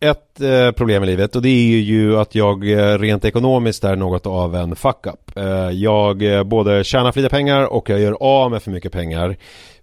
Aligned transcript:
ett 0.00 0.40
eh, 0.40 0.70
problem 0.72 1.02
i 1.02 1.06
livet 1.06 1.36
och 1.36 1.42
det 1.42 1.48
är 1.48 1.80
ju 1.80 2.18
att 2.18 2.34
jag 2.34 2.70
eh, 2.70 2.98
rent 2.98 3.24
ekonomiskt 3.24 3.84
är 3.84 3.96
något 3.96 4.26
av 4.26 4.56
en 4.56 4.76
fuck-up. 4.76 5.36
Eh, 5.36 5.44
Jag 5.70 6.22
eh, 6.22 6.42
både 6.42 6.84
tjänar 6.84 7.12
för 7.12 7.20
lite 7.20 7.30
pengar 7.30 7.64
och 7.72 7.90
jag 7.90 8.00
gör 8.00 8.16
av 8.20 8.50
med 8.50 8.62
för 8.62 8.70
mycket 8.70 8.92
pengar. 8.92 9.36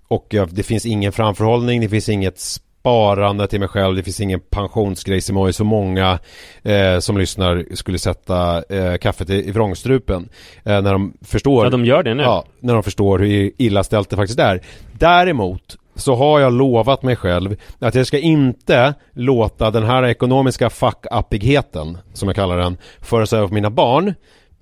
Och 0.07 0.25
jag- 0.29 0.49
det 0.53 0.63
finns 0.63 0.85
ingen 0.85 1.11
framförhållning, 1.11 1.81
det 1.81 1.89
finns 1.89 2.09
inget 2.09 2.39
sparande 2.39 3.47
till 3.47 3.59
mig 3.59 3.69
själv, 3.69 3.95
det 3.95 4.03
finns 4.03 4.19
ingen 4.21 4.39
pensionsgrej 4.39 5.21
som 5.21 5.35
har 5.37 5.51
så 5.51 5.63
många 5.63 6.19
eh, 6.63 6.99
som 6.99 7.17
lyssnar 7.17 7.65
skulle 7.75 7.99
sätta 7.99 8.63
eh, 8.75 8.97
kaffet 8.97 9.29
i, 9.29 9.47
i 9.47 9.51
vrångstrupen. 9.51 10.29
Eh, 10.65 10.81
när 10.81 10.91
de 10.93 11.13
förstår 11.21 11.65
Ja, 11.65 11.69
de 11.69 11.85
gör 11.85 12.03
det 12.03 12.13
nu. 12.13 12.23
Ja, 12.23 12.45
när 12.59 12.73
de 12.73 12.83
förstår 12.83 13.19
hur 13.19 13.51
illa 13.57 13.83
ställt 13.83 14.09
det 14.09 14.15
faktiskt 14.15 14.39
är. 14.39 14.61
Däremot 14.93 15.77
så 15.97 16.15
har 16.15 16.39
jag 16.39 16.53
lovat 16.53 17.03
mig 17.03 17.15
själv 17.15 17.55
att 17.79 17.95
jag 17.95 18.07
ska 18.07 18.19
inte 18.19 18.93
låta 19.13 19.71
den 19.71 19.83
här 19.83 20.05
ekonomiska 20.05 20.69
fuck-uppigheten, 20.69 21.97
som 22.13 22.29
jag 22.29 22.35
kallar 22.35 22.57
den, 22.57 22.77
föras 23.01 23.33
över 23.33 23.47
på 23.47 23.53
mina 23.53 23.69
barn. 23.69 24.13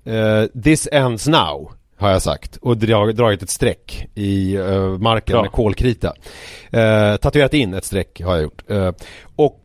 Eh, 0.04 0.62
this 0.62 0.88
ends 0.92 1.26
now, 1.26 1.72
har 1.98 2.10
jag 2.10 2.22
sagt. 2.22 2.56
Och 2.56 2.76
dra, 2.76 3.12
dragit 3.12 3.42
ett 3.42 3.50
streck 3.50 4.06
i 4.14 4.54
eh, 4.54 4.88
marken 4.98 5.32
Bra. 5.32 5.42
med 5.42 5.52
kolkrita. 5.52 6.12
Eh, 6.70 7.16
tatuerat 7.16 7.54
in 7.54 7.74
ett 7.74 7.84
streck 7.84 8.20
har 8.20 8.34
jag 8.34 8.42
gjort. 8.42 8.70
Eh, 8.70 8.92
och 9.36 9.64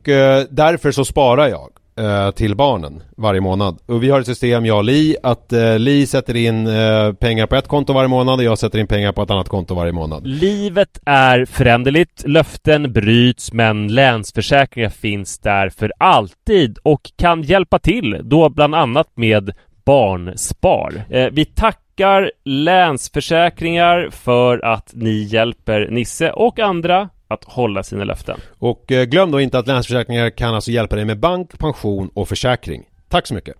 därför 0.50 0.92
så 0.92 1.06
sparar 1.06 1.48
jag 1.48 1.70
eh, 2.02 2.32
till 2.32 2.56
barnen 2.56 3.04
varje 3.18 3.42
månad. 3.42 3.78
Och 3.86 4.04
vi 4.04 4.10
har 4.10 4.20
ett 4.20 4.26
system, 4.26 4.66
jag 4.66 4.78
och 4.78 4.84
Li, 4.84 5.16
att 5.24 5.54
eh, 5.54 5.80
Li 5.80 6.08
sätter 6.08 6.36
in 6.36 6.68
eh, 6.68 7.14
pengar 7.14 7.48
på 7.48 7.56
ett 7.56 7.68
konto 7.68 7.94
varje 7.94 8.08
månad 8.08 8.40
och 8.40 8.44
jag 8.44 8.58
sätter 8.58 8.80
in 8.80 8.88
pengar 8.88 9.12
på 9.12 9.22
ett 9.22 9.32
annat 9.32 9.50
konto 9.50 9.76
varje 9.76 9.92
månad. 9.92 10.28
Livet 10.28 11.00
är 11.06 11.46
föränderligt, 11.46 12.28
löften 12.28 12.94
bryts, 12.94 13.54
men 13.54 13.88
Länsförsäkringar 13.88 14.90
finns 14.90 15.40
där 15.40 15.70
för 15.70 15.94
alltid 15.98 16.78
och 16.84 17.12
kan 17.16 17.42
hjälpa 17.42 17.80
till, 17.80 18.22
då 18.24 18.50
bland 18.50 18.76
annat 18.76 19.08
med 19.16 19.52
Barnspar. 19.86 21.04
Eh, 21.10 21.28
vi 21.32 21.46
tackar 21.46 22.32
Länsförsäkringar 22.46 24.10
för 24.12 24.66
att 24.66 24.92
ni 24.94 25.24
hjälper 25.24 25.88
Nisse 25.92 26.32
och 26.32 26.60
andra 26.60 27.10
att 27.34 27.44
hålla 27.44 27.84
sina 27.84 28.04
löften. 28.04 28.40
Och 28.60 28.92
eh, 28.92 29.06
glöm 29.06 29.32
då 29.32 29.42
inte 29.42 29.60
att 29.60 29.68
Länsförsäkringar 29.68 30.30
kan 30.30 30.56
alltså 30.56 30.72
hjälpa 30.72 30.96
dig 30.96 31.06
med 31.06 31.20
bank, 31.20 31.60
pension 31.60 32.10
och 32.14 32.28
försäkring. 32.28 32.84
Tack 33.10 33.28
så 33.28 33.34
mycket! 33.34 33.56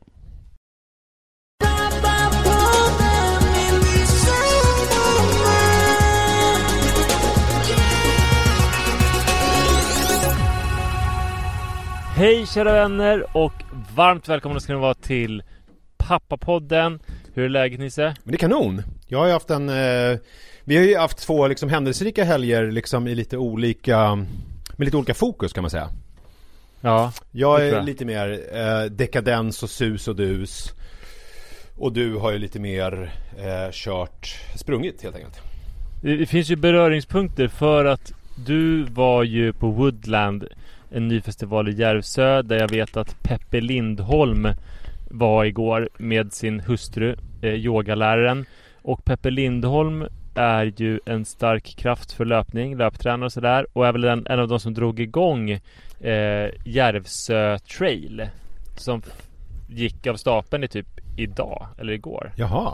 Hej 12.16 12.46
kära 12.48 12.74
vänner 12.74 13.38
och 13.38 13.54
varmt 13.96 14.30
välkomna 14.30 14.60
ska 14.60 14.74
ni 14.74 14.80
vara 14.80 14.94
till 14.94 15.44
Pappapodden. 15.98 17.00
Hur 17.34 17.46
är 17.46 17.50
läget 17.50 17.80
Nisse? 17.80 18.16
Men 18.24 18.32
det 18.32 18.36
är 18.36 18.38
kanon! 18.38 18.84
Jag 19.08 19.20
har 19.20 19.26
ju 19.26 19.34
haft 19.34 19.50
en... 19.50 19.70
Eh, 19.70 20.18
vi 20.64 20.78
har 20.78 20.84
ju 20.84 20.98
haft 20.98 21.18
två 21.18 21.48
liksom 21.48 21.70
händelserika 21.70 22.24
helger 22.24 22.72
liksom 22.72 23.08
i 23.08 23.16
lite 23.16 23.38
olika... 23.38 24.16
Med 24.76 24.86
lite 24.86 24.98
olika 24.98 25.14
fokus 25.14 25.54
kan 25.54 25.64
man 25.64 25.72
säga. 25.72 25.90
Ja, 26.82 27.14
Jag 27.32 27.68
är 27.68 27.82
lite 27.82 28.06
mer 28.06 28.40
eh, 28.54 28.84
dekadens 28.84 29.64
och 29.64 29.70
sus 29.70 30.08
och 30.08 30.16
dus. 30.16 30.74
Och 31.76 31.94
du 31.94 32.16
har 32.16 32.32
ju 32.32 32.38
lite 32.38 32.60
mer 32.60 33.14
eh, 33.38 33.72
kört, 33.72 34.36
sprungit 34.56 35.04
helt 35.04 35.16
enkelt. 35.16 35.42
det, 36.02 36.18
det 36.18 36.26
finns 36.26 36.50
ju 36.50 36.56
beröringspunkter 36.56 37.48
för 37.48 37.86
att 37.86 38.14
du 38.36 38.84
var 38.84 39.24
ju 39.24 39.54
på 39.54 39.72
Woodland, 39.72 40.48
en 40.92 41.08
ny 41.08 41.22
festival 41.22 41.70
i 41.70 41.72
Järvsö 41.72 42.42
där 42.42 42.60
jag 42.60 42.70
vet 42.72 42.98
att 42.98 43.24
Peppe 43.24 43.62
Lindholm 43.62 44.48
var 45.10 45.46
igår 45.46 45.90
med 45.98 46.34
sin 46.34 46.60
hustru, 46.60 47.16
eh, 47.42 47.54
yogaläraren. 47.54 48.46
Och 48.82 49.06
Peppe 49.06 49.30
Lindholm 49.30 50.08
är 50.36 50.74
ju 50.78 51.00
en 51.06 51.26
stark 51.26 51.76
kraft 51.78 52.12
för 52.12 52.26
löpning, 52.26 52.78
löptränare 52.78 53.26
och 53.26 53.32
sådär 53.34 53.68
och 53.74 53.88
är 53.88 53.92
väl 53.92 54.04
en, 54.04 54.28
en 54.30 54.40
av 54.40 54.48
de 54.48 54.60
som 54.60 54.74
drog 54.74 55.00
igång 55.00 55.50
eh, 56.00 56.50
Järvsö 56.66 57.58
trail 57.60 58.28
som 58.78 59.02
gick 59.70 60.08
av 60.08 60.16
stapeln 60.16 60.64
i 60.64 60.68
typ 60.68 60.88
idag 61.18 61.68
eller 61.78 61.94
igår. 61.94 62.32
Jaha. 62.36 62.74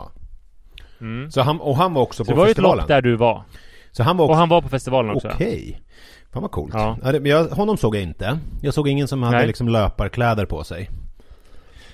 Mm. 1.00 1.30
Så 1.30 1.40
han, 1.42 1.60
och 1.60 1.76
han 1.76 1.94
var 1.94 2.02
också 2.02 2.24
Så 2.24 2.30
det 2.30 2.34
på 2.34 2.40
var 2.40 2.46
ju 2.46 2.50
ett 2.50 2.56
festivalen? 2.56 2.78
lopp 2.78 2.88
där 2.88 3.02
du 3.02 3.16
var. 3.16 3.42
Så 3.92 4.02
han 4.02 4.16
var 4.16 4.24
också... 4.24 4.32
Och 4.32 4.38
han 4.38 4.48
var 4.48 4.62
på 4.62 4.68
festivalen 4.68 5.14
också. 5.16 5.28
Okej. 5.34 5.80
Fan 6.32 6.42
vad 6.42 6.50
coolt. 6.50 6.74
Ja. 6.74 6.96
Det- 7.12 7.20
Men 7.20 7.30
jag, 7.30 7.44
honom 7.44 7.76
såg 7.76 7.96
jag 7.96 8.02
inte. 8.02 8.38
Jag 8.62 8.74
såg 8.74 8.88
ingen 8.88 9.08
som 9.08 9.22
hade 9.22 9.36
Nej. 9.36 9.46
liksom 9.46 9.68
löparkläder 9.68 10.46
på 10.46 10.64
sig. 10.64 10.90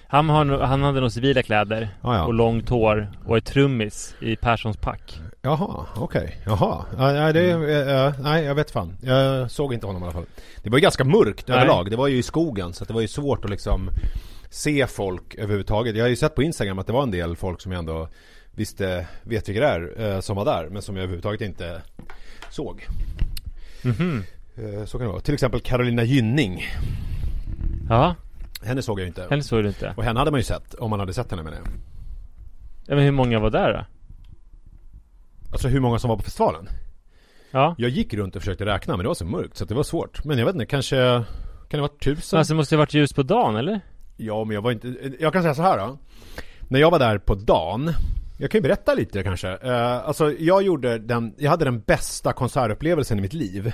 Han, 0.07 0.29
har, 0.29 0.45
han 0.61 0.83
hade 0.83 1.01
nog 1.01 1.13
civila 1.13 1.43
kläder 1.43 1.89
Ja, 2.03 2.17
ja. 2.17 2.25
och 2.25 2.35
långt 2.35 2.69
hår 2.69 3.09
och 3.27 3.37
är 3.37 3.41
trummis 3.41 4.15
i 4.21 4.37
Perssons 4.37 4.77
pack. 4.77 5.21
Jaha, 5.45 5.87
okej. 5.97 6.37
Jaha. 6.47 6.85
Ja, 6.99 7.33
det, 7.33 7.51
eh, 7.51 8.07
eh, 8.07 8.15
nej, 8.21 8.45
jag 8.45 8.55
vet 8.55 8.71
fan. 8.71 8.97
Jag 9.01 9.51
såg 9.51 9.75
inte 9.75 9.87
honom 9.87 10.03
i 10.03 10.05
alla 10.05 10.13
fall. 10.13 10.27
Det 10.63 10.71
var 10.71 10.79
ju 10.79 10.83
ganska 10.83 11.05
mörkt 11.05 11.49
Nej. 11.49 11.57
överlag. 11.57 11.91
Det 11.91 11.97
var 11.97 12.07
ju 12.09 12.17
i 12.17 12.23
skogen 12.23 12.73
så 12.73 12.85
det 12.85 12.93
var 12.93 13.01
ju 13.01 13.09
svårt 13.09 13.45
att 13.45 13.51
liksom 13.51 13.91
se 14.51 14.87
folk 14.87 15.35
överhuvudtaget. 15.35 15.97
Jag 15.97 16.05
har 16.05 16.09
ju 16.09 16.17
sett 16.17 16.35
på 16.35 16.43
Instagram 16.43 16.79
att 16.79 16.87
det 16.87 16.93
var 16.93 17.03
en 17.03 17.11
del 17.11 17.37
folk 17.37 17.61
som 17.61 17.73
jag 17.73 17.79
ändå 17.79 18.09
visste, 18.55 19.07
vet 19.23 19.49
vilka 19.49 19.61
det 19.61 19.67
är, 19.69 20.15
eh, 20.15 20.21
som 20.21 20.37
var 20.37 20.45
där. 20.45 20.69
Men 20.71 20.83
som 20.83 20.97
jag 20.97 21.03
överhuvudtaget 21.03 21.41
inte 21.41 21.83
såg. 22.51 22.87
Mhm. 23.83 24.25
Eh, 24.57 24.85
Så 24.85 24.99
kan 24.99 25.07
det 25.07 25.13
vara. 25.13 25.21
Till 25.21 25.35
exempel 25.35 25.61
Carolina 25.61 26.03
Gynning. 26.03 26.65
Ja, 27.89 28.15
Henne 28.65 28.83
såg 28.83 28.99
jag 29.01 29.03
ju 29.05 29.09
inte. 29.09 29.27
henne 29.31 29.43
såg 29.43 29.63
du 29.63 29.69
inte. 29.69 29.95
Och 29.97 30.05
henne 30.05 30.19
hade 30.19 30.31
man 30.31 30.41
ju 30.41 30.45
sett, 30.45 30.75
om 30.75 30.91
man 30.91 31.01
hade 31.01 31.13
sett 31.15 31.31
henne 31.31 31.43
menar 31.43 31.57
jag. 31.57 31.67
Ja, 32.87 32.95
men 32.95 33.05
hur 33.05 33.11
många 33.13 33.39
var 33.39 33.51
där 33.51 33.73
då? 33.73 33.85
Alltså 35.55 35.69
hur 35.69 35.81
många 35.81 35.99
som 35.99 36.11
var 36.11 36.17
på 36.17 36.23
festivalen? 36.23 36.69
Ja, 37.51 37.75
Jag 37.79 37.91
gick 37.91 38.15
runt 38.15 38.37
och 38.37 38.43
försökte 38.43 38.67
räkna 38.67 38.97
men 38.97 39.05
det 39.05 39.09
var 39.09 39.15
så 39.15 39.25
mörkt 39.25 39.57
så 39.57 39.65
det 39.65 39.75
var 39.75 39.83
svårt. 39.83 40.25
Men 40.25 40.39
jag 40.39 40.47
vet 40.47 40.55
inte, 40.55 40.67
kanske... 40.67 40.97
Kan 41.69 41.79
det 41.79 41.81
vara 41.81 41.93
tusen? 42.01 42.39
alltså 42.39 42.55
det 42.55 42.57
måste 42.57 42.75
ju 42.75 42.79
varit 42.79 42.95
ljus 42.95 43.13
på 43.13 43.23
dagen 43.23 43.57
eller? 43.57 43.81
Ja, 44.17 44.45
men 44.45 44.55
jag 44.55 44.63
var 44.63 44.73
inte... 44.73 44.95
Jag 45.21 45.33
kan 45.33 45.43
säga 45.43 45.55
så 45.55 45.63
här 45.63 45.79
då. 45.79 45.99
När 46.69 46.81
jag 46.81 46.91
var 46.91 46.99
där 46.99 47.19
på 47.19 47.35
dagen. 47.35 47.93
Jag 48.39 48.51
kan 48.51 48.59
ju 48.59 48.63
berätta 48.63 48.95
lite 48.95 49.23
kanske. 49.23 49.49
Uh, 49.49 50.09
alltså 50.09 50.33
jag 50.33 50.63
gjorde 50.63 50.99
den... 50.99 51.35
Jag 51.39 51.51
hade 51.51 51.65
den 51.65 51.81
bästa 51.81 52.33
konsertupplevelsen 52.33 53.19
i 53.19 53.23
mitt 53.23 53.33
liv. 53.33 53.73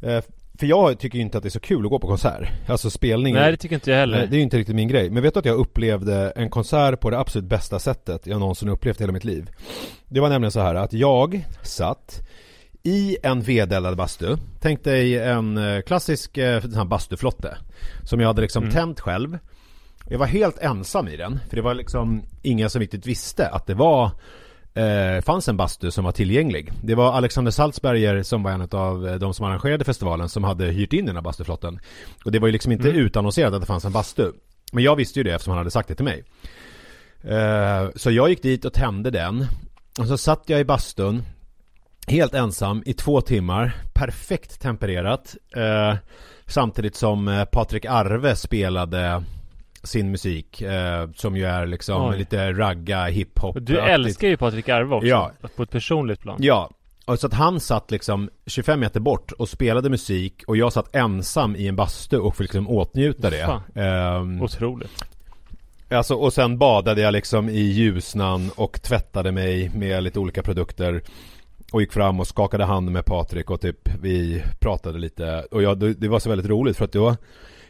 Eh, 0.00 0.24
för 0.58 0.66
jag 0.66 0.98
tycker 0.98 1.18
inte 1.18 1.36
att 1.38 1.42
det 1.42 1.48
är 1.48 1.50
så 1.50 1.60
kul 1.60 1.84
att 1.84 1.90
gå 1.90 1.98
på 1.98 2.06
konsert. 2.06 2.48
Alltså 2.66 2.90
spelningen. 2.90 3.40
Nej 3.40 3.50
det 3.50 3.56
tycker 3.56 3.74
inte 3.74 3.90
jag 3.90 3.98
heller. 3.98 4.26
Det 4.26 4.34
är 4.34 4.38
ju 4.38 4.42
inte 4.42 4.58
riktigt 4.58 4.76
min 4.76 4.88
grej. 4.88 5.10
Men 5.10 5.22
vet 5.22 5.34
du 5.34 5.40
att 5.40 5.46
jag 5.46 5.56
upplevde 5.56 6.32
en 6.36 6.50
konsert 6.50 7.00
på 7.00 7.10
det 7.10 7.18
absolut 7.18 7.48
bästa 7.48 7.78
sättet 7.78 8.26
jag 8.26 8.40
någonsin 8.40 8.68
upplevt 8.68 9.00
i 9.00 9.02
hela 9.02 9.12
mitt 9.12 9.24
liv? 9.24 9.50
Det 10.08 10.20
var 10.20 10.28
nämligen 10.28 10.52
så 10.52 10.60
här 10.60 10.74
att 10.74 10.92
jag 10.92 11.46
satt 11.62 12.20
i 12.82 13.16
en 13.22 13.40
vedeldad 13.40 13.96
bastu. 13.96 14.36
Tänk 14.60 14.84
dig 14.84 15.18
en 15.18 15.58
eh, 15.58 15.80
klassisk 15.80 16.38
eh, 16.38 16.60
sån 16.60 16.74
här 16.74 16.84
bastuflotte. 16.84 17.56
Som 18.04 18.20
jag 18.20 18.26
hade 18.26 18.42
liksom 18.42 18.62
Mm. 18.62 18.74
tänt 18.74 19.00
själv. 19.00 19.38
Jag 20.10 20.18
var 20.18 20.26
helt 20.26 20.58
ensam 20.58 21.08
i 21.08 21.16
den. 21.16 21.40
För 21.48 21.56
det 21.56 21.62
var 21.62 21.74
liksom 21.74 22.22
ingen 22.42 22.70
som 22.70 22.80
riktigt 22.80 23.06
visste 23.06 23.48
att 23.48 23.66
det 23.66 23.74
var 23.74 24.10
eh, 24.78 25.20
fanns 25.20 25.48
en 25.48 25.56
bastu 25.56 25.90
som 25.90 26.04
var 26.04 26.12
tillgänglig. 26.12 26.72
Det 26.82 26.94
var 26.94 27.12
Alexander 27.12 27.50
Salzberger 27.50 28.22
som 28.22 28.42
var 28.42 28.50
en 28.50 28.68
av 28.72 29.08
eh, 29.08 29.14
de 29.14 29.34
som 29.34 29.46
arrangerade 29.46 29.84
festivalen 29.84 30.28
som 30.28 30.44
hade 30.44 30.64
hyrt 30.64 30.92
in 30.92 31.06
den 31.06 31.14
här 31.14 31.22
bastuflotten. 31.22 31.80
Och 32.24 32.32
det 32.32 32.38
var 32.38 32.48
ju 32.48 32.52
liksom 32.52 32.72
inte 32.72 32.90
mm. 32.90 33.00
utannonserat 33.00 33.54
att 33.54 33.60
det 33.60 33.66
fanns 33.66 33.84
en 33.84 33.92
bastu. 33.92 34.32
Men 34.72 34.84
jag 34.84 34.96
visste 34.96 35.20
ju 35.20 35.24
det 35.24 35.30
eftersom 35.30 35.50
han 35.50 35.58
hade 35.58 35.70
sagt 35.70 35.88
det 35.88 35.94
till 35.94 36.04
mig. 36.04 36.24
Eh, 37.22 37.88
så 37.96 38.10
jag 38.10 38.28
gick 38.28 38.42
dit 38.42 38.64
och 38.64 38.72
tände 38.72 39.10
den. 39.10 39.46
Och 39.98 40.06
så 40.06 40.18
satt 40.18 40.42
jag 40.46 40.60
i 40.60 40.64
bastun 40.64 41.22
Helt 42.06 42.34
ensam 42.34 42.82
i 42.86 42.92
två 42.92 43.20
timmar 43.20 43.76
Perfekt 43.94 44.60
tempererat 44.60 45.36
eh, 45.56 45.94
Samtidigt 46.46 46.96
som 46.96 47.28
eh, 47.28 47.44
Patrik 47.44 47.84
Arve 47.84 48.36
spelade 48.36 49.24
sin 49.82 50.10
musik 50.10 50.62
eh, 50.62 51.10
Som 51.14 51.36
ju 51.36 51.44
är 51.44 51.66
liksom 51.66 52.04
Oj. 52.04 52.18
lite 52.18 52.52
ragga, 52.52 53.04
hiphop 53.04 53.56
Du 53.60 53.78
älskar 53.78 54.28
ju 54.28 54.36
Patrik 54.36 54.68
Arve 54.68 54.94
också 54.94 55.08
Ja 55.08 55.32
På 55.56 55.62
ett 55.62 55.70
personligt 55.70 56.20
plan 56.20 56.36
Ja 56.40 56.70
och 57.08 57.18
så 57.18 57.26
att 57.26 57.34
han 57.34 57.60
satt 57.60 57.90
liksom 57.90 58.30
25 58.46 58.80
meter 58.80 59.00
bort 59.00 59.32
och 59.32 59.48
spelade 59.48 59.90
musik 59.90 60.42
och 60.46 60.56
jag 60.56 60.72
satt 60.72 60.96
ensam 60.96 61.56
i 61.56 61.68
en 61.68 61.76
bastu 61.76 62.18
och 62.18 62.36
fick 62.36 62.40
liksom 62.40 62.68
åtnjuta 62.68 63.30
det. 63.30 63.60
Um, 64.20 64.42
Otroligt. 64.42 65.04
Alltså 65.90 66.14
och 66.14 66.32
sen 66.32 66.58
badade 66.58 67.00
jag 67.00 67.12
liksom 67.12 67.48
i 67.48 67.60
ljusnan 67.60 68.50
och 68.56 68.82
tvättade 68.82 69.32
mig 69.32 69.70
med 69.74 70.02
lite 70.02 70.18
olika 70.18 70.42
produkter. 70.42 71.02
Och 71.72 71.80
gick 71.80 71.92
fram 71.92 72.20
och 72.20 72.26
skakade 72.26 72.64
hand 72.64 72.90
med 72.90 73.04
Patrik 73.04 73.50
och 73.50 73.60
typ 73.60 73.88
vi 74.00 74.42
pratade 74.60 74.98
lite 74.98 75.46
och 75.50 75.62
jag, 75.62 75.78
det 75.78 76.08
var 76.08 76.18
så 76.18 76.28
väldigt 76.28 76.50
roligt 76.50 76.76
för 76.76 76.84
att 76.84 76.92
då 76.92 77.16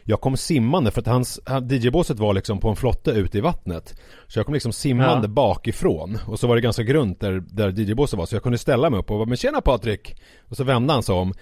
jag 0.09 0.21
kom 0.21 0.37
simmande 0.37 0.91
för 0.91 1.01
att 1.01 1.07
hans, 1.07 1.39
DJ-båset 1.69 2.19
var 2.19 2.33
liksom 2.33 2.59
på 2.59 2.69
en 2.69 2.75
flotte 2.75 3.11
ute 3.11 3.37
i 3.37 3.41
vattnet. 3.41 3.95
Så 4.27 4.39
jag 4.39 4.45
kom 4.45 4.53
liksom 4.53 4.73
simmande 4.73 5.27
ja. 5.27 5.31
bakifrån. 5.31 6.17
Och 6.27 6.39
så 6.39 6.47
var 6.47 6.55
det 6.55 6.61
ganska 6.61 6.83
grunt 6.83 7.19
där, 7.19 7.43
där 7.47 7.69
DJ-båset 7.69 8.19
var. 8.19 8.25
Så 8.25 8.35
jag 8.35 8.43
kunde 8.43 8.57
ställa 8.57 8.89
mig 8.89 8.99
upp 8.99 9.11
och 9.11 9.17
bara 9.17 9.25
'Men 9.25 9.37
tjena 9.37 9.59
Patrik' 9.59 10.15
Och 10.49 10.57
så 10.57 10.63
vände 10.63 10.93
han 10.93 11.03
sig 11.03 11.15
om. 11.15 11.33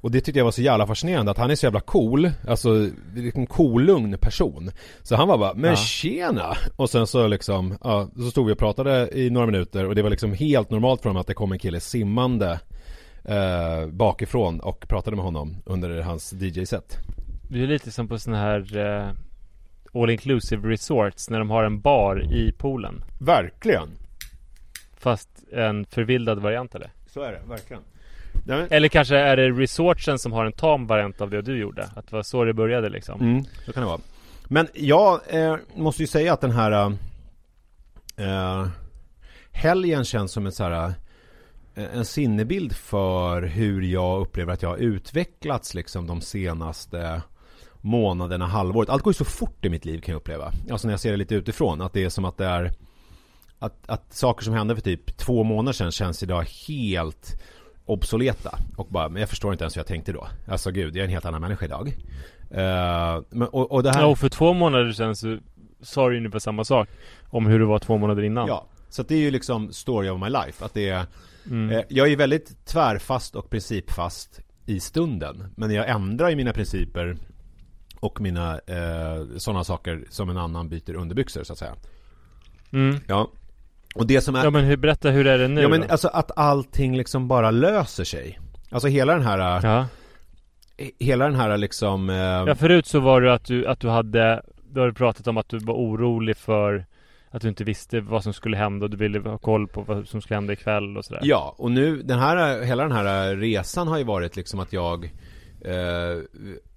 Och 0.00 0.10
det 0.10 0.20
tyckte 0.20 0.38
jag 0.38 0.44
var 0.44 0.52
så 0.52 0.62
jävla 0.62 0.86
fascinerande 0.86 1.30
att 1.30 1.38
han 1.38 1.50
är 1.50 1.54
så 1.54 1.66
jävla 1.66 1.80
cool. 1.80 2.30
Alltså, 2.48 2.88
liksom 3.14 3.46
cool-lugn 3.46 4.18
person. 4.18 4.70
Så 5.02 5.16
han 5.16 5.28
var 5.28 5.38
bara, 5.38 5.54
men 5.54 5.70
ja. 5.70 5.76
tjena! 5.76 6.56
Och 6.76 6.90
sen 6.90 7.06
så 7.06 7.26
liksom, 7.26 7.78
ja, 7.84 8.08
så 8.16 8.30
stod 8.30 8.46
vi 8.46 8.52
och 8.52 8.58
pratade 8.58 9.10
i 9.12 9.30
några 9.30 9.46
minuter. 9.46 9.86
Och 9.86 9.94
det 9.94 10.02
var 10.02 10.10
liksom 10.10 10.32
helt 10.32 10.70
normalt 10.70 11.02
för 11.02 11.08
honom 11.08 11.20
att 11.20 11.26
det 11.26 11.34
kom 11.34 11.52
en 11.52 11.58
kille 11.58 11.80
simmande 11.80 12.60
eh, 13.24 13.86
bakifrån 13.92 14.60
och 14.60 14.88
pratade 14.88 15.16
med 15.16 15.24
honom 15.24 15.56
under 15.66 16.00
hans 16.00 16.32
DJ-set 16.32 16.98
Det 17.52 17.62
är 17.62 17.66
lite 17.66 17.90
som 17.90 18.08
på 18.08 18.18
sådana 18.18 18.42
här 18.42 18.76
eh, 18.76 19.10
All 20.02 20.10
inclusive 20.10 20.68
resorts 20.68 21.30
när 21.30 21.38
de 21.38 21.50
har 21.50 21.64
en 21.64 21.80
bar 21.80 22.32
i 22.32 22.52
poolen. 22.52 23.04
Verkligen. 23.20 23.88
Fast 24.96 25.28
en 25.52 25.84
förvildad 25.84 26.38
variant 26.38 26.72
det 26.72 26.90
Så 27.06 27.22
är 27.22 27.32
det, 27.32 27.40
verkligen. 27.48 27.82
Nej, 28.46 28.66
Eller 28.70 28.88
kanske 28.88 29.16
är 29.16 29.36
det 29.36 29.50
resortsen 29.50 30.18
som 30.18 30.32
har 30.32 30.44
en 30.44 30.52
tam 30.52 30.86
variant 30.86 31.20
av 31.20 31.30
det 31.30 31.42
du 31.42 31.58
gjorde? 31.58 31.82
Att 31.96 32.06
det 32.06 32.16
var 32.16 32.22
så 32.22 32.44
det 32.44 32.54
började 32.54 32.88
liksom? 32.88 33.20
Mm, 33.20 33.44
så 33.66 33.72
kan 33.72 33.82
det 33.82 33.86
vara. 33.86 34.00
Men 34.44 34.68
jag 34.74 35.20
eh, 35.28 35.56
måste 35.74 36.02
ju 36.02 36.06
säga 36.06 36.32
att 36.32 36.40
den 36.40 36.50
här 36.50 36.96
eh, 38.16 38.66
Helgen 39.50 40.04
känns 40.04 40.32
som 40.32 40.46
en 40.46 40.52
så 40.52 40.64
här 40.64 40.94
eh, 41.74 41.96
en 41.96 42.04
sinnebild 42.04 42.76
för 42.76 43.42
hur 43.42 43.82
jag 43.82 44.20
upplever 44.20 44.52
att 44.52 44.62
jag 44.62 44.68
har 44.68 44.76
utvecklats 44.76 45.74
liksom 45.74 46.06
de 46.06 46.20
senaste 46.20 47.22
månaderna, 47.82 48.46
halvåret. 48.46 48.88
Allt 48.88 49.02
går 49.02 49.10
ju 49.10 49.14
så 49.14 49.24
fort 49.24 49.64
i 49.64 49.68
mitt 49.68 49.84
liv 49.84 50.00
kan 50.00 50.12
jag 50.12 50.20
uppleva. 50.20 50.52
Alltså 50.70 50.86
när 50.86 50.92
jag 50.92 51.00
ser 51.00 51.10
det 51.10 51.16
lite 51.16 51.34
utifrån. 51.34 51.80
Att 51.80 51.92
det 51.92 52.04
är 52.04 52.08
som 52.08 52.24
att 52.24 52.36
det 52.36 52.46
är 52.46 52.72
att, 53.58 53.76
att 53.86 54.14
saker 54.14 54.44
som 54.44 54.54
hände 54.54 54.74
för 54.74 54.82
typ 54.82 55.16
två 55.16 55.44
månader 55.44 55.72
sedan 55.72 55.92
känns 55.92 56.22
idag 56.22 56.46
helt 56.68 57.42
obsoleta 57.84 58.58
och 58.76 58.86
bara, 58.86 59.08
men 59.08 59.20
jag 59.20 59.28
förstår 59.28 59.52
inte 59.52 59.64
ens 59.64 59.76
hur 59.76 59.78
jag 59.78 59.86
tänkte 59.86 60.12
då. 60.12 60.28
Alltså 60.48 60.70
gud, 60.70 60.96
jag 60.96 61.00
är 61.00 61.04
en 61.04 61.10
helt 61.10 61.24
annan 61.24 61.40
människa 61.40 61.64
idag. 61.64 61.88
Uh, 61.88 63.24
men, 63.30 63.48
och, 63.48 63.72
och 63.72 63.82
det 63.82 63.90
här... 63.90 64.00
Ja, 64.00 64.06
och 64.06 64.18
för 64.18 64.28
två 64.28 64.52
månader 64.52 64.92
sedan 64.92 65.16
så 65.16 65.38
sa 65.80 66.08
du 66.08 66.16
ungefär 66.16 66.38
samma 66.38 66.64
sak 66.64 66.88
om 67.30 67.46
hur 67.46 67.58
det 67.58 67.64
var 67.64 67.78
två 67.78 67.98
månader 67.98 68.22
innan. 68.22 68.48
Ja, 68.48 68.66
så 68.88 69.02
det 69.02 69.14
är 69.14 69.18
ju 69.18 69.30
liksom 69.30 69.72
story 69.72 70.08
of 70.08 70.20
my 70.20 70.28
life. 70.28 70.64
Att 70.64 70.74
det 70.74 70.88
är, 70.88 71.06
mm. 71.50 71.70
eh, 71.70 71.84
jag 71.88 72.12
är 72.12 72.16
väldigt 72.16 72.66
tvärfast 72.66 73.36
och 73.36 73.50
principfast 73.50 74.40
i 74.66 74.80
stunden. 74.80 75.44
Men 75.56 75.70
jag 75.70 75.88
ändrar 75.88 76.28
ju 76.28 76.36
mina 76.36 76.52
principer 76.52 77.16
och 78.02 78.20
mina 78.20 78.60
eh, 78.66 79.26
sådana 79.36 79.64
saker 79.64 80.04
som 80.10 80.30
en 80.30 80.36
annan 80.36 80.68
byter 80.68 80.94
underbyxor 80.94 81.44
så 81.44 81.52
att 81.52 81.58
säga. 81.58 81.74
Mm. 82.72 83.00
Ja. 83.06 83.30
Och 83.94 84.06
det 84.06 84.20
som 84.20 84.34
är... 84.34 84.44
Ja 84.44 84.50
men 84.50 84.64
hur, 84.64 84.76
berätta 84.76 85.10
hur 85.10 85.26
är 85.26 85.38
det 85.38 85.48
nu 85.48 85.60
Ja 85.62 85.68
men 85.68 85.80
då? 85.80 85.86
alltså 85.88 86.08
att 86.08 86.38
allting 86.38 86.96
liksom 86.96 87.28
bara 87.28 87.50
löser 87.50 88.04
sig 88.04 88.38
Alltså 88.70 88.88
hela 88.88 89.14
den 89.14 89.22
här 89.22 89.60
ja. 89.66 89.86
Hela 90.98 91.24
den 91.24 91.34
här 91.34 91.56
liksom 91.56 92.10
eh... 92.10 92.16
Ja 92.16 92.54
förut 92.54 92.86
så 92.86 93.00
var 93.00 93.20
det 93.20 93.34
att 93.34 93.44
du, 93.44 93.66
att 93.66 93.80
du 93.80 93.88
hade 93.88 94.42
Du 94.70 94.80
hade 94.80 94.92
pratat 94.92 95.26
om 95.26 95.36
att 95.36 95.48
du 95.48 95.58
var 95.58 95.74
orolig 95.74 96.36
för 96.36 96.86
Att 97.30 97.42
du 97.42 97.48
inte 97.48 97.64
visste 97.64 98.00
vad 98.00 98.22
som 98.22 98.32
skulle 98.32 98.56
hända 98.56 98.84
och 98.84 98.90
du 98.90 98.96
ville 98.96 99.20
ha 99.20 99.38
koll 99.38 99.68
på 99.68 99.80
vad 99.82 100.08
som 100.08 100.20
skulle 100.20 100.36
hända 100.36 100.52
ikväll 100.52 100.96
och 100.96 101.04
sådär 101.04 101.20
Ja 101.22 101.54
och 101.58 101.70
nu 101.70 102.02
den 102.02 102.18
här 102.18 102.62
Hela 102.62 102.82
den 102.82 102.92
här 102.92 103.36
resan 103.36 103.88
har 103.88 103.98
ju 103.98 104.04
varit 104.04 104.36
liksom 104.36 104.60
att 104.60 104.72
jag 104.72 105.04
Eh, 105.04 105.10
Eh, 105.64 106.18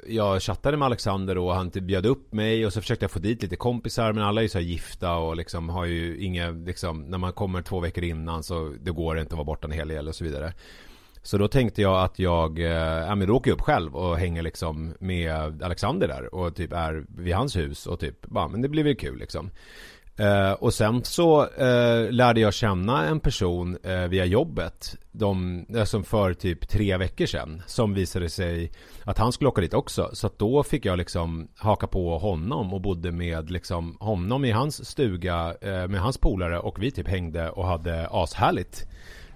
jag 0.07 0.41
chattade 0.41 0.77
med 0.77 0.85
Alexander 0.85 1.37
och 1.37 1.55
han 1.55 1.71
typ 1.71 1.83
bjöd 1.83 2.05
upp 2.05 2.33
mig 2.33 2.65
och 2.65 2.73
så 2.73 2.81
försökte 2.81 3.03
jag 3.03 3.11
få 3.11 3.19
dit 3.19 3.41
lite 3.41 3.55
kompisar 3.55 4.13
men 4.13 4.23
alla 4.23 4.41
är 4.41 4.43
ju 4.43 4.49
så 4.49 4.59
gifta 4.59 5.15
och 5.15 5.35
liksom 5.35 5.69
har 5.69 5.85
ju 5.85 6.17
inga 6.17 6.49
liksom 6.49 7.01
när 7.01 7.17
man 7.17 7.33
kommer 7.33 7.61
två 7.61 7.79
veckor 7.79 8.03
innan 8.03 8.43
så 8.43 8.73
det 8.81 8.91
går 8.91 9.19
inte 9.19 9.33
att 9.33 9.37
vara 9.37 9.45
borta 9.45 9.67
en 9.67 9.71
hel 9.71 9.87
del 9.87 10.07
och 10.07 10.15
så 10.15 10.23
vidare. 10.23 10.53
Så 11.21 11.37
då 11.37 11.47
tänkte 11.47 11.81
jag 11.81 12.03
att 12.03 12.19
jag, 12.19 12.59
eh, 12.59 12.65
ja 13.07 13.15
men 13.15 13.27
då 13.27 13.35
åker 13.35 13.51
jag 13.51 13.55
upp 13.55 13.61
själv 13.61 13.95
och 13.95 14.17
hänger 14.17 14.41
liksom 14.41 14.93
med 14.99 15.63
Alexander 15.63 16.07
där 16.07 16.35
och 16.35 16.55
typ 16.55 16.73
är 16.73 17.05
vid 17.17 17.35
hans 17.35 17.55
hus 17.55 17.87
och 17.87 17.99
typ, 17.99 18.17
ja 18.33 18.47
men 18.47 18.61
det 18.61 18.69
blir 18.69 18.83
väl 18.83 18.95
kul 18.95 19.19
liksom. 19.19 19.51
Eh, 20.17 20.51
och 20.51 20.73
sen 20.73 21.03
så 21.03 21.47
eh, 21.47 22.11
lärde 22.11 22.39
jag 22.39 22.53
känna 22.53 23.05
en 23.05 23.19
person 23.19 23.77
eh, 23.83 24.07
via 24.07 24.25
jobbet. 24.25 24.95
De, 25.11 25.65
alltså 25.77 26.03
för 26.03 26.33
typ 26.33 26.67
tre 26.67 26.97
veckor 26.97 27.25
sedan 27.25 27.61
Som 27.67 27.93
visade 27.93 28.29
sig 28.29 28.71
att 29.03 29.17
han 29.17 29.31
skulle 29.31 29.47
åka 29.47 29.61
dit 29.61 29.73
också. 29.73 30.09
Så 30.13 30.27
att 30.27 30.39
då 30.39 30.63
fick 30.63 30.85
jag 30.85 30.97
liksom 30.97 31.47
haka 31.55 31.87
på 31.87 32.17
honom 32.17 32.73
och 32.73 32.81
bodde 32.81 33.11
med 33.11 33.51
liksom 33.51 33.97
honom 33.99 34.45
i 34.45 34.51
hans 34.51 34.89
stuga 34.89 35.55
eh, 35.61 35.87
Med 35.87 35.99
hans 36.01 36.17
polare. 36.17 36.59
Och 36.59 36.83
vi 36.83 36.91
typ 36.91 37.07
hängde 37.07 37.49
och 37.49 37.67
hade 37.67 38.07
ashärligt. 38.11 38.87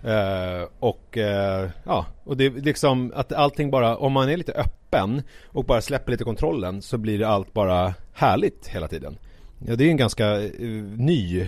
Eh, 0.03 0.67
och 0.79 1.17
ja, 1.83 2.05
och 2.23 2.37
det 2.37 2.45
är 2.45 2.51
liksom 2.51 3.11
att 3.15 3.33
allting 3.33 3.71
bara, 3.71 3.97
om 3.97 4.13
man 4.13 4.29
är 4.29 4.37
lite 4.37 4.53
öppen 4.53 5.23
och 5.47 5.65
bara 5.65 5.81
släpper 5.81 6.11
lite 6.11 6.23
kontrollen 6.23 6.81
så 6.81 6.97
blir 6.97 7.19
det 7.19 7.27
allt 7.27 7.53
bara 7.53 7.93
härligt 8.13 8.67
hela 8.67 8.87
tiden. 8.87 9.17
Ja 9.67 9.75
det 9.75 9.83
är 9.83 9.89
en 9.89 9.97
ganska 9.97 10.37
uh, 10.37 10.83
ny 10.97 11.41
uh... 11.41 11.47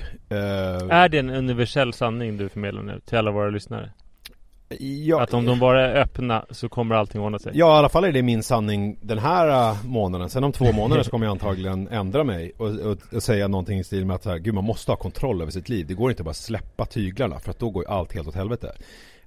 Är 0.89 1.10
det 1.10 1.20
en 1.20 1.30
universell 1.30 1.94
sanning 1.94 2.38
du 2.38 2.50
förmedlar 2.50 2.84
nu 2.84 3.00
till 3.06 3.18
alla 3.18 3.32
våra 3.32 3.50
lyssnare? 3.50 3.89
Ja, 4.80 5.22
att 5.22 5.34
om 5.34 5.46
de 5.46 5.60
bara 5.60 5.88
är 5.88 6.01
öppna 6.01 6.46
så 6.50 6.70
kommer 6.70 6.96
allting 6.96 7.22
ordna 7.22 7.39
sig? 7.39 7.51
Ja 7.56 7.75
i 7.75 7.77
alla 7.77 7.89
fall 7.89 8.03
är 8.03 8.12
det 8.12 8.22
min 8.22 8.44
sanning 8.44 8.98
den 9.01 9.20
här 9.20 9.72
uh, 9.72 9.86
månaden 9.86 10.30
Sen 10.30 10.44
om 10.44 10.51
två 10.51 10.72
månader 10.74 11.03
så 11.03 11.12
kommer 11.12 11.25
jag 11.25 11.32
antagligen 11.32 11.88
ändra 11.88 12.24
mig 12.24 12.51
och, 12.58 12.68
och, 12.68 12.98
och 13.13 13.24
säga 13.24 13.48
någonting 13.48 13.80
i 13.80 13.84
stil 13.84 14.06
med 14.06 14.15
att 14.15 14.25
här, 14.25 14.38
Gud 14.38 14.53
man 14.53 14.63
måste 14.63 14.91
ha 14.91 14.96
kontroll 14.96 15.41
över 15.41 15.51
sitt 15.51 15.70
liv 15.70 15.88
Det 15.88 15.94
går 15.94 16.12
inte 16.12 16.24
bara 16.24 16.34
släppa 16.34 16.86
tyglarna 16.86 17.39
för 17.39 17.51
att 17.51 17.60
då 17.60 17.70
går 17.70 17.84
ju 17.84 17.89
allt 17.89 18.13
helt 18.13 18.27
åt 18.27 18.36
helvete 18.36 18.72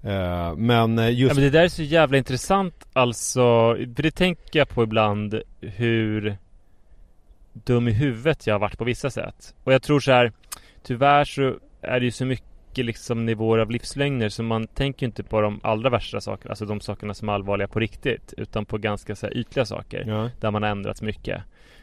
uh, 0.04 0.56
Men 0.56 1.16
just 1.16 1.30
ja, 1.30 1.34
men 1.34 1.44
det 1.44 1.58
där 1.58 1.64
är 1.64 1.68
så 1.68 1.82
jävla 1.82 2.18
intressant 2.18 2.86
alltså 2.92 3.74
För 3.96 4.02
det 4.02 4.10
tänker 4.10 4.58
jag 4.58 4.68
på 4.68 4.82
ibland 4.82 5.40
hur 5.60 6.36
dum 7.54 7.88
i 7.88 7.92
huvudet 7.92 8.46
jag 8.46 8.54
har 8.54 8.60
varit 8.60 8.78
på 8.78 8.84
vissa 8.84 9.10
sätt. 9.10 9.54
Och 9.64 9.72
jag 9.72 9.82
tror 9.82 10.00
så 10.00 10.12
här, 10.12 10.32
tyvärr 10.82 11.24
så 11.24 11.54
är 11.80 12.00
det 12.00 12.04
ju 12.04 12.10
så 12.10 12.24
mycket 12.24 12.84
liksom 12.84 13.26
nivåer 13.26 13.58
av 13.58 13.70
livslögner 13.70 14.28
så 14.28 14.42
man 14.42 14.66
tänker 14.66 15.06
inte 15.06 15.22
på 15.22 15.40
de 15.40 15.60
allra 15.62 15.90
värsta 15.90 16.20
sakerna, 16.20 16.50
alltså 16.50 16.66
de 16.66 16.80
sakerna 16.80 17.14
som 17.14 17.28
är 17.28 17.32
allvarliga 17.32 17.68
på 17.68 17.80
riktigt, 17.80 18.34
utan 18.36 18.64
på 18.64 18.78
ganska 18.78 19.16
så 19.16 19.26
här 19.26 19.36
ytliga 19.36 19.64
saker 19.64 20.04
ja. 20.06 20.30
där 20.40 20.50
man 20.50 20.62
har 20.62 20.70
ändrats 20.70 21.02
mycket. 21.02 21.42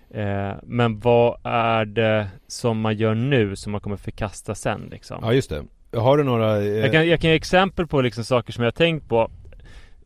Eh, 0.09 0.53
men 0.63 0.99
vad 0.99 1.39
är 1.43 1.85
det 1.85 2.27
som 2.47 2.79
man 2.79 2.95
gör 2.95 3.15
nu 3.15 3.55
som 3.55 3.71
man 3.71 3.81
kommer 3.81 3.97
förkasta 3.97 4.55
sen 4.55 4.87
liksom? 4.91 5.19
Ja 5.21 5.33
just 5.33 5.49
det. 5.49 5.63
Har 5.99 6.17
du 6.17 6.23
några? 6.23 6.57
Eh... 6.57 6.65
Jag, 6.65 6.91
kan, 6.91 7.07
jag 7.07 7.21
kan 7.21 7.29
ge 7.29 7.35
exempel 7.35 7.87
på 7.87 8.01
liksom 8.01 8.23
saker 8.23 8.53
som 8.53 8.63
jag 8.63 8.67
har 8.67 8.75
tänkt 8.75 9.09
på. 9.09 9.31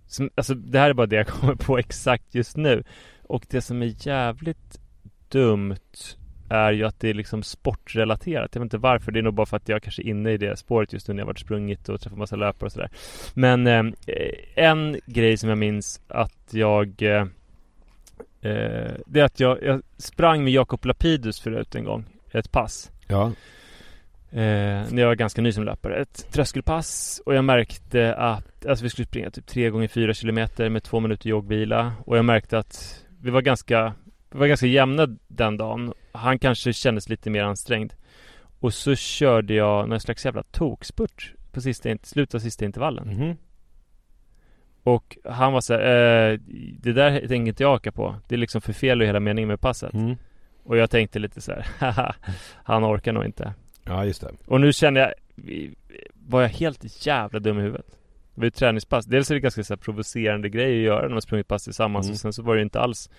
Som, 0.07 0.29
alltså 0.35 0.53
det 0.53 0.79
här 0.79 0.89
är 0.89 0.93
bara 0.93 1.07
det 1.07 1.15
jag 1.15 1.27
kommer 1.27 1.55
på 1.55 1.77
exakt 1.79 2.35
just 2.35 2.57
nu. 2.57 2.83
Och 3.23 3.45
det 3.49 3.61
som 3.61 3.81
är 3.81 4.07
jävligt 4.07 4.79
dumt 5.29 5.75
är 6.49 6.71
ju 6.71 6.83
att 6.83 6.99
det 6.99 7.09
är 7.09 7.13
liksom 7.13 7.43
sportrelaterat. 7.43 8.49
Jag 8.53 8.59
vet 8.59 8.65
inte 8.65 8.77
varför. 8.77 9.11
Det 9.11 9.19
är 9.19 9.23
nog 9.23 9.33
bara 9.33 9.45
för 9.45 9.57
att 9.57 9.69
jag 9.69 9.83
kanske 9.83 10.01
är 10.01 10.07
inne 10.07 10.31
i 10.31 10.37
det 10.37 10.57
spåret 10.59 10.93
just 10.93 11.07
nu 11.07 11.13
när 11.13 11.21
jag 11.21 11.27
varit 11.27 11.39
sprungit 11.39 11.89
och 11.89 12.01
träffat 12.01 12.19
massa 12.19 12.35
löpare 12.35 12.65
och 12.65 12.71
sådär. 12.71 12.89
Men 13.33 13.67
eh, 13.67 13.85
en 14.55 14.99
grej 15.05 15.37
som 15.37 15.49
jag 15.49 15.57
minns 15.57 16.01
att 16.07 16.47
jag 16.49 17.01
eh, 17.01 17.21
eh, 18.41 18.91
Det 19.05 19.19
är 19.19 19.23
att 19.23 19.39
jag, 19.39 19.63
jag 19.63 19.81
sprang 19.97 20.43
med 20.43 20.53
Jakob 20.53 20.85
Lapidus 20.85 21.39
förut 21.39 21.75
en 21.75 21.83
gång. 21.83 22.05
Ett 22.31 22.51
pass. 22.51 22.91
Ja. 23.07 23.25
eh, 24.31 24.41
när 24.91 24.97
jag 24.97 25.07
var 25.07 25.15
ganska 25.15 25.41
ny 25.41 25.51
som 25.51 25.63
löpare. 25.63 26.01
Ett 26.01 26.31
tröskelpass 26.31 27.21
och 27.25 27.35
jag 27.35 27.45
märkte 27.45 28.15
att 28.15 28.65
alltså 28.65 28.83
vi 28.83 28.89
skulle 28.89 29.05
springa 29.05 29.31
typ 29.31 29.47
3 29.47 29.69
gånger 29.69 29.87
4 29.87 30.13
kilometer 30.13 30.69
med 30.69 30.83
två 30.83 30.99
minuter 30.99 31.29
joggvila 31.29 31.93
och 32.05 32.17
jag 32.17 32.25
märkte 32.25 32.57
att 32.59 33.05
vi 33.21 33.29
var 33.29 33.41
ganska 33.41 33.93
vi 34.35 34.39
var 34.39 34.47
ganska 34.47 34.65
jämna 34.67 35.07
den 35.27 35.57
dagen. 35.57 35.93
Han 36.11 36.39
kanske 36.39 36.73
kändes 36.73 37.09
lite 37.09 37.29
mer 37.29 37.43
ansträngd. 37.43 37.93
Och 38.59 38.73
så 38.73 38.95
körde 38.95 39.53
jag 39.53 39.89
någon 39.89 39.99
slags 39.99 40.25
jävla 40.25 40.43
tokspurt 40.43 41.33
på 41.51 41.61
sista, 41.61 41.97
slutet 42.03 42.35
av 42.35 42.39
sista 42.39 42.65
intervallen. 42.65 43.07
Mhm. 43.07 43.37
Och 44.83 45.17
han 45.23 45.53
var 45.53 45.61
så 45.61 45.73
här, 45.73 46.31
eh, 46.31 46.39
det 46.79 46.93
där 46.93 47.19
tänker 47.19 47.35
inte 47.35 47.63
jag 47.63 47.69
haka 47.69 47.91
på. 47.91 48.15
Det 48.27 48.35
är 48.35 48.39
liksom 48.39 48.61
förfelar 48.61 49.01
ju 49.01 49.05
hela 49.05 49.19
meningen 49.19 49.47
med 49.47 49.61
passet. 49.61 49.93
Mm. 49.93 50.15
Och 50.63 50.77
jag 50.77 50.89
tänkte 50.89 51.19
lite 51.19 51.41
så 51.41 51.51
här, 51.51 51.67
haha, 51.79 52.15
han 52.63 52.85
orkar 52.85 53.13
nog 53.13 53.25
inte. 53.25 53.53
Ja 53.83 54.05
just 54.05 54.21
det. 54.21 54.31
Och 54.45 54.61
nu 54.61 54.73
känner 54.73 55.01
jag, 55.01 55.13
var 56.13 56.41
jag 56.41 56.49
helt 56.49 57.05
jävla 57.05 57.39
dum 57.39 57.59
i 57.59 57.61
huvudet? 57.61 57.87
Det 58.35 58.41
var 58.41 58.45
ju 58.45 58.51
träningspass. 58.51 59.05
Dels 59.05 59.31
är 59.31 59.35
det 59.35 59.41
ganska 59.41 59.63
så 59.63 59.77
provocerande 59.77 60.49
grej 60.49 60.77
att 60.79 60.85
göra 60.85 61.01
när 61.01 61.09
man 61.09 61.21
sprungit 61.21 61.47
pass 61.47 61.63
tillsammans 61.63 62.05
Mm. 62.05 62.13
och 62.13 62.19
sen 62.19 62.33
så 62.33 62.43
var 62.43 62.55
det 62.55 62.61
inte 62.61 62.79
alls 62.79 63.09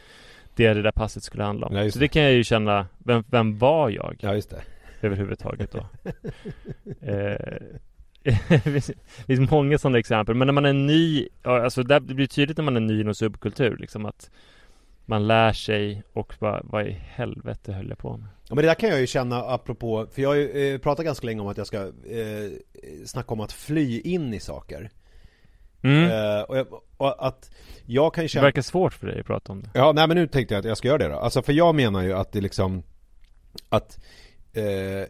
det 0.56 0.74
det 0.74 0.82
där 0.82 0.90
passet 0.92 1.22
skulle 1.22 1.42
handla 1.44 1.66
om. 1.66 1.76
Just 1.76 1.92
så 1.92 1.98
det. 1.98 2.04
det 2.04 2.08
kan 2.08 2.22
jag 2.22 2.32
ju 2.32 2.44
känna, 2.44 2.86
vem, 2.98 3.24
vem 3.30 3.58
var 3.58 3.90
jag 3.90 4.16
Ja 4.20 4.34
just 4.34 4.50
det. 4.50 4.62
överhuvudtaget 5.00 5.72
då? 5.72 5.78
eh, 7.00 7.36
det 8.48 8.82
finns- 9.26 9.50
många 9.50 9.78
sådana 9.78 9.98
exempel, 9.98 10.34
men 10.34 10.46
när 10.46 10.52
man 10.52 10.64
är 10.64 10.72
ny, 10.72 11.28
ja, 11.42 11.62
alltså 11.64 11.82
det 11.82 12.00
blir 12.00 12.26
tydligt 12.26 12.56
när 12.56 12.64
man 12.64 12.76
är 12.76 12.80
ny 12.80 13.00
i 13.00 13.04
någon 13.04 13.14
subkultur 13.14 13.76
liksom 13.76 14.06
att 14.06 14.30
man 15.08 15.26
lär 15.26 15.52
sig 15.52 16.02
och 16.12 16.34
bara, 16.40 16.60
vad 16.64 16.86
i 16.86 16.90
helvete 16.90 17.72
höll 17.72 17.88
jag 17.88 17.98
på 17.98 18.16
med? 18.16 18.28
Ja 18.48 18.54
men 18.54 18.62
det 18.62 18.68
där 18.70 18.74
kan 18.74 18.88
jag 18.90 19.00
ju 19.00 19.06
känna 19.06 19.36
apropå, 19.42 20.06
för 20.12 20.22
jag 20.22 20.28
har 20.28 20.36
ju 20.36 20.74
eh, 20.74 20.78
pratat 20.78 21.04
ganska 21.04 21.26
länge 21.26 21.40
om 21.40 21.46
att 21.48 21.56
jag 21.56 21.66
ska 21.66 21.78
eh, 21.86 22.50
snacka 23.04 23.34
om 23.34 23.40
att 23.40 23.52
fly 23.52 24.00
in 24.00 24.34
i 24.34 24.40
saker. 24.40 24.90
Mm. 25.86 26.10
Eh, 26.36 26.42
och, 26.42 26.58
jag, 26.58 26.66
och 26.96 27.26
att 27.26 27.50
jag 27.86 28.14
kan 28.14 28.22
ju 28.24 28.26
Det 28.26 28.28
känna... 28.28 28.42
verkar 28.44 28.62
svårt 28.62 28.94
för 28.94 29.06
dig 29.06 29.20
att 29.20 29.26
prata 29.26 29.52
om 29.52 29.62
det. 29.62 29.70
Ja, 29.74 29.92
nej 29.92 30.08
men 30.08 30.16
nu 30.16 30.26
tänkte 30.26 30.54
jag 30.54 30.58
att 30.58 30.64
jag 30.66 30.76
ska 30.76 30.88
göra 30.88 30.98
det 30.98 31.08
då. 31.08 31.14
Alltså 31.18 31.42
för 31.42 31.52
jag 31.52 31.74
menar 31.74 32.02
ju 32.02 32.12
att 32.12 32.32
det 32.32 32.40
liksom 32.40 32.82
Att 33.68 33.98
eh, 34.52 35.08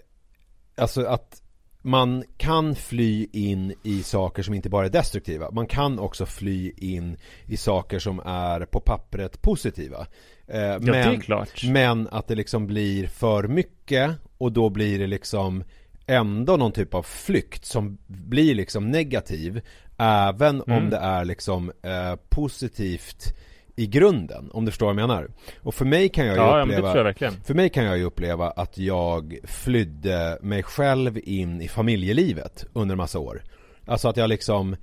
Alltså 0.78 1.04
att 1.06 1.42
man 1.82 2.24
kan 2.36 2.74
fly 2.74 3.26
in 3.32 3.74
i 3.82 4.02
saker 4.02 4.42
som 4.42 4.54
inte 4.54 4.68
bara 4.68 4.86
är 4.86 4.90
destruktiva. 4.90 5.50
Man 5.50 5.66
kan 5.66 5.98
också 5.98 6.26
fly 6.26 6.72
in 6.76 7.16
i 7.46 7.56
saker 7.56 7.98
som 7.98 8.20
är 8.24 8.60
på 8.64 8.80
pappret 8.80 9.42
positiva. 9.42 10.06
Eh, 10.48 10.60
Ja, 10.60 10.78
det 10.78 10.98
är 10.98 11.20
klart. 11.20 11.64
men 11.64 12.08
att 12.10 12.28
det 12.28 12.34
liksom 12.34 12.66
blir 12.66 13.06
för 13.06 13.42
mycket 13.48 14.10
och 14.38 14.52
då 14.52 14.70
blir 14.70 14.98
det 14.98 15.06
liksom 15.06 15.64
ändå 16.06 16.56
någon 16.56 16.72
typ 16.72 16.94
av 16.94 17.02
flykt 17.02 17.64
som 17.64 17.98
blir 18.06 18.54
liksom 18.54 18.90
negativ 18.90 19.60
även 19.98 20.62
Mm. 20.62 20.78
om 20.84 20.90
det 20.90 20.96
är 20.96 21.24
liksom 21.24 21.72
eh, 21.82 22.16
positivt 22.28 23.34
i 23.76 23.86
grunden, 23.86 24.50
om 24.52 24.64
du 24.64 24.70
förstår 24.70 24.86
vad 24.86 24.96
jag 24.96 25.08
menar. 25.08 25.28
Och 25.62 25.74
för 25.74 25.84
mig 25.84 26.08
kan 26.08 26.26
jag 26.26 26.36
ju 26.36 26.42
Ja, 26.42 26.62
uppleva 26.62 26.96
jag 26.96 27.04
verkligen. 27.04 27.32
för 27.44 27.54
mig 27.54 27.68
kan 27.70 27.84
jag 27.84 27.98
ju 27.98 28.04
uppleva 28.04 28.50
att 28.50 28.78
jag 28.78 29.36
flydde 29.44 30.38
mig 30.42 30.62
själv 30.62 31.18
in 31.24 31.60
i 31.60 31.68
familjelivet 31.68 32.64
under 32.72 32.92
en 32.92 32.96
massa 32.98 33.18
år. 33.18 33.42
Alltså 33.86 34.08
att 34.08 34.16
jag 34.16 34.28
liksom 34.28 34.76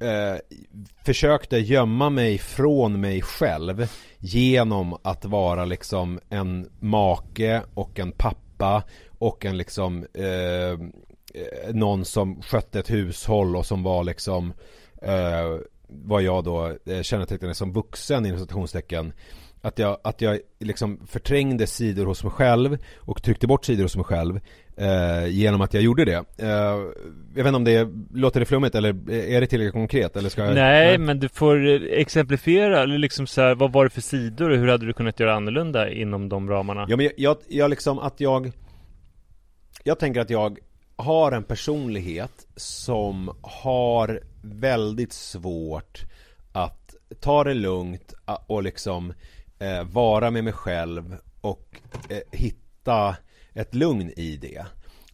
eh, 0.00 0.36
försökte 1.04 1.58
gömma 1.58 2.10
mig 2.10 2.38
från 2.38 3.00
mig 3.00 3.22
själv 3.22 3.86
genom 4.18 4.96
att 5.02 5.24
vara 5.24 5.64
liksom 5.64 6.20
en 6.28 6.68
make 6.80 7.62
och 7.74 7.98
en 7.98 8.12
pappa 8.12 8.82
och 9.24 9.44
en 9.44 9.56
liksom 9.56 10.06
eh, 10.14 10.70
eh, 10.72 11.74
någon 11.74 12.04
som 12.04 12.42
skötte 12.42 12.78
ett 12.78 12.90
hushåll 12.90 13.56
och 13.56 13.66
som 13.66 13.82
var 13.82 14.04
liksom 14.04 14.52
eh, 15.02 15.58
vad 15.88 16.22
jag 16.22 16.44
då 16.44 16.76
eh, 16.86 17.02
kännetecknade 17.02 17.54
som 17.54 17.72
vuxen 17.72 18.26
inom 18.26 18.38
citationstecken 18.38 19.12
att 19.64 19.78
jag, 19.78 19.98
att 20.04 20.20
jag 20.20 20.38
liksom 20.60 21.00
förträngde 21.06 21.66
sidor 21.66 22.06
hos 22.06 22.24
mig 22.24 22.32
själv 22.32 22.78
och 22.96 23.22
tryckte 23.22 23.46
bort 23.46 23.64
sidor 23.64 23.82
hos 23.82 23.96
mig 23.96 24.04
själv 24.04 24.40
eh, 24.76 25.26
genom 25.26 25.60
att 25.60 25.74
jag 25.74 25.82
gjorde 25.82 26.04
det. 26.04 26.24
Eh, 26.38 26.48
jag 27.34 27.44
vet 27.44 27.46
inte 27.46 27.56
om 27.56 27.64
det 27.64 27.88
låter 28.14 28.40
det 28.40 28.46
flummigt 28.46 28.74
eller 28.74 29.10
är 29.10 29.40
det 29.40 29.46
tillräckligt 29.46 29.72
konkret 29.72 30.16
eller 30.16 30.28
ska 30.28 30.44
jag... 30.44 30.54
Nej, 30.54 30.98
men 30.98 31.20
du 31.20 31.28
får 31.28 31.66
eh, 31.66 32.00
exemplifiera, 32.00 32.82
eller 32.82 32.98
liksom 32.98 33.26
så 33.26 33.40
här, 33.40 33.54
vad 33.54 33.72
var 33.72 33.84
det 33.84 33.90
för 33.90 34.00
sidor 34.00 34.50
och 34.50 34.56
hur 34.56 34.68
hade 34.68 34.86
du 34.86 34.92
kunnat 34.92 35.20
göra 35.20 35.34
annorlunda 35.34 35.90
inom 35.90 36.28
de 36.28 36.50
ramarna? 36.50 36.86
Ja 36.88 36.96
men 36.96 37.04
jag, 37.04 37.12
jag, 37.16 37.36
jag 37.48 37.70
liksom 37.70 37.98
att 37.98 38.20
jag 38.20 38.52
jag 39.86 39.98
tänker 39.98 40.20
att 40.20 40.30
jag 40.30 40.58
har 40.96 41.32
en 41.32 41.44
personlighet 41.44 42.46
som 42.56 43.36
har 43.42 44.20
väldigt 44.42 45.12
svårt 45.12 46.02
att 46.52 46.94
ta 47.20 47.44
det 47.44 47.54
lugnt 47.54 48.14
och 48.46 48.62
liksom 48.62 49.12
eh, 49.58 49.84
vara 49.84 50.30
med 50.30 50.44
mig 50.44 50.52
själv 50.52 51.16
och 51.40 51.80
eh, 52.08 52.38
hitta 52.38 53.16
ett 53.52 53.74
lugn 53.74 54.12
i 54.16 54.36
det. 54.36 54.66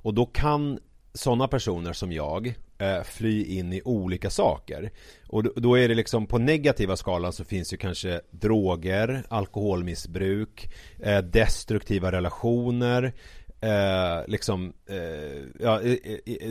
Och 0.02 0.14
då 0.14 0.26
kan 0.26 0.78
sådana 1.14 1.48
personer 1.48 1.92
som 1.92 2.12
jag 2.12 2.54
eh, 2.78 3.02
fly 3.02 3.44
in 3.44 3.72
i 3.72 3.82
olika 3.84 4.30
saker. 4.30 4.90
Och 5.28 5.42
då, 5.42 5.52
då 5.56 5.78
är 5.78 5.88
det 5.88 5.94
liksom 5.94 6.26
på 6.26 6.38
negativa 6.38 6.96
skalan 6.96 7.32
så 7.32 7.44
finns 7.44 7.72
ju 7.72 7.76
kanske 7.76 8.20
droger, 8.30 9.24
alkoholmissbruk, 9.28 10.70
eh, 10.98 11.18
destruktiva 11.18 12.12
relationer, 12.12 13.12
eh, 13.60 14.26
liksom 14.26 14.72
eh, 14.88 15.42
ja, 15.60 15.80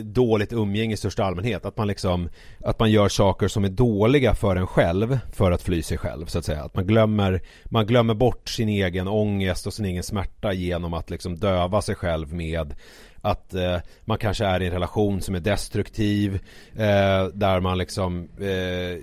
dåligt 0.02 0.52
umgänge 0.52 0.94
i 0.94 0.96
största 0.96 1.24
allmänhet. 1.24 1.64
Att 1.64 1.76
man 1.76 1.86
liksom 1.86 2.28
att 2.64 2.78
man 2.78 2.90
gör 2.90 3.08
saker 3.08 3.48
som 3.48 3.64
är 3.64 3.68
dåliga 3.68 4.34
för 4.34 4.56
en 4.56 4.66
själv 4.66 5.18
för 5.32 5.52
att 5.52 5.62
fly 5.62 5.82
sig 5.82 5.98
själv 5.98 6.26
så 6.26 6.38
att 6.38 6.44
säga. 6.44 6.62
Att 6.62 6.74
man 6.74 6.86
glömmer 6.86 7.40
man 7.64 7.86
glömmer 7.86 8.14
bort 8.14 8.48
sin 8.48 8.68
egen 8.68 9.08
ångest 9.08 9.66
och 9.66 9.74
sin 9.74 9.84
egen 9.84 10.02
smärta 10.02 10.52
genom 10.52 10.94
att 10.94 11.10
liksom 11.10 11.36
döva 11.36 11.82
sig 11.82 11.94
själv 11.94 12.34
med 12.34 12.74
att 13.22 13.54
eh, 13.54 13.76
man 14.04 14.18
kanske 14.18 14.44
är 14.44 14.62
i 14.62 14.66
en 14.66 14.72
relation 14.72 15.20
som 15.20 15.34
är 15.34 15.40
destruktiv 15.40 16.34
eh, 16.72 17.24
där 17.34 17.60
man 17.60 17.78
liksom 17.78 18.28
eh, 18.38 18.98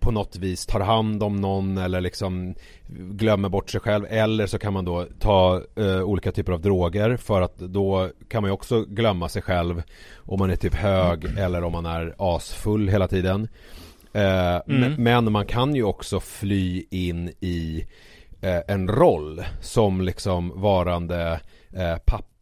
på 0.00 0.10
något 0.10 0.36
vis 0.36 0.66
tar 0.66 0.80
hand 0.80 1.22
om 1.22 1.36
någon 1.36 1.78
eller 1.78 2.00
liksom 2.00 2.54
glömmer 2.88 3.48
bort 3.48 3.70
sig 3.70 3.80
själv. 3.80 4.06
Eller 4.08 4.46
så 4.46 4.58
kan 4.58 4.72
man 4.72 4.84
då 4.84 5.06
ta 5.20 5.62
eh, 5.76 6.02
olika 6.02 6.32
typer 6.32 6.52
av 6.52 6.60
droger 6.60 7.16
för 7.16 7.42
att 7.42 7.58
då 7.58 8.10
kan 8.28 8.42
man 8.42 8.48
ju 8.48 8.52
också 8.52 8.84
glömma 8.84 9.28
sig 9.28 9.42
själv 9.42 9.82
om 10.16 10.38
man 10.38 10.50
är 10.50 10.56
typ 10.56 10.74
hög 10.74 11.24
eller 11.38 11.64
om 11.64 11.72
man 11.72 11.86
är 11.86 12.14
asfull 12.18 12.88
hela 12.88 13.08
tiden. 13.08 13.48
Eh, 14.12 14.60
men, 14.66 14.94
men 14.98 15.32
man 15.32 15.46
kan 15.46 15.74
ju 15.74 15.82
också 15.82 16.20
fly 16.20 16.84
in 16.90 17.28
i 17.40 17.86
eh, 18.40 18.60
en 18.68 18.88
roll 18.88 19.44
som 19.60 20.00
liksom 20.00 20.60
varande 20.60 21.40
eh, 21.72 21.96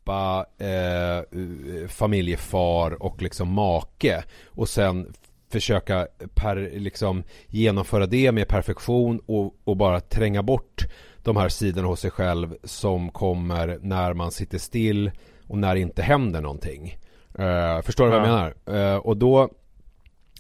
pappa 0.05 0.47
eh, 0.65 1.89
familjefar 1.89 3.03
och 3.03 3.23
liksom 3.23 3.49
make 3.53 4.25
och 4.47 4.69
sen 4.69 5.13
försöka 5.51 6.07
per, 6.35 6.71
liksom 6.79 7.23
genomföra 7.47 8.07
det 8.07 8.33
med 8.33 8.49
perfektion 8.49 9.21
och, 9.27 9.55
och 9.65 9.77
bara 9.77 10.01
tränga 10.01 10.43
bort 10.43 10.85
de 11.23 11.37
här 11.37 11.49
sidorna 11.49 11.89
hos 11.89 12.01
sig 12.01 12.11
själv 12.11 12.57
som 12.65 13.11
kommer 13.11 13.79
när 13.83 14.15
man 14.15 14.31
sitter 14.31 14.59
still 14.59 15.11
och 15.49 15.59
när 15.59 15.75
det 15.75 15.81
inte 15.81 16.03
händer 16.03 16.41
någonting. 16.41 16.99
Eh, 17.39 17.81
förstår 17.83 18.05
du 18.05 18.11
vad 18.11 18.21
jag 18.21 18.29
Ja. 18.29 18.53
menar? 18.67 18.93
Eh, 18.95 18.97
och 18.97 19.17
då 19.17 19.49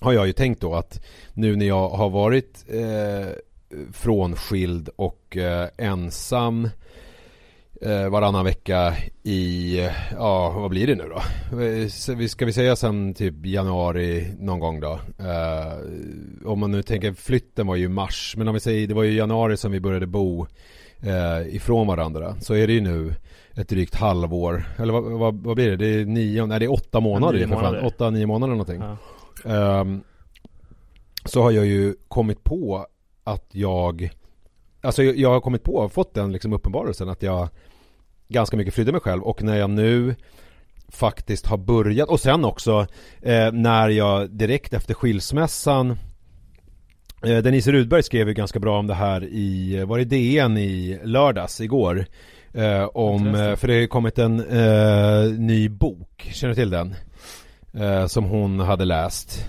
har 0.00 0.12
jag 0.12 0.26
ju 0.26 0.32
tänkt 0.32 0.60
då 0.60 0.74
att 0.74 1.04
nu 1.34 1.56
när 1.56 1.66
jag 1.66 1.88
har 1.88 2.10
varit 2.10 2.64
eh, 2.68 3.28
frånskild 3.92 4.88
och 4.96 5.36
ensam 5.78 6.68
varannan 8.10 8.44
vecka 8.44 8.94
i, 9.22 9.78
ja 10.12 10.50
vad 10.50 10.70
blir 10.70 10.86
det 10.86 10.94
nu 10.94 11.04
då? 11.08 11.22
Eh, 11.62 11.88
Ska 12.28 12.46
vi 12.46 12.52
säga 12.52 12.76
sen 12.76 13.14
typ 13.14 13.46
januari 13.46 14.34
någon 14.38 14.58
gång 14.60 14.80
då? 14.80 15.00
Eh, 15.18 15.78
om 16.46 16.58
man 16.60 16.70
nu 16.70 16.82
tänker, 16.82 17.12
flytten 17.12 17.66
var 17.66 17.76
ju 17.76 17.88
mars, 17.88 18.34
men 18.38 18.48
om 18.48 18.54
vi 18.54 18.60
säger 18.60 18.88
det 18.88 18.94
var 18.94 19.02
ju 19.02 19.12
januari 19.12 19.56
som 19.56 19.72
vi 19.72 19.80
började 19.80 20.06
bo 20.06 20.46
eh, 21.00 21.54
ifrån 21.56 21.86
varandra. 21.86 22.36
Så 22.40 22.54
är 22.54 22.66
det 22.66 22.72
ju 22.72 22.80
nu 22.80 23.14
ett 23.56 23.68
drygt 23.68 23.94
halvår, 23.94 24.64
eller 24.78 24.92
vad, 24.92 25.04
vad, 25.04 25.34
vad 25.42 25.56
blir 25.56 25.70
det? 25.70 25.76
Det 25.76 25.86
är 26.00 26.04
nio, 26.04 26.46
nej 26.46 26.58
det 26.58 26.64
är 26.64 26.72
åtta 26.72 27.00
månader 27.00 27.38
nio 27.38 27.48
fan. 27.48 27.56
månader. 27.56 27.84
Åtta, 27.84 28.10
nio 28.10 28.26
månader 28.26 28.52
någonting. 28.54 28.82
Ja. 29.44 29.80
Ehm, 29.80 30.02
så 31.24 31.42
har 31.42 31.50
jag 31.50 31.66
ju 31.66 31.94
kommit 32.08 32.44
på 32.44 32.86
att 33.24 33.48
jag 33.52 34.10
Alltså 34.84 35.02
jag, 35.02 35.30
har 35.30 35.40
kommit 35.40 35.62
på, 35.62 35.88
fått 35.88 36.14
den 36.14 36.32
liksom 36.32 36.52
uppenbarelsen 36.52 37.08
att 37.08 37.22
jag 37.22 37.48
ganska 38.28 38.56
mycket 38.56 38.74
flydde 38.74 38.92
mig 38.92 39.00
själv 39.00 39.22
och 39.22 39.42
när 39.42 39.56
jag 39.56 39.70
nu 39.70 40.14
faktiskt 40.88 41.46
har 41.46 41.56
börjat 41.56 42.08
och 42.08 42.20
sen 42.20 42.44
också 42.44 42.86
eh, 43.22 43.52
när 43.52 43.88
jag 43.88 44.30
direkt 44.30 44.72
efter 44.72 44.94
skilsmässan 44.94 45.90
eh, 47.22 47.38
Denise 47.38 47.72
Rudberg 47.72 48.02
skrev 48.02 48.28
ju 48.28 48.34
ganska 48.34 48.58
bra 48.58 48.78
om 48.78 48.86
det 48.86 48.94
här 48.94 49.24
i, 49.24 49.84
var 49.84 49.98
det 49.98 50.04
DN 50.04 50.56
i 50.56 51.00
lördags 51.04 51.60
igår 51.60 52.06
Eh, 52.54 52.84
om, 52.84 53.34
eh, 53.34 53.56
för 53.56 53.66
det 53.66 53.74
har 53.74 53.80
ju 53.80 53.86
kommit 53.86 54.18
en 54.18 54.40
eh, 54.40 55.32
ny 55.38 55.68
bok, 55.68 56.30
känner 56.32 56.54
du 56.54 56.60
till 56.60 56.70
den? 56.70 56.94
Eh, 57.72 58.06
som 58.06 58.24
hon 58.24 58.60
hade 58.60 58.84
läst. 58.84 59.46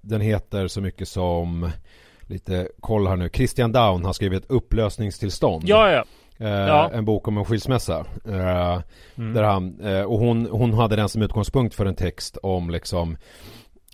Den 0.00 0.20
heter 0.20 0.68
så 0.68 0.80
mycket 0.80 1.08
som, 1.08 1.70
lite 2.26 2.68
koll 2.80 3.06
här 3.06 3.16
nu, 3.16 3.28
Christian 3.32 3.72
Down 3.72 4.04
har 4.04 4.12
skrivit 4.12 4.44
Upplösningstillstånd. 4.50 5.64
Ja, 5.66 5.90
ja. 5.90 6.04
Eh, 6.38 6.48
Ja. 6.50 6.90
En 6.94 7.04
bok 7.04 7.28
om 7.28 7.38
en 7.38 7.44
skilsmässa. 7.44 8.06
Eh, 8.28 8.80
Mm. 9.16 9.34
där 9.34 9.42
han, 9.42 9.80
eh, 9.80 10.02
och 10.02 10.18
hon, 10.18 10.46
hon 10.50 10.72
hade 10.74 10.96
den 10.96 11.08
som 11.08 11.22
utgångspunkt 11.22 11.74
för 11.74 11.86
en 11.86 11.94
text 11.94 12.36
om 12.42 12.70
liksom 12.70 13.16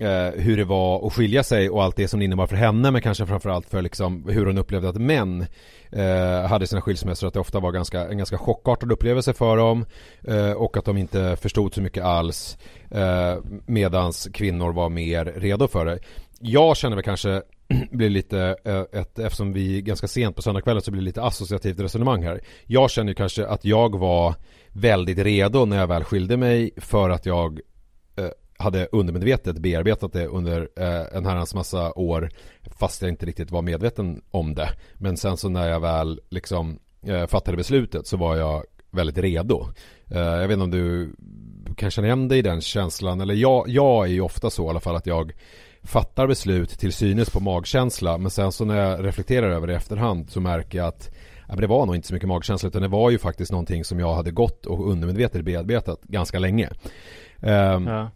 eh, 0.00 0.40
hur 0.40 0.56
det 0.56 0.64
var 0.64 1.06
att 1.06 1.12
skilja 1.12 1.42
sig 1.42 1.70
och 1.70 1.82
allt 1.84 1.96
det 1.96 2.08
som 2.08 2.18
det 2.20 2.24
innebar 2.24 2.46
för 2.46 2.56
henne 2.56 2.90
men 2.90 3.02
kanske 3.02 3.26
framförallt 3.26 3.66
för 3.70 3.82
liksom 3.82 4.28
hur 4.28 4.46
hon 4.46 4.58
upplevde 4.58 4.88
att 4.88 4.96
män 5.00 5.46
eh, 5.92 6.48
hade 6.48 6.66
sina 6.66 6.80
skilsmässor 6.80 7.26
att 7.28 7.34
det 7.34 7.40
ofta 7.40 7.60
var 7.60 7.72
ganska, 7.72 8.08
en 8.08 8.18
ganska 8.18 8.38
chockartad 8.38 8.92
upplevelse 8.92 9.32
för 9.32 9.56
dem 9.56 9.86
eh, 10.28 10.52
och 10.52 10.76
att 10.76 10.84
de 10.84 10.96
inte 10.96 11.36
förstod 11.36 11.74
så 11.74 11.82
mycket 11.82 12.04
alls 12.04 12.58
medans 13.66 14.28
kvinnor 14.34 14.72
var 14.72 14.88
mer 14.88 15.24
redo 15.24 15.68
för 15.68 15.84
det. 15.84 15.98
Jag 16.40 16.76
känner 16.76 16.96
väl 16.96 17.04
kanske 17.04 17.42
blir 17.90 18.10
lite 18.10 18.56
eh, 18.64 19.00
ett, 19.00 19.18
eftersom 19.18 19.52
vi 19.52 19.82
ganska 19.82 20.08
sent 20.08 20.36
på 20.36 20.42
söndagskvällen 20.42 20.82
så 20.82 20.90
blir 20.90 21.00
det 21.00 21.04
lite 21.04 21.22
associativt 21.22 21.80
resonemang 21.80 22.22
här. 22.22 22.40
Jag 22.66 22.90
känner 22.90 23.08
ju 23.08 23.14
kanske 23.14 23.46
att 23.46 23.64
jag 23.64 23.98
var 23.98 24.34
väldigt 24.72 25.18
redo 25.18 25.64
när 25.64 25.76
jag 25.76 25.86
väl 25.86 26.04
skilde 26.04 26.36
mig 26.36 26.70
för 26.76 27.10
att 27.10 27.26
jag 27.26 27.60
eh, 28.16 28.28
hade 28.58 28.88
undermedvetet 28.92 29.58
bearbetat 29.58 30.12
det 30.12 30.26
under 30.26 30.68
eh, 30.76 31.16
en 31.16 31.26
herrans 31.26 31.54
massa 31.54 31.92
år 31.92 32.30
fast 32.78 33.02
jag 33.02 33.08
inte 33.08 33.26
riktigt 33.26 33.50
var 33.50 33.62
medveten 33.62 34.22
om 34.30 34.54
det. 34.54 34.68
Men 34.94 35.16
sen 35.16 35.36
så 35.36 35.48
när 35.48 35.68
jag 35.68 35.80
väl 35.80 36.20
liksom 36.30 36.78
eh, 37.02 37.26
fattade 37.26 37.56
beslutet 37.56 38.06
så 38.06 38.16
var 38.16 38.36
jag 38.36 38.64
väldigt 38.90 39.18
redo. 39.18 39.66
Eh, 40.08 40.18
jag 40.18 40.48
vet 40.48 40.54
inte 40.58 40.64
om 40.64 40.70
du 40.70 41.14
kan 41.76 41.90
känna 41.90 42.06
igen 42.06 42.28
dig 42.28 42.38
i 42.38 42.42
den 42.42 42.60
känslan 42.60 43.20
eller 43.20 43.34
jag, 43.34 43.68
jag 43.68 44.04
är 44.04 44.10
ju 44.10 44.20
ofta 44.20 44.50
så 44.50 44.66
i 44.66 44.68
alla 44.68 44.80
fall 44.80 44.96
att 44.96 45.06
jag 45.06 45.32
fattar 45.82 46.26
beslut 46.26 46.70
till 46.78 46.92
synes 46.92 47.30
på 47.30 47.40
magkänsla 47.40 48.18
men 48.18 48.30
sen 48.30 48.52
så 48.52 48.64
när 48.64 48.76
jag 48.76 49.06
reflekterar 49.06 49.50
över 49.50 49.66
det 49.66 49.72
i 49.72 49.76
efterhand 49.76 50.30
så 50.30 50.40
märker 50.40 50.78
jag 50.78 50.86
att 50.86 51.10
ja, 51.48 51.54
men 51.54 51.60
det 51.60 51.66
var 51.66 51.86
nog 51.86 51.94
inte 51.94 52.08
så 52.08 52.14
mycket 52.14 52.28
magkänsla 52.28 52.68
utan 52.68 52.82
det 52.82 52.88
var 52.88 53.10
ju 53.10 53.18
faktiskt 53.18 53.52
någonting 53.52 53.84
som 53.84 54.00
jag 54.00 54.14
hade 54.14 54.30
gått 54.30 54.66
och 54.66 54.90
undermedvetet 54.90 55.44
bearbetat 55.44 56.00
ganska 56.02 56.38
länge. 56.38 56.68
Ehm, 57.42 57.86
Ja. 57.86 58.10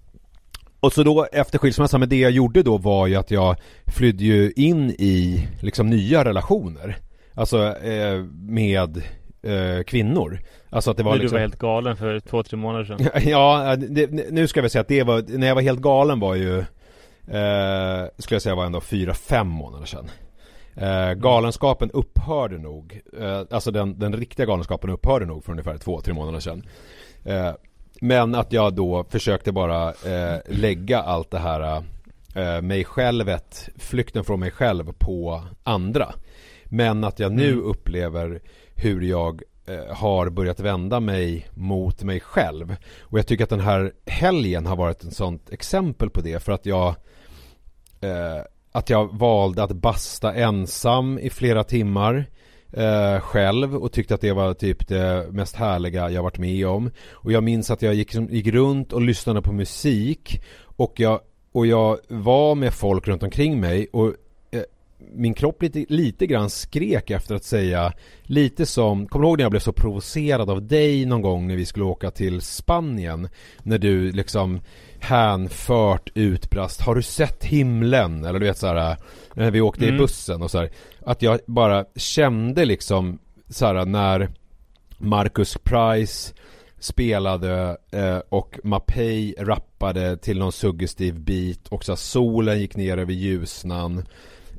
och 0.80 0.92
så 0.92 1.02
då 1.02 1.26
efter 1.32 1.58
skilsmässan, 1.58 2.00
men 2.00 2.08
det 2.08 2.18
jag 2.20 2.30
gjorde 2.30 2.62
då 2.62 2.78
var 2.78 3.06
ju 3.06 3.14
att 3.16 3.30
jag 3.30 3.56
flydde 3.86 4.24
ju 4.24 4.52
in 4.56 4.90
i 4.90 5.48
liksom 5.60 5.90
nya 5.90 6.24
relationer. 6.24 6.96
Alltså 7.34 7.76
eh, 7.76 8.24
med 8.48 8.96
eh, 9.42 9.82
kvinnor. 9.86 10.40
Alltså 10.70 10.90
att 10.90 10.96
det 10.96 11.02
var 11.02 11.12
Men 11.12 11.20
liksom... 11.20 11.34
Du 11.36 11.40
var 11.40 11.48
helt 11.48 11.58
galen 11.58 11.96
för 11.96 12.20
två, 12.20 12.42
tre 12.42 12.56
månader 12.56 12.84
sedan. 12.84 13.08
Ja, 13.30 13.76
det, 13.76 14.30
nu 14.30 14.46
ska 14.48 14.62
vi 14.62 14.68
säga 14.68 14.80
att 14.82 14.88
det 14.88 15.02
var, 15.02 15.38
när 15.38 15.46
jag 15.46 15.54
var 15.54 15.62
helt 15.62 15.80
galen 15.80 16.20
var 16.20 16.34
ju 16.34 16.64
eh, 17.28 18.08
Skulle 18.18 18.34
jag 18.34 18.42
säga 18.42 18.54
var 18.54 18.64
ändå 18.66 18.80
fyra, 18.80 19.14
fem 19.14 19.48
månader 19.48 19.86
sedan 19.86 20.10
eh, 20.74 21.12
Galenskapen 21.14 21.90
upphörde 21.90 22.58
nog 22.58 23.00
eh, 23.20 23.42
Alltså 23.50 23.70
den, 23.70 23.98
den 23.98 24.12
riktiga 24.16 24.46
galenskapen 24.46 24.90
upphörde 24.90 25.26
nog 25.26 25.44
för 25.44 25.52
ungefär 25.52 25.78
två, 25.78 26.00
tre 26.00 26.14
månader 26.14 26.40
sedan 26.40 26.62
eh, 27.24 27.52
Men 28.00 28.34
att 28.34 28.52
jag 28.52 28.74
då 28.74 29.04
försökte 29.10 29.52
bara 29.52 29.88
eh, 29.88 30.38
lägga 30.48 30.98
allt 31.02 31.30
det 31.30 31.38
här 31.38 31.82
eh, 32.34 32.62
mig 32.62 32.84
självet, 32.84 33.68
flykten 33.78 34.24
från 34.24 34.40
mig 34.40 34.50
själv 34.50 34.92
på 34.98 35.42
andra 35.62 36.14
Men 36.64 37.04
att 37.04 37.18
jag 37.18 37.32
nu 37.32 37.52
Mm. 37.52 37.64
upplever 37.64 38.40
hur 38.74 39.00
jag 39.00 39.42
eh, 39.66 39.96
har 39.96 40.30
börjat 40.30 40.60
vända 40.60 41.00
mig 41.00 41.46
mot 41.54 42.02
mig 42.02 42.20
själv. 42.20 42.76
Och 43.00 43.18
jag 43.18 43.26
tycker 43.26 43.44
att 43.44 43.50
den 43.50 43.60
här 43.60 43.92
helgen 44.06 44.66
har 44.66 44.76
varit 44.76 45.04
ett 45.04 45.16
sånt 45.16 45.50
exempel 45.50 46.10
på 46.10 46.20
det 46.20 46.42
för 46.42 46.52
att 46.52 46.66
jag 46.66 46.94
eh, 48.04 48.42
att 48.72 48.90
jag 48.90 49.18
valde 49.18 49.62
att 49.62 49.72
basta 49.72 50.34
ensam 50.34 51.18
i 51.18 51.30
flera 51.30 51.64
timmar 51.64 52.26
eh, 52.72 53.20
själv 53.20 53.76
och 53.76 53.92
tyckte 53.92 54.14
att 54.14 54.20
det 54.20 54.32
var 54.32 54.54
typ 54.54 54.88
det 54.88 55.26
mest 55.30 55.56
härliga 55.56 56.10
jag 56.10 56.22
varit 56.22 56.38
med 56.38 56.66
om. 56.66 56.90
Och 57.10 57.32
jag 57.32 57.42
minns 57.42 57.70
att 57.70 57.82
jag 57.82 57.94
gick, 57.94 58.14
gick 58.14 58.46
runt 58.46 58.92
och 58.92 59.02
lyssnade 59.02 59.42
på 59.42 59.52
musik 59.52 60.42
och 60.76 61.00
jag, 61.00 61.20
och 61.52 61.66
jag 61.66 61.98
var 62.08 62.54
med 62.54 62.74
folk 62.74 63.08
runt 63.08 63.22
omkring 63.22 63.60
mig 63.60 63.86
och 63.92 64.06
eh, 64.50 64.62
min 64.98 65.34
kropp 65.34 65.62
lite, 65.62 65.84
lite 65.88 66.26
grann 66.26 66.50
skrek 66.50 67.10
efter 67.10 67.34
att 67.34 67.44
säga 67.44 67.92
lite 68.22 68.66
som, 68.66 69.06
kommer 69.06 69.22
du 69.22 69.28
ihåg 69.28 69.38
när 69.38 69.44
jag 69.44 69.50
blev 69.50 69.60
så 69.60 69.72
provocerad 69.72 70.50
av 70.50 70.62
dig 70.62 71.06
någon 71.06 71.22
gång 71.22 71.46
när 71.46 71.56
vi 71.56 71.66
skulle 71.66 71.84
åka 71.84 72.10
till 72.10 72.40
Spanien? 72.40 73.28
När 73.62 73.78
du 73.78 74.12
liksom 74.12 74.60
hänfört 75.04 76.10
utbrast 76.14 76.80
Har 76.80 76.94
du 76.94 77.02
sett 77.02 77.44
himlen? 77.44 78.24
Eller 78.24 78.38
du 78.38 78.46
vet 78.46 78.58
så 78.58 78.66
här 78.66 78.96
När 79.34 79.50
vi 79.50 79.60
åkte 79.60 79.84
i 79.84 79.88
Mm. 79.88 79.98
bussen 79.98 80.42
och 80.42 80.50
så 80.50 80.58
här 80.58 80.70
Att 81.06 81.22
jag 81.22 81.40
bara 81.46 81.84
kände 81.96 82.64
liksom 82.64 83.18
så 83.48 83.66
här 83.66 83.84
när 83.84 84.28
Marcus 84.98 85.58
Price 85.62 86.34
spelade 86.78 87.76
eh, 87.90 88.18
och 88.28 88.58
Mapei 88.64 89.34
rappade 89.38 90.16
till 90.16 90.38
någon 90.38 90.52
suggestiv 90.52 91.20
beat 91.20 91.68
och 91.68 91.84
så 91.84 91.96
solen 91.96 92.60
gick 92.60 92.76
ner 92.76 92.98
över 92.98 93.12
ljusnan 93.12 94.04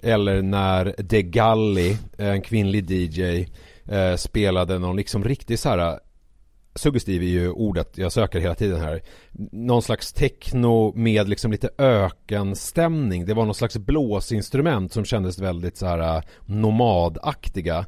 eller 0.01 0.41
när 0.41 0.95
De 0.97 1.23
Galli, 1.23 1.97
en 2.17 2.41
kvinnlig 2.41 2.91
DJ 2.91 3.47
eh, 3.85 4.15
spelade 4.15 4.79
någon 4.79 4.95
liksom 4.95 5.23
riktig 5.23 5.59
så 5.59 5.69
här 5.69 5.99
Suggestiv 6.75 7.21
är 7.21 7.27
ju 7.27 7.49
ordet 7.49 7.97
jag 7.97 8.11
söker 8.11 8.39
hela 8.39 8.55
tiden 8.55 8.81
här. 8.81 9.01
Någon 9.51 9.81
slags 9.81 10.13
techno 10.13 10.93
med 10.95 11.29
liksom 11.29 11.51
lite 11.51 11.69
ökenstämning. 11.77 13.25
Det 13.25 13.33
var 13.33 13.45
någon 13.45 13.55
slags 13.55 13.77
blåsinstrument 13.77 14.93
som 14.93 15.05
kändes 15.05 15.39
väldigt 15.39 15.77
så 15.77 15.85
här 15.85 16.23
nomadaktiga. 16.45 17.85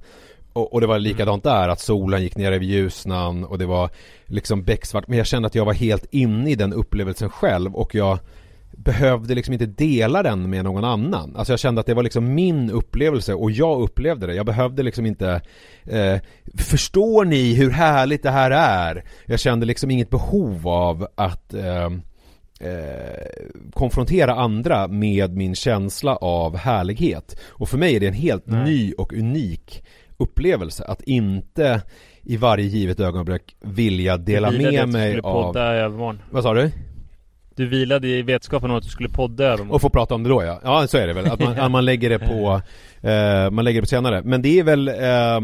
Och, 0.53 0.73
och 0.73 0.81
det 0.81 0.87
var 0.87 0.99
likadant 0.99 1.43
där 1.43 1.69
att 1.69 1.79
solen 1.79 2.23
gick 2.23 2.37
ner 2.37 2.51
över 2.51 2.65
ljusnan 2.65 3.43
och 3.43 3.57
det 3.57 3.65
var 3.65 3.89
liksom 4.25 4.63
becksvart. 4.63 5.07
Men 5.07 5.17
jag 5.17 5.27
kände 5.27 5.47
att 5.47 5.55
jag 5.55 5.65
var 5.65 5.73
helt 5.73 6.05
inne 6.11 6.49
i 6.51 6.55
den 6.55 6.73
upplevelsen 6.73 7.29
själv 7.29 7.75
och 7.75 7.95
jag 7.95 8.19
behövde 8.77 9.35
liksom 9.35 9.53
inte 9.53 9.65
dela 9.65 10.23
den 10.23 10.49
med 10.49 10.63
någon 10.63 10.83
annan. 10.83 11.35
Alltså 11.35 11.53
jag 11.53 11.59
kände 11.59 11.81
att 11.81 11.87
det 11.87 11.93
var 11.93 12.03
liksom 12.03 12.33
min 12.33 12.71
upplevelse 12.71 13.33
och 13.33 13.51
jag 13.51 13.81
upplevde 13.81 14.27
det. 14.27 14.33
Jag 14.33 14.45
behövde 14.45 14.83
liksom 14.83 15.05
inte 15.05 15.41
eh, 15.85 16.17
Förstår 16.57 17.25
ni 17.25 17.53
hur 17.53 17.69
härligt 17.71 18.23
det 18.23 18.31
här 18.31 18.51
är? 18.51 19.03
Jag 19.25 19.39
kände 19.39 19.65
liksom 19.65 19.91
inget 19.91 20.09
behov 20.09 20.67
av 20.67 21.07
att 21.15 21.53
eh, 21.53 21.85
eh, 22.59 23.27
konfrontera 23.73 24.35
andra 24.35 24.87
med 24.87 25.33
min 25.35 25.55
känsla 25.55 26.15
av 26.15 26.57
härlighet. 26.57 27.39
Och 27.47 27.69
för 27.69 27.77
mig 27.77 27.95
är 27.95 27.99
det 27.99 28.07
en 28.07 28.13
helt 28.13 28.47
Nej. 28.47 28.63
ny 28.63 28.93
och 28.93 29.13
unik 29.13 29.83
upplevelse 30.17 30.83
att 30.83 31.01
inte 31.01 31.81
i 32.23 32.37
varje 32.37 32.65
givet 32.65 32.99
ögonblick 32.99 33.55
vilja 33.59 34.17
dela 34.17 34.51
med 34.51 34.89
mig 34.89 35.19
av... 35.19 35.43
podda 35.43 35.75
i 35.75 35.79
övermorgon. 35.79 36.21
Vad 36.31 36.43
sa 36.43 36.53
du? 36.53 36.71
Du 37.57 37.67
vilade 37.67 38.07
i 38.07 38.21
vetskapen 38.21 38.71
om 38.71 38.77
att 38.77 38.83
du 38.83 38.89
skulle 38.89 39.09
podda 39.09 39.43
övermorgon. 39.45 39.71
Och 39.75 39.81
få 39.81 39.89
prata 39.89 40.15
om 40.15 40.23
det 40.23 40.29
då 40.29 40.43
ja. 40.43 40.59
Ja 40.63 40.87
så 40.87 40.97
är 40.97 41.07
det 41.07 41.13
väl. 41.13 41.25
Att 41.27 41.39
man, 41.39 41.71
man 41.71 41.85
lägger 41.85 42.09
det 42.09 42.19
på 42.19 42.61
eh, 43.09 43.51
Man 43.51 43.65
lägger 43.65 43.81
det 43.81 43.85
på 43.85 43.87
senare. 43.89 44.21
Men 44.25 44.41
det 44.41 44.59
är 44.59 44.63
väl 44.63 44.87
eh, 44.87 45.35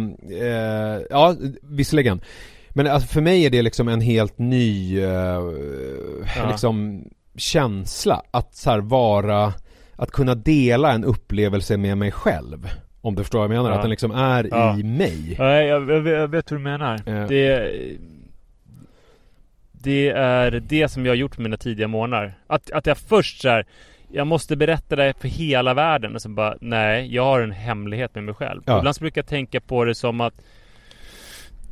eh, 0.48 1.02
Ja 1.10 1.36
visserligen. 1.62 2.22
Men 2.70 2.88
alltså, 2.88 3.08
för 3.08 3.22
mig 3.22 3.46
är 3.46 3.50
det 3.50 3.62
liksom 3.62 3.88
en 3.88 4.02
helt 4.02 4.38
ny 4.38 5.00
eh, 5.00 5.10
Ja. 5.10 6.50
liksom 6.52 7.04
känsla. 7.38 8.22
Att 8.32 8.56
så 8.56 8.70
här 8.70 8.80
vara 8.80 9.54
Att 9.96 10.12
kunna 10.12 10.36
dela 10.36 10.92
en 10.92 11.04
upplevelse 11.04 11.78
med 11.78 11.98
mig 11.98 12.12
själv. 12.12 12.70
Om 13.02 13.16
du 13.16 13.24
förstår 13.24 13.40
vad 13.40 13.46
jag 13.46 13.50
menar. 13.50 13.70
Ja. 13.70 13.76
Att 13.76 13.82
den 13.82 13.90
liksom 13.90 14.12
är 14.12 14.48
Ja. 14.52 14.78
i 14.80 14.84
mig. 14.84 15.36
Nej, 15.40 15.68
jag, 15.68 15.90
jag, 15.92 16.08
jag 16.08 16.28
vet 16.28 16.52
hur 16.52 16.58
du 16.58 16.64
menar. 16.64 17.02
Ja. 17.06 17.28
Det, 17.28 17.72
det 19.84 20.10
är 20.10 20.52
det 20.52 20.88
som 20.88 21.06
jag 21.06 21.12
har 21.12 21.18
gjort 21.18 21.38
mina 21.38 21.58
tidiga 21.58 21.88
månader. 21.88 22.34
Att, 22.48 22.72
att 22.72 22.86
jag 22.86 22.98
först 22.98 23.42
så 23.42 23.50
här, 23.50 23.66
jag 24.12 24.28
måste 24.28 24.56
berätta 24.56 24.96
det 24.96 25.14
för 25.20 25.28
hela 25.28 25.74
världen 25.74 26.16
och 26.16 26.22
så 26.22 26.30
bara, 26.30 26.58
nej, 26.62 27.16
jag 27.16 27.24
har 27.24 27.42
en 27.42 27.52
hemlighet 27.52 28.16
med 28.16 28.24
mig 28.24 28.34
själv. 28.34 28.62
Ja. 28.66 28.78
Ibland 28.78 28.96
så 28.96 29.00
brukar 29.00 29.22
jag 29.22 29.28
tänka 29.28 29.62
på 29.62 29.86
det 29.86 29.96
som 29.96 30.22
att 30.22 30.34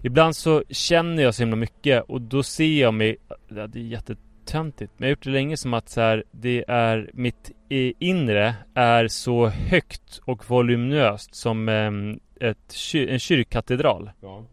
Ibland 0.03 0.35
så 0.35 0.63
känner 0.69 1.23
jag 1.23 1.35
så 1.35 1.41
himla 1.41 1.55
mycket 1.55 2.03
och 2.03 2.21
då 2.21 2.43
ser 2.43 2.81
jag 2.81 2.93
mig, 2.93 3.17
ja, 3.47 3.67
det 3.67 3.79
är 3.79 3.83
jättetöntigt, 3.83 4.93
men 4.97 5.07
jag 5.07 5.07
har 5.07 5.17
gjort 5.17 5.23
det 5.23 5.29
länge 5.29 5.57
som 5.57 5.73
att 5.73 5.89
så 5.89 6.01
här, 6.01 6.23
det 6.31 6.65
är 6.67 7.09
mitt 7.13 7.51
eh, 7.69 7.91
inre 7.99 8.55
är 8.73 9.07
så 9.07 9.47
högt 9.47 10.21
och 10.25 10.49
voluminöst 10.49 11.35
som 11.35 11.69
ehm, 11.69 12.19
ett, 12.39 12.75
en 12.93 13.19
kyrkkatedral. 13.19 14.11
Ja. 14.21 14.45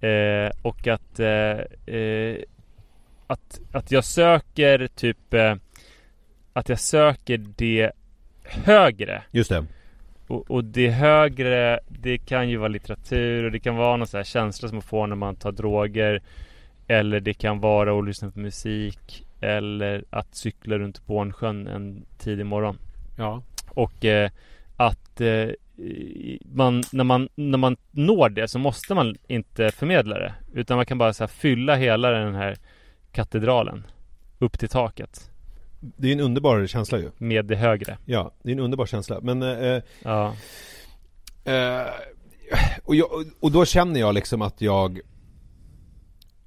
Eh, 0.00 0.50
och 0.62 0.86
att, 0.86 1.20
eh, 1.20 1.94
eh, 1.96 2.36
att, 3.26 3.60
att 3.72 3.90
jag 3.90 4.04
söker 4.04 4.86
typ 4.86 5.34
eh, 5.34 5.54
Att 6.52 6.68
jag 6.68 6.80
söker 6.80 7.38
det 7.56 7.90
högre 8.44 9.22
Just 9.30 9.50
det. 9.50 9.64
och, 10.26 10.50
och 10.50 10.64
det 10.64 10.90
högre, 10.90 11.80
det 11.88 12.18
kan 12.18 12.48
ju 12.48 12.56
vara 12.56 12.68
litteratur 12.68 13.44
och 13.44 13.52
det 13.52 13.60
kan 13.60 13.76
vara 13.76 13.96
någon 13.96 14.06
sån 14.06 14.18
här 14.18 14.24
känsla 14.24 14.68
som 14.68 14.76
man 14.76 14.82
får 14.82 15.06
när 15.06 15.16
man 15.16 15.36
tar 15.36 15.52
droger. 15.52 16.22
Eller 16.86 17.20
det 17.20 17.34
kan 17.34 17.60
vara 17.60 17.98
att 17.98 18.06
lyssna 18.06 18.30
på 18.30 18.38
musik. 18.38 19.26
Eller 19.40 20.04
att 20.10 20.34
cykla 20.34 20.78
runt 20.78 21.06
på 21.06 21.18
en 21.18 21.32
sjön 21.32 21.66
en 21.66 22.06
tidig 22.18 22.46
morgon. 22.46 22.78
Ja. 23.18 23.42
Och 23.68 24.04
eh, 24.04 24.30
att 24.76 25.20
eh, 25.20 25.48
man, 26.44 26.82
när, 26.92 27.04
man, 27.04 27.28
när 27.34 27.58
man 27.58 27.76
når 27.90 28.28
det 28.28 28.48
så 28.48 28.58
måste 28.58 28.94
man 28.94 29.16
inte 29.28 29.70
förmedla 29.70 30.18
det. 30.18 30.34
Utan 30.54 30.76
man 30.76 30.86
kan 30.86 30.98
bara 30.98 31.12
så 31.12 31.26
fylla 31.26 31.76
hela 31.76 32.10
den 32.10 32.34
här 32.34 32.56
katedralen. 33.12 33.86
Upp 34.38 34.58
till 34.58 34.68
taket. 34.68 35.30
Det 35.80 36.08
är 36.08 36.12
en 36.12 36.20
underbar 36.20 36.66
känsla 36.66 36.98
ju. 36.98 37.10
Med 37.18 37.44
det 37.44 37.56
högre. 37.56 37.98
Ja, 38.04 38.34
det 38.42 38.50
är 38.50 38.52
en 38.52 38.60
underbar 38.60 38.86
känsla. 38.86 39.20
Men 39.22 39.42
eh, 39.42 39.82
Ja. 40.02 40.34
Eh, 41.44 41.86
och, 42.84 42.94
jag, 42.94 43.08
och 43.40 43.52
då 43.52 43.64
känner 43.64 44.00
jag 44.00 44.14
liksom 44.14 44.42
att 44.42 44.60
jag 44.60 45.00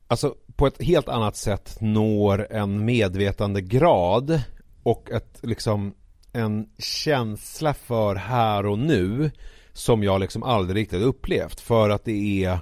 Alltså 0.07 0.35
på 0.55 0.67
ett 0.67 0.81
helt 0.81 1.09
annat 1.09 1.35
sätt 1.35 1.77
når 1.81 2.47
en 2.51 2.85
medvetandegrad 2.85 4.41
och 4.83 5.11
ett 5.11 5.39
liksom 5.41 5.93
en 6.33 6.69
känsla 6.77 7.73
för 7.73 8.15
här 8.15 8.65
och 8.65 8.79
nu 8.79 9.31
som 9.73 10.03
jag 10.03 10.19
liksom 10.19 10.43
aldrig 10.43 10.81
riktigt 10.81 11.01
upplevt 11.01 11.59
för 11.59 11.89
att 11.89 12.05
det 12.05 12.43
är 12.43 12.59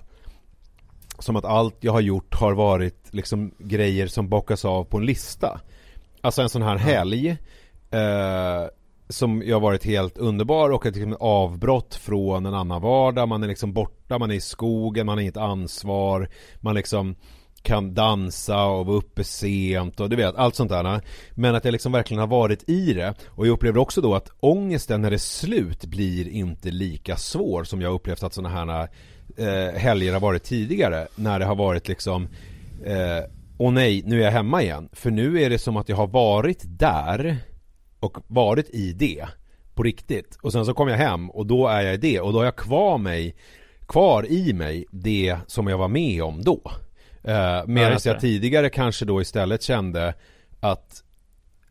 som 1.20 1.36
att 1.36 1.46
allt 1.46 1.76
jag 1.80 1.92
har 1.92 2.02
gjort 2.02 2.36
har 2.36 2.54
varit 2.54 3.14
liksom 3.14 3.52
grejer 3.58 4.08
som 4.08 4.30
bockas 4.30 4.66
av 4.66 4.84
på 4.84 4.98
en 4.98 5.06
lista. 5.06 5.62
Alltså 6.22 6.42
en 6.42 6.50
sån 6.50 6.62
här 6.62 6.78
helg 6.78 7.30
eh, 7.92 8.66
som 9.10 9.42
ju 9.42 9.54
har 9.54 9.60
varit 9.60 9.84
helt 9.84 10.18
underbar 10.18 10.70
och 10.70 10.86
ett 10.86 10.96
liksom 10.96 11.18
avbrott 11.20 11.96
från 11.96 12.46
en 12.46 12.54
annan 12.54 12.82
vardag. 12.82 13.28
Man 13.28 13.44
är 13.44 13.48
liksom 13.48 13.74
borta, 13.74 14.20
man 14.20 14.32
är 14.32 14.36
i 14.36 14.42
skogen, 14.42 15.06
man 15.06 15.18
har 15.18 15.22
inget 15.22 15.38
ansvar. 15.38 16.30
Man 16.60 16.76
liksom 16.76 17.16
kan 17.64 17.94
dansa 17.94 18.64
och 18.64 18.86
vara 18.86 18.98
uppe 18.98 19.24
sent 19.24 20.00
och 20.00 20.10
du 20.10 20.16
vet, 20.16 20.36
allt 20.36 20.56
sånt 20.56 20.70
där. 20.70 21.02
Men 21.32 21.56
att 21.56 21.66
jag 21.66 21.72
liksom 21.72 21.92
verkligen 21.92 22.20
har 22.20 22.28
varit 22.28 22.70
i 22.70 22.94
det. 22.94 23.14
Och 23.28 23.48
jag 23.48 23.54
upplever 23.54 23.80
också 23.80 24.02
då 24.02 24.16
att 24.16 24.30
ångesten 24.40 25.02
när 25.02 25.10
det 25.10 25.16
är 25.16 25.18
slut 25.18 25.86
blir 25.86 26.28
inte 26.30 26.72
lika 26.72 27.16
svår 27.16 27.64
som 27.64 27.82
jag 27.82 27.94
upplevt 27.94 28.24
att 28.24 28.34
sådana 28.34 28.56
här 28.56 28.90
eh, 29.38 29.80
helger 29.80 30.14
har 30.14 30.20
varit 30.20 30.44
tidigare. 30.44 31.08
När 31.16 31.40
det 31.40 31.46
har 31.46 31.56
varit 31.56 31.88
liksom 31.88 32.28
eh, 32.86 33.26
Åh 33.58 33.72
nej, 33.72 34.04
nu 34.06 34.20
är 34.20 34.26
jag 34.26 34.32
hemma 34.32 34.62
igen. 34.62 34.90
För 34.94 35.12
nu 35.12 35.42
är 35.42 35.50
det 35.50 35.60
som 35.60 35.78
att 35.78 35.90
jag 35.90 35.96
har 35.96 36.08
varit 36.08 36.62
där 36.66 37.38
och 38.00 38.18
varit 38.28 38.70
i 38.70 38.94
det 38.94 39.26
på 39.74 39.84
riktigt. 39.84 40.38
Och 40.42 40.52
sen 40.52 40.66
så 40.66 40.74
kom 40.74 40.88
jag 40.88 40.98
hem 40.98 41.30
och 41.30 41.46
då 41.46 41.68
är 41.68 41.82
jag 41.82 41.94
i 41.94 41.98
det 41.98 42.20
och 42.20 42.34
då 42.34 42.40
har 42.40 42.46
jag 42.46 42.56
kvar 42.56 42.98
mig 42.98 43.36
kvar 43.92 44.32
i 44.32 44.54
mig 44.54 44.86
det 44.92 45.38
som 45.48 45.68
jag 45.68 45.78
var 45.78 45.88
med 45.88 46.24
om 46.24 46.42
då. 46.44 46.72
Uh, 47.28 47.68
Medan 47.68 48.00
jag 48.06 48.20
tidigare 48.20 48.70
kanske 48.70 49.06
då 49.06 49.22
istället 49.22 49.62
kände 49.62 50.14
att 50.60 51.04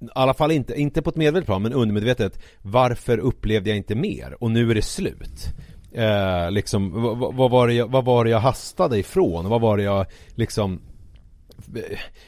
i 0.00 0.08
alla 0.14 0.34
fall 0.34 0.50
inte, 0.50 0.80
inte 0.80 1.02
på 1.02 1.10
ett 1.10 1.16
medvetet 1.16 1.46
plan 1.46 1.62
men 1.62 1.72
undermedvetet 1.72 2.38
Varför 2.62 3.18
upplevde 3.18 3.70
jag 3.70 3.76
inte 3.76 3.94
mer? 3.94 4.36
Och 4.40 4.50
nu 4.50 4.70
är 4.70 4.74
det 4.74 4.82
slut 4.82 5.54
eh, 5.92 6.50
liksom, 6.50 7.02
vad, 7.02 7.34
vad, 7.34 7.50
var 7.50 7.66
det 7.66 7.74
jag, 7.74 7.90
vad 7.90 8.04
var 8.04 8.24
det 8.24 8.30
jag 8.30 8.40
hastade 8.40 8.98
ifrån? 8.98 9.48
Vad 9.48 9.60
var 9.60 9.76
det 9.76 9.82
jag 9.82 10.06
liksom 10.34 10.80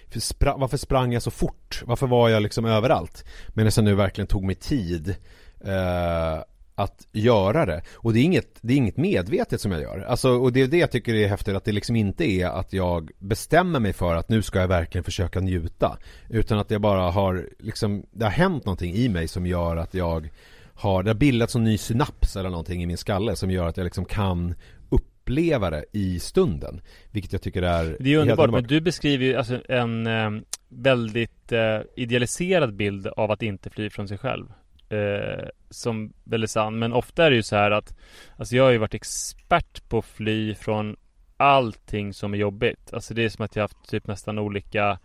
för 0.08 0.20
spra, 0.20 0.56
Varför 0.56 0.76
sprang 0.76 1.12
jag 1.12 1.22
så 1.22 1.30
fort? 1.30 1.82
Varför 1.86 2.06
var 2.06 2.28
jag 2.28 2.42
liksom 2.42 2.64
överallt? 2.64 3.24
Medan 3.48 3.72
jag 3.76 3.84
nu 3.84 3.94
verkligen 3.94 4.28
tog 4.28 4.44
mig 4.44 4.54
tid 4.54 5.14
eh, 5.60 6.42
att 6.82 7.06
göra 7.12 7.66
det. 7.66 7.82
Och 7.94 8.12
det 8.12 8.18
är, 8.18 8.24
inget, 8.24 8.58
det 8.60 8.72
är 8.72 8.76
inget 8.76 8.96
medvetet 8.96 9.60
som 9.60 9.72
jag 9.72 9.80
gör. 9.80 9.98
Alltså, 10.08 10.30
och 10.30 10.52
det 10.52 10.62
är 10.62 10.66
det 10.66 10.78
jag 10.78 10.90
tycker 10.90 11.14
är 11.14 11.28
häftigt 11.28 11.56
att 11.56 11.64
det 11.64 11.72
liksom 11.72 11.96
inte 11.96 12.24
är 12.24 12.46
att 12.46 12.72
jag 12.72 13.10
bestämmer 13.18 13.80
mig 13.80 13.92
för 13.92 14.14
att 14.14 14.28
nu 14.28 14.42
ska 14.42 14.60
jag 14.60 14.68
verkligen 14.68 15.04
försöka 15.04 15.40
njuta. 15.40 15.98
Utan 16.28 16.58
att 16.58 16.70
jag 16.70 16.80
bara 16.80 17.10
har 17.10 17.48
liksom, 17.58 18.06
det 18.10 18.24
har 18.24 18.32
hänt 18.32 18.64
någonting 18.64 18.94
i 18.94 19.08
mig 19.08 19.28
som 19.28 19.46
gör 19.46 19.76
att 19.76 19.94
jag 19.94 20.30
har, 20.74 21.02
det 21.02 21.10
har 21.10 21.14
bildats 21.14 21.54
en 21.54 21.64
ny 21.64 21.78
synaps 21.78 22.36
eller 22.36 22.50
någonting 22.50 22.82
i 22.82 22.86
min 22.86 22.96
skalle 22.96 23.36
som 23.36 23.50
gör 23.50 23.66
att 23.66 23.76
jag 23.76 23.84
liksom 23.84 24.04
kan 24.04 24.54
uppleva 24.88 25.70
det 25.70 25.84
i 25.92 26.20
stunden. 26.20 26.80
Vilket 27.10 27.32
jag 27.32 27.42
tycker 27.42 27.62
är 27.62 27.96
Det 28.00 28.14
är 28.14 28.18
underbart, 28.18 28.50
men 28.50 28.64
du 28.64 28.80
beskriver 28.80 29.24
ju 29.24 29.36
alltså 29.36 29.60
en 29.68 30.06
eh, 30.06 30.30
väldigt 30.68 31.52
eh, 31.52 31.80
idealiserad 31.96 32.74
bild 32.74 33.06
av 33.06 33.30
att 33.30 33.42
inte 33.42 33.70
fly 33.70 33.90
från 33.90 34.08
sig 34.08 34.18
själv. 34.18 34.46
Eh, 34.92 35.48
som 35.70 36.12
väl 36.24 36.42
är 36.42 36.46
sann, 36.46 36.78
men 36.78 36.92
ofta 36.92 37.26
är 37.26 37.30
det 37.30 37.36
ju 37.36 37.42
så 37.42 37.56
här 37.56 37.70
att 37.70 37.94
Alltså 38.36 38.56
jag 38.56 38.64
har 38.64 38.70
ju 38.70 38.78
varit 38.78 38.94
expert 38.94 39.88
på 39.88 39.98
att 39.98 40.04
fly 40.04 40.54
från 40.54 40.96
allting 41.36 42.14
som 42.14 42.34
är 42.34 42.38
jobbigt. 42.38 42.92
Alltså 42.92 43.14
det 43.14 43.24
är 43.24 43.28
som 43.28 43.44
att 43.44 43.56
jag 43.56 43.62
haft 43.62 43.88
typ 43.88 44.06
nästan 44.06 44.38
olika 44.38 44.98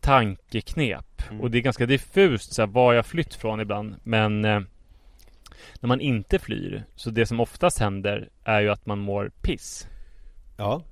tankeknep. 0.00 1.22
Mm. 1.30 1.40
Och 1.40 1.50
det 1.50 1.58
är 1.58 1.62
ganska 1.62 1.86
diffust 1.86 2.52
så 2.52 2.62
här, 2.62 2.66
var 2.66 2.92
jag 2.92 3.06
flytt 3.06 3.34
från 3.34 3.60
ibland. 3.60 3.94
Men 4.02 4.44
eh, 4.44 4.60
när 5.80 5.88
man 5.88 6.00
inte 6.00 6.38
flyr, 6.38 6.84
så 6.96 7.10
det 7.10 7.26
som 7.26 7.40
oftast 7.40 7.78
händer 7.78 8.28
är 8.44 8.60
ju 8.60 8.70
att 8.70 8.86
man 8.86 8.98
mår 8.98 9.30
piss. 9.42 9.88
Ja, 10.56 10.82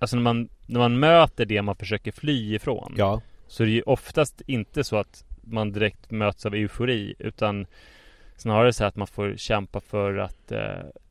Alltså 0.00 0.16
när 0.16 0.22
man, 0.22 0.48
när 0.66 0.80
man 0.80 0.98
möter 0.98 1.44
det 1.44 1.62
man 1.62 1.76
försöker 1.76 2.12
fly 2.12 2.54
ifrån 2.54 2.94
ja, 2.96 3.20
Så 3.46 3.62
är 3.62 3.66
det 3.66 3.72
ju 3.72 3.82
oftast 3.82 4.42
inte 4.46 4.84
så 4.84 4.96
att 4.96 5.24
man 5.52 5.72
direkt 5.72 6.10
möts 6.10 6.46
av 6.46 6.54
eufori 6.54 7.14
Utan 7.18 7.66
snarare 8.36 8.72
så 8.72 8.84
att 8.84 8.96
man 8.96 9.06
får 9.06 9.34
kämpa 9.36 9.80
för 9.80 10.16
att 10.18 10.52
eh, 10.52 10.58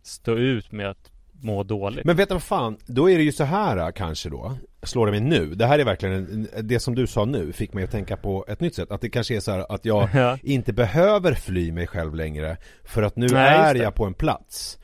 stå 0.04 0.36
ut 0.38 0.71
med 0.71 0.89
att 0.89 1.12
må 1.41 1.63
dåligt. 1.63 2.06
Men 2.06 2.15
vet 2.15 2.30
du 2.30 2.36
vad 2.36 2.43
fan, 2.43 2.78
då 2.86 3.10
är 3.10 3.17
det 3.17 3.23
ju 3.23 3.32
så 3.32 3.43
här 3.43 3.91
kanske 3.91 4.30
då 4.30 4.58
Slår 4.84 5.06
det 5.06 5.12
mig 5.12 5.21
nu, 5.21 5.56
det 5.56 5.65
här 5.65 5.80
är 5.80 5.86
verkligen 5.86 6.13
en- 6.15 6.67
det 6.67 6.80
som 6.80 6.95
du 6.95 7.08
sa 7.08 7.25
nu 7.25 7.54
fick 7.54 7.73
mig 7.73 7.84
att 7.84 7.91
tänka 7.91 8.17
på 8.17 8.45
ett 8.47 8.60
nytt 8.60 8.75
sätt. 8.75 8.91
Att 8.91 9.02
det 9.02 9.10
kanske 9.10 9.36
är 9.36 9.39
så 9.39 9.52
här 9.52 9.65
att 9.73 9.86
jag 9.86 10.10
Ja. 10.13 10.38
inte 10.43 10.73
behöver 10.73 11.34
fly 11.34 11.71
mig 11.71 11.88
själv 11.88 12.15
längre 12.15 12.58
För 12.84 13.04
att 13.04 13.15
nu 13.15 13.28
Nej, 13.32 13.58
är 13.58 13.75
jag 13.75 13.95
på 13.95 14.06
en 14.06 14.13
plats 14.13 14.80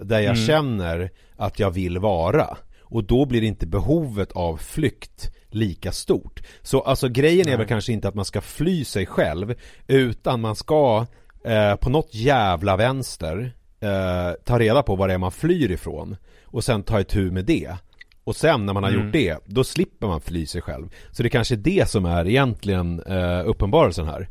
Där 0.00 0.20
jag 0.20 0.34
Mm. 0.36 0.46
känner 0.46 1.10
att 1.36 1.58
jag 1.58 1.70
vill 1.70 1.98
vara. 1.98 2.56
Och 2.82 3.04
då 3.04 3.26
blir 3.26 3.42
inte 3.42 3.66
behovet 3.66 4.32
av 4.32 4.56
flykt 4.56 5.30
lika 5.54 5.92
stort 5.92 6.42
Så 6.62 6.80
alltså 6.80 7.08
grejen 7.08 7.48
är 7.48 7.56
väl 7.56 7.66
kanske 7.66 7.92
inte 7.92 8.08
att 8.08 8.14
man 8.14 8.24
ska 8.24 8.40
fly 8.40 8.84
sig 8.84 9.06
själv 9.06 9.54
Utan 9.86 10.40
man 10.40 10.56
ska 10.56 11.06
eh, 11.44 11.74
på 11.76 11.90
något 11.90 12.14
jävla 12.14 12.76
vänster 12.76 13.52
eh, 13.80 14.32
ta 14.44 14.58
reda 14.58 14.82
på 14.82 14.96
vad 14.96 15.08
det 15.08 15.14
är 15.14 15.18
man 15.18 15.30
flyr 15.32 15.70
ifrån 15.70 16.16
och 16.44 16.64
sen 16.64 16.82
ta 16.82 17.00
itu 17.00 17.30
med 17.30 17.44
det. 17.44 17.76
Och 18.24 18.36
sen 18.36 18.66
när 18.66 18.72
man 18.72 18.82
har 18.82 18.90
Mm. 18.90 19.04
gjort 19.04 19.12
det, 19.12 19.38
då 19.44 19.64
slipper 19.64 20.06
man 20.06 20.20
fly 20.20 20.46
sig 20.46 20.62
själv. 20.62 20.88
Så 21.10 21.22
det 21.22 21.26
är 21.26 21.30
kanske 21.30 21.54
är 21.54 21.56
det 21.56 21.88
som 21.90 22.04
är 22.06 22.28
egentligen 22.28 23.02
eh, 23.02 23.42
uppenbarelsen 23.48 24.06
här. 24.06 24.28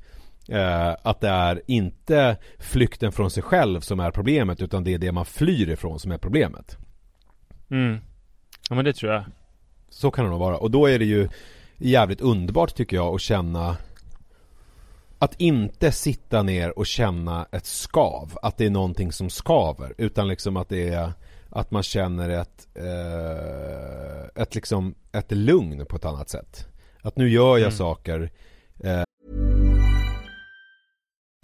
Eh, 0.49 0.95
att 1.03 1.21
det 1.21 1.27
är 1.29 1.62
inte 1.67 2.38
flykten 2.60 3.12
från 3.12 3.32
sig 3.32 3.43
själv 3.43 3.79
som 3.82 3.99
är 3.99 4.12
problemet 4.12 4.62
utan 4.62 4.84
det 4.84 4.93
är 4.93 4.97
det 4.97 5.12
man 5.12 5.25
flyr 5.25 5.69
ifrån 5.69 5.99
som 5.99 6.12
är 6.12 6.17
problemet. 6.17 6.77
mm. 7.71 7.97
Ja 8.69 8.75
men 8.75 8.86
det 8.86 8.93
tror 8.93 9.13
jag 9.13 9.23
Så 9.89 10.12
kan 10.12 10.25
det 10.25 10.32
nog 10.32 10.39
vara. 10.39 10.58
Och 10.58 10.71
då 10.71 10.88
är 10.88 10.99
det 10.99 11.06
ju 11.06 11.30
jävligt 11.78 12.21
underbart 12.21 12.75
tycker 12.75 12.95
jag 12.97 13.15
att 13.15 13.21
känna 13.21 13.78
att 15.19 15.36
inte 15.41 15.91
sitta 15.91 16.43
ner 16.43 16.80
och 16.80 16.86
känna 16.86 17.47
ett 17.52 17.65
skav, 17.65 18.38
att 18.41 18.58
det 18.58 18.65
är 18.65 18.69
någonting 18.69 19.12
som 19.12 19.30
skaver, 19.30 19.93
utan 19.97 20.28
liksom 20.28 20.58
att 20.58 20.69
det 20.69 20.89
är 20.89 21.13
att 21.49 21.71
man 21.71 21.84
känner 21.84 22.30
ett, 22.30 22.67
eh, 22.75 24.41
ett 24.43 24.56
liksom, 24.56 24.95
ett 25.12 25.32
lugn 25.32 25.86
på 25.86 25.95
ett 25.95 26.06
annat 26.06 26.30
sätt. 26.30 26.67
Att 27.02 27.17
nu 27.17 27.30
gör 27.30 27.58
jag 27.58 27.60
Mm. 27.60 27.71
saker 27.71 28.32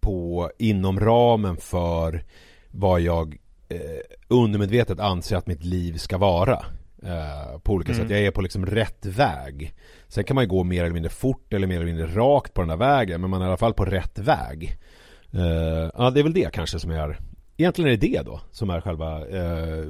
på 0.00 0.50
inom 0.58 1.00
ramen 1.00 1.56
för 1.56 2.24
vad 2.70 3.00
jag 3.00 3.36
eh, 3.68 3.78
undermedvetet 4.28 5.00
anser 5.00 5.36
att 5.36 5.46
mitt 5.46 5.64
liv 5.64 5.96
ska 5.98 6.18
vara. 6.18 6.64
Eh, 7.02 7.58
på 7.62 7.72
olika 7.72 7.92
Mm. 7.92 8.02
sätt. 8.04 8.10
Jag 8.10 8.20
är 8.26 8.30
på 8.30 8.40
liksom 8.42 8.66
rätt 8.66 9.06
väg. 9.06 9.74
Sen 10.08 10.24
kan 10.24 10.34
man 10.34 10.44
ju 10.44 10.48
gå 10.48 10.64
mer 10.64 10.82
eller 10.84 10.94
mindre 10.94 11.10
fort 11.10 11.52
eller 11.52 11.66
mer 11.66 11.76
eller 11.76 11.86
mindre 11.86 12.06
rakt 12.06 12.54
på 12.54 12.60
den 12.62 12.68
där 12.68 12.76
vägen. 12.76 13.20
Men 13.20 13.30
man 13.30 13.40
är 13.42 13.44
i 13.46 13.48
alla 13.48 13.56
fall 13.56 13.74
på 13.74 13.84
rätt 13.84 14.18
väg. 14.18 14.78
Eh, 15.32 15.90
ja, 15.94 16.10
det 16.10 16.20
är 16.20 16.22
väl 16.22 16.32
det 16.32 16.52
kanske 16.52 16.78
som 16.78 16.90
är 16.90 17.18
Egentligen 17.56 17.90
är 17.92 17.96
det 17.96 18.06
det 18.08 18.22
då 18.22 18.40
som 18.50 18.70
är 18.70 18.80
själva 18.80 19.20
eh, 19.28 19.84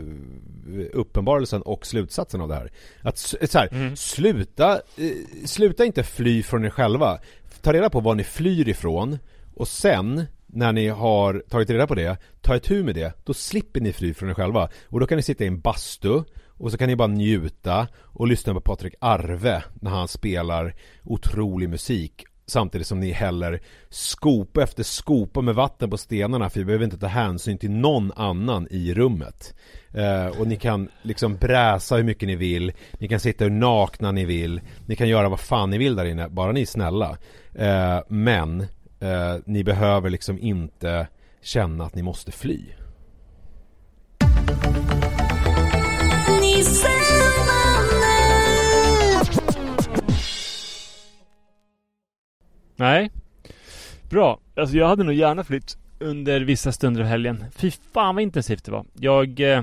uppenbarelsen 0.93 1.63
och 1.63 1.87
slutsatsen 1.87 2.41
av 2.41 2.49
det 2.49 2.55
här. 2.55 2.71
Att 3.03 3.17
s- 3.17 3.53
så 3.53 3.59
här, 3.59 3.69
Mm. 3.73 3.97
sluta, 3.97 4.73
eh, 4.75 5.47
sluta 5.47 5.85
inte 5.85 6.03
fly 6.03 6.43
från 6.43 6.65
er 6.65 6.71
själva. 6.71 7.19
Ta 7.63 7.73
reda 7.73 7.91
på 7.91 8.01
var 8.01 8.15
ni 8.15 8.25
flyr 8.25 8.69
ifrån 8.69 9.19
och 9.55 9.69
sen 9.69 10.25
när 10.47 10.73
ni 10.73 10.89
har 10.89 11.43
tagit 11.49 11.71
reda 11.71 11.87
på 11.87 11.95
det, 11.95 12.17
ta 12.41 12.57
ett 12.57 12.71
med 12.71 12.95
det, 12.95 13.13
då 13.25 13.35
slipper 13.35 13.81
ni 13.81 13.93
fly 13.93 14.15
från 14.15 14.31
er 14.31 14.35
själva. 14.35 14.69
Och 14.89 15.01
då 15.01 15.07
kan 15.07 15.17
ni 15.17 15.23
sitta 15.23 15.45
i 15.45 15.47
en 15.47 15.61
bastu 15.61 16.23
och 16.49 16.71
så 16.71 16.79
kan 16.79 16.89
ni 16.89 16.97
bara 16.97 17.09
njuta 17.09 17.89
och 17.97 18.27
lyssna 18.27 18.55
på 18.55 18.61
Patrik 18.61 18.95
Arve 19.01 19.63
när 19.75 19.91
han 19.91 20.09
spelar 20.09 20.75
otrolig 21.05 21.69
musik 21.69 22.25
Samtidigt 22.47 22.87
som 22.87 23.01
ni 23.01 23.11
häller 23.11 23.61
skopa 23.89 24.63
efter 24.63 24.83
skopa 24.83 25.41
med 25.41 25.55
vatten 25.55 25.91
på 25.91 25.97
stenarna 25.97 26.51
för 26.51 26.61
vi 26.61 26.65
behöver 26.65 26.85
inte 26.85 26.99
ta 26.99 27.07
hänsyn 27.07 27.59
till 27.59 27.71
någon 27.71 28.13
annan 28.17 28.69
i 28.71 28.95
rummet. 28.95 29.55
Eh, 29.93 30.41
och 30.41 30.47
ni 30.47 30.57
kan 30.57 30.89
liksom 31.03 31.37
bräsa 31.37 31.97
hur 31.97 32.03
mycket 32.03 32.27
ni 32.27 32.37
vill, 32.37 32.73
ni 32.99 33.09
kan 33.09 33.21
sitta 33.21 33.45
hur 33.45 33.51
nakna 33.51 34.13
ni 34.13 34.25
vill, 34.25 34.61
ni 34.87 34.97
kan 34.97 35.09
göra 35.09 35.29
vad 35.29 35.41
fan 35.41 35.71
ni 35.71 35.79
vill 35.79 35.97
där 35.97 36.05
inne, 36.05 36.29
bara 36.29 36.53
ni 36.53 36.63
är 36.63 36.67
snälla. 36.67 37.17
Eh, 37.55 38.01
men 38.09 38.67
eh, 39.05 39.37
ni 39.45 39.65
behöver 39.65 40.11
liksom 40.11 40.39
inte 40.39 41.09
känna 41.41 41.85
att 41.85 41.95
ni 41.95 42.03
måste 42.03 42.33
fly. 42.33 42.61
Nej. 52.77 53.11
Bra. 54.11 54.41
Alltså 54.57 54.77
jag 54.77 54.89
hade 54.89 55.05
nog 55.05 55.15
gärna 55.15 55.45
flytt 55.45 55.79
under 55.99 56.41
vissa 56.41 56.73
stunder 56.73 57.01
av 57.01 57.07
helgen. 57.07 57.45
Fy 57.57 57.71
fan 57.71 58.15
vad 58.15 58.23
intensivt 58.23 58.65
det 58.65 58.73
var. 58.73 58.85
Jag 58.93 59.41
eh, 59.41 59.63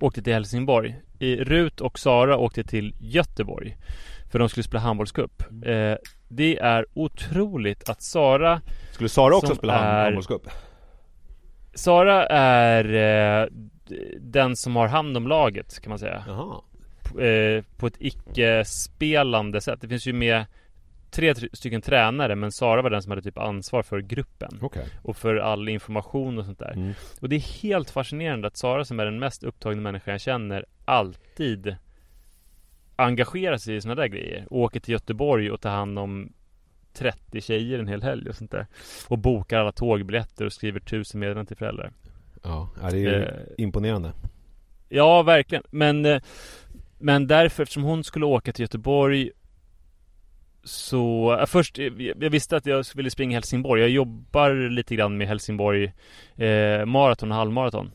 åkte 0.00 0.22
till 0.22 0.32
Helsingborg. 0.32 0.96
I, 1.18 1.36
Rut 1.36 1.80
och 1.80 1.98
Sara 1.98 2.36
åkte 2.36 2.64
till 2.64 2.94
Göteborg. 2.98 3.76
För 4.30 4.38
de 4.38 4.48
skulle 4.48 4.64
spela 4.64 4.80
handbollscup. 4.80 5.42
Eh, 5.64 5.96
det 6.28 6.58
är 6.58 6.86
otroligt 6.94 7.88
att 7.88 8.02
Sara 8.02 8.60
Skulle 8.92 9.08
Sara 9.08 9.36
också 9.36 9.54
spela 9.54 9.74
är- 9.78 10.04
handbollscup? 10.04 10.42
Sara 11.74 12.26
är 12.26 12.84
eh, 13.42 13.48
den 14.20 14.56
som 14.56 14.76
har 14.76 14.88
hand 14.88 15.16
om 15.16 15.28
laget 15.28 15.80
kan 15.80 15.90
man 15.90 15.98
säga. 15.98 16.24
P- 17.02 17.26
eh, 17.28 17.64
på 17.76 17.86
ett 17.86 17.96
icke-spelande 17.98 19.60
sätt. 19.60 19.80
Det 19.80 19.88
finns 19.88 20.06
ju 20.06 20.12
med 20.12 20.44
tre 21.10 21.32
tr- 21.32 21.48
stycken 21.56 21.82
tränare 21.82 22.34
men 22.36 22.52
Sara 22.52 22.82
var 22.82 22.90
den 22.90 23.02
som 23.02 23.10
hade 23.12 23.22
typ 23.22 23.38
ansvar 23.38 23.82
för 23.82 24.00
gruppen. 24.00 24.58
Okej. 24.62 24.86
Och 25.02 25.16
för 25.16 25.36
all 25.36 25.68
information 25.68 26.38
och 26.38 26.44
sånt 26.44 26.58
där. 26.58 26.72
Mm. 26.72 26.92
Och 27.20 27.28
det 27.28 27.36
är 27.36 27.62
helt 27.62 27.90
fascinerande 27.90 28.48
att 28.48 28.56
Sara 28.56 28.84
som 28.84 29.00
är 29.00 29.04
den 29.04 29.18
mest 29.18 29.42
upptagna 29.44 29.80
människan 29.82 30.12
jag 30.12 30.20
känner 30.20 30.64
alltid 30.84 31.76
engagerar 32.98 33.56
sig 33.56 33.76
i 33.76 33.80
såna 33.80 33.94
där 33.94 34.06
grejer. 34.06 34.46
Och 34.50 34.58
åker 34.58 34.80
till 34.80 34.92
Göteborg 34.92 35.50
och 35.50 35.60
tar 35.60 35.70
hand 35.70 35.98
om 35.98 36.32
30 36.92 37.40
tjejer 37.40 37.78
en 37.78 37.88
hel 37.88 38.02
helg 38.02 38.28
och 38.28 38.36
sånt 38.36 38.50
där. 38.50 38.66
Och 39.08 39.18
bokar 39.18 39.58
alla 39.58 39.72
tågbiljetter 39.72 40.44
och 40.44 40.52
skriver 40.52 40.80
tusen 40.80 41.20
meddelanden 41.20 41.46
till 41.46 41.56
föräldrar. 41.56 41.92
Ja, 42.42 42.70
det 42.80 42.86
är 42.86 42.94
ju 42.96 43.08
Eh, 43.08 43.30
imponerande. 43.58 44.12
Ja, 44.88 45.22
verkligen. 45.22 45.64
Men, 45.70 46.04
eh, 46.06 46.22
men 46.98 47.26
därför, 47.26 47.62
eftersom 47.62 47.82
hon 47.82 48.04
skulle 48.04 48.26
åka 48.26 48.52
till 48.52 48.62
Göteborg 48.62 49.30
så, 50.64 51.36
äh, 51.40 51.46
först, 51.46 51.78
eh, 51.78 51.84
jag 51.98 52.30
visste 52.30 52.56
att 52.56 52.66
jag 52.66 52.84
ville 52.94 53.10
springa 53.10 53.36
Helsingborg. 53.36 53.80
Jag 53.80 53.90
jobbar 53.90 54.70
lite 54.70 54.96
grann 54.96 55.16
med 55.16 55.28
Helsingborg 55.28 55.92
eh, 56.36 56.86
maraton 56.86 57.30
och 57.30 57.38
halvmaraton. 57.38 57.90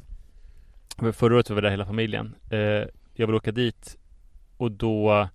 Förra 1.14 1.36
året 1.36 1.50
var 1.50 1.56
vi 1.56 1.62
där 1.62 1.70
hela 1.70 1.86
familjen. 1.86 2.36
Eh, 2.52 2.60
jag 3.14 3.28
vill 3.28 3.36
åka 3.36 3.52
dit 3.52 3.98
och 4.64 4.72
då 4.72 5.30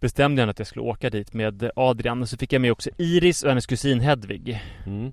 bestämde 0.00 0.42
jag 0.42 0.48
att 0.48 0.58
jag 0.58 0.68
skulle 0.68 0.82
åka 0.82 1.10
dit 1.10 1.34
med 1.34 1.70
Adrian. 1.76 2.22
Och 2.22 2.28
så 2.28 2.36
fick 2.36 2.52
jag 2.52 2.62
med 2.62 2.72
också 2.72 2.90
Iris 2.98 3.42
och 3.42 3.48
hennes 3.48 3.66
kusin 3.66 4.00
Hedvig. 4.00 4.62
Mm. 4.86 5.12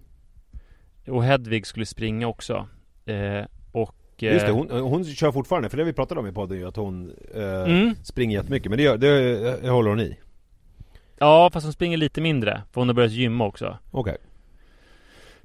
Och 1.07 1.23
Hedvig 1.23 1.67
skulle 1.67 1.85
springa 1.85 2.27
också. 2.27 2.67
Eh, 3.05 3.45
och... 3.71 3.95
eh, 4.23 4.33
Just 4.33 4.45
det, 4.45 4.51
hon, 4.51 4.69
hon 4.69 5.05
kör 5.05 5.31
fortfarande, 5.31 5.69
för 5.69 5.77
det 5.77 5.83
vi 5.83 5.93
pratat 5.93 6.17
om 6.17 6.27
i 6.27 6.31
podden 6.31 6.57
ju, 6.57 6.67
att 6.67 6.75
hon 6.75 7.13
eh, 7.35 7.43
Mm. 7.63 7.95
springer 8.03 8.37
jättemycket. 8.37 8.69
Men 8.69 8.77
det, 8.77 8.83
gör, 8.83 8.97
det, 8.97 9.61
det 9.61 9.69
håller 9.69 9.89
hon 9.89 9.99
i. 9.99 10.17
Ja, 11.17 11.49
fast 11.53 11.63
hon 11.65 11.73
springer 11.73 11.97
lite 11.97 12.21
mindre. 12.21 12.61
För 12.71 12.81
hon 12.81 12.87
har 12.89 12.93
börjat 12.95 13.11
gymma 13.11 13.45
också. 13.45 13.77
Okej. 13.91 14.17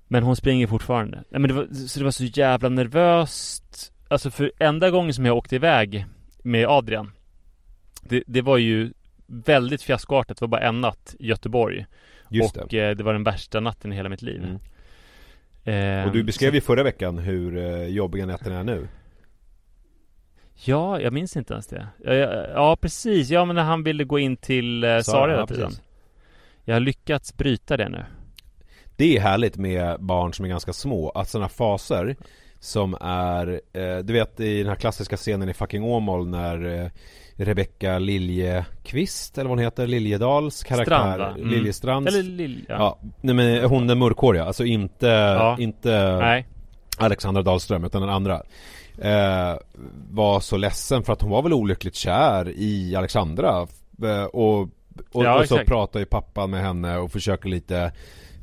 Men 0.08 0.22
hon 0.22 0.36
springer 0.36 0.66
fortfarande. 0.66 1.16
Nej 1.30 1.40
men 1.40 1.48
det 1.48 1.54
var, 1.54 1.66
så 1.86 1.98
det 1.98 2.04
var 2.04 2.10
så 2.12 2.24
jävla 2.24 2.68
nervöst. 2.68 3.92
Alltså 4.08 4.30
för 4.30 4.52
enda 4.58 4.90
gången 4.90 5.14
som 5.14 5.26
jag 5.26 5.36
åkte 5.36 5.56
iväg 5.56 6.06
med 6.42 6.66
Adrian. 6.68 7.10
Det, 8.08 8.22
det 8.26 8.42
var 8.42 8.56
ju 8.56 8.92
väldigt 9.26 9.82
fiaskoartat. 9.82 10.36
Det 10.38 10.42
var 10.42 10.48
bara 10.48 10.60
en 10.68 10.80
natt 10.80 11.14
i 11.18 11.26
Göteborg. 11.26 11.86
Just 12.30 12.56
och 12.56 12.68
det. 12.68 12.88
eh, 12.88 12.96
det 12.96 13.04
var 13.04 13.12
den 13.12 13.24
värsta 13.24 13.60
natten 13.60 13.92
i 13.92 13.96
hela 13.96 14.08
mitt 14.08 14.22
liv. 14.22 14.42
Mm. 14.44 14.58
Eh, 16.00 16.06
Och 16.06 16.12
du 16.12 16.22
beskrev 16.24 16.50
så- 16.50 16.54
ju 16.54 16.60
förra 16.60 16.82
veckan 16.82 17.18
hur 17.18 17.56
eh, 17.56 17.86
jobbiga 17.86 18.26
nätterna 18.26 18.58
är 18.58 18.64
nu. 18.64 18.88
Ja, 20.64 21.00
jag 21.00 21.12
minns 21.12 21.36
inte 21.36 21.52
ens 21.54 21.66
det. 21.66 21.88
Ja, 22.04 22.14
ja, 22.14 22.46
ja 22.54 22.76
precis. 22.80 23.30
Ja, 23.30 23.44
men 23.44 23.56
när 23.56 23.62
han 23.62 23.82
ville 23.82 24.04
gå 24.04 24.18
in 24.18 24.36
till 24.36 24.84
eh, 24.84 25.00
Sara 25.00 25.30
hela 25.30 25.46
tiden. 25.46 25.66
precis. 25.68 25.82
Jag 26.64 26.74
har 26.74 26.80
lyckats 26.80 27.36
bryta 27.36 27.76
det 27.76 27.88
nu. 27.88 28.04
Det 28.96 29.16
är 29.16 29.20
härligt 29.20 29.56
med 29.56 30.00
barn 30.00 30.34
som 30.34 30.44
är 30.44 30.48
ganska 30.48 30.72
små, 30.72 31.10
att 31.10 31.28
sådana 31.28 31.48
faser 31.48 32.16
som 32.60 32.96
är, 33.00 33.60
eh, 33.72 33.98
du 33.98 34.12
vet 34.12 34.40
i 34.40 34.58
den 34.58 34.68
här 34.68 34.74
klassiska 34.74 35.16
scenen 35.16 35.48
i 35.48 35.54
fucking 35.54 35.84
Åmål 35.84 36.28
när 36.28 36.82
eh, 36.82 36.90
Rebecka 37.36 37.98
Liljekvist, 37.98 39.38
eller 39.38 39.48
vad 39.48 39.58
hon 39.58 39.64
heter, 39.64 39.86
Liljedals 39.86 40.62
karaktär, 40.62 41.14
Strand? 41.14 41.36
Mm. 41.38 41.48
Liljestrands 41.48 42.14
Eller 42.14 42.22
Lill... 42.22 42.64
Ja. 42.68 42.98
Nej 43.20 43.34
men 43.34 43.64
hon 43.64 43.86
den 43.86 43.98
mörkhåriga, 43.98 44.44
alltså 44.44 44.64
inte, 44.64 45.06
Ja. 45.06 45.56
inte 45.58 46.18
Nej. 46.18 46.46
Alexandra 46.98 47.42
Dahlström 47.42 47.84
utan 47.84 48.00
den 48.00 48.10
andra 48.10 48.34
eh, 48.98 49.56
Var 50.10 50.40
så 50.40 50.56
ledsen 50.56 51.02
för 51.02 51.12
att 51.12 51.22
hon 51.22 51.30
var 51.30 51.42
väl 51.42 51.52
olyckligt 51.52 51.94
kär 51.94 52.48
i 52.48 52.96
Alexandra 52.96 53.66
eh, 54.02 54.24
Och, 54.24 54.60
och, 55.12 55.24
Ja, 55.24 55.40
och 55.40 55.46
så 55.48 55.58
pratar 55.58 56.00
ju 56.00 56.06
pappan 56.06 56.50
med 56.50 56.60
henne 56.60 56.98
och 56.98 57.12
försöker 57.12 57.48
lite 57.48 57.92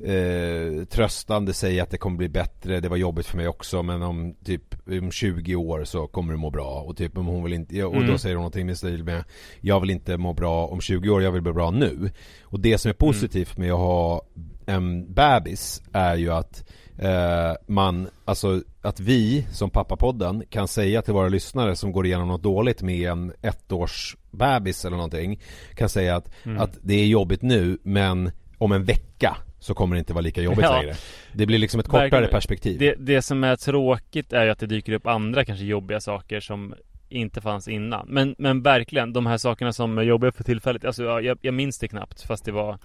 eh, 0.03 0.85
tröstande 0.85 1.53
säga 1.53 1.83
att 1.83 1.89
det 1.89 1.97
kommer 1.97 2.17
bli 2.17 2.29
bättre, 2.29 2.79
det 2.79 2.89
var 2.89 2.97
jobbigt 2.97 3.25
för 3.25 3.37
mig 3.37 3.47
också 3.47 3.83
men 3.83 4.01
om 4.03 4.35
typ 4.45 4.75
om 4.87 5.11
20 5.11 5.55
år 5.55 5.83
så 5.83 6.07
kommer 6.07 6.31
du 6.33 6.37
må 6.39 6.49
bra 6.49 6.81
och 6.87 6.97
typ 6.97 7.17
om 7.17 7.25
hon 7.25 7.43
vill 7.43 7.53
inte, 7.53 7.83
och 7.83 7.95
Mm. 7.95 8.07
då 8.07 8.17
säger 8.17 8.35
hon 8.35 8.41
någonting 8.41 8.65
med 8.65 8.77
stil 8.77 9.03
med 9.03 9.23
Jag 9.61 9.79
vill 9.79 9.89
inte 9.89 10.17
må 10.17 10.33
bra 10.33 10.67
om 10.67 10.81
20 10.81 11.09
år, 11.09 11.23
jag 11.23 11.31
vill 11.31 11.41
bli 11.41 11.53
bra 11.53 11.71
nu 11.71 12.11
Och 12.43 12.59
det 12.59 12.77
som 12.77 12.89
är 12.89 12.93
positivt 12.93 13.57
med 13.57 13.71
att 13.71 13.79
ha 13.79 14.21
en 14.65 15.13
bebis 15.13 15.81
är 15.93 16.15
ju 16.15 16.31
att 16.31 16.69
eh, 16.97 17.53
man, 17.67 18.07
alltså 18.25 18.61
att 18.81 18.99
vi 18.99 19.47
som 19.51 19.69
pappapodden 19.69 20.43
kan 20.49 20.67
säga 20.67 21.01
till 21.01 21.13
våra 21.13 21.27
lyssnare 21.29 21.75
som 21.75 21.91
går 21.91 22.05
igenom 22.05 22.27
något 22.27 22.43
dåligt 22.43 22.81
med 22.81 23.09
en 23.11 23.33
ettårs 23.41 24.17
bebis 24.31 24.85
eller 24.85 24.97
någonting 24.97 25.39
kan 25.75 25.89
säga 25.89 26.15
att, 26.15 26.29
Mm. 26.45 26.59
att 26.59 26.77
det 26.81 26.93
är 26.93 27.05
jobbigt 27.05 27.41
nu 27.41 27.77
men 27.83 28.31
om 28.57 28.71
en 28.71 28.83
vecka 28.85 29.37
så 29.65 29.73
kommer 29.73 29.95
det 29.95 29.99
inte 29.99 30.13
vara 30.13 30.21
lika 30.21 30.41
jobbigt 30.41 30.59
Ja. 30.65 30.81
längre. 30.81 30.95
Det 31.33 31.45
blir 31.45 31.57
liksom 31.59 31.79
ett 31.79 31.85
kortare 31.87 32.01
Verkligen. 32.09 32.29
perspektiv. 32.31 32.79
Det, 32.79 32.95
det 32.99 33.21
som 33.21 33.43
är 33.43 33.55
tråkigt 33.55 34.33
är 34.33 34.43
ju 34.45 34.49
att 34.49 34.59
det 34.59 34.65
dyker 34.65 34.93
upp 34.93 35.07
andra 35.07 35.45
kanske 35.45 35.65
jobbiga 35.65 36.01
saker 36.01 36.39
som 36.39 36.73
inte 37.09 37.41
fanns 37.41 37.67
innan. 37.67 38.07
Men, 38.09 38.35
men 38.37 38.61
verkligen, 38.61 39.13
de 39.13 39.25
här 39.25 39.37
sakerna 39.37 39.73
som 39.73 39.97
är 39.97 40.03
jobbiga 40.03 40.31
för 40.31 40.43
tillfället. 40.43 40.85
Alltså 40.85 41.03
ja, 41.03 41.21
jag, 41.21 41.37
jag 41.41 41.53
minns 41.53 41.79
det 41.79 41.87
knappt 41.87 42.21
fast 42.21 42.45
det 42.45 42.51
var 42.51 42.77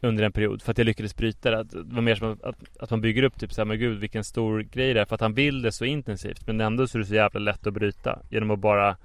under 0.00 0.24
en 0.24 0.32
period. 0.32 0.62
För 0.62 0.70
att 0.72 0.78
jag 0.78 0.84
lyckades 0.84 1.16
bryta 1.16 1.50
det. 1.50 1.58
Att 1.58 1.70
Det 1.70 1.94
var 1.94 2.02
mer 2.02 2.14
som 2.14 2.32
att, 2.42 2.56
att 2.80 2.90
man 2.90 3.00
bygger 3.00 3.22
upp 3.22 3.38
typ 3.40 3.52
såhär, 3.52 3.66
men 3.66 3.78
gud 3.78 3.98
vilken 3.98 4.24
stor 4.24 4.60
grej 4.60 4.94
det 4.94 5.00
är. 5.00 5.04
För 5.04 5.14
att 5.14 5.20
han 5.20 5.34
vill 5.34 5.62
det 5.62 5.72
så 5.72 5.84
intensivt. 5.84 6.46
Men 6.46 6.60
ändå 6.60 6.86
så 6.86 6.98
är 6.98 7.00
det 7.00 7.06
så 7.06 7.14
jävla 7.14 7.40
lätt 7.40 7.66
att 7.66 7.74
bryta. 7.74 8.18
Genom 8.30 8.50
att 8.50 8.58
bara 8.58 8.96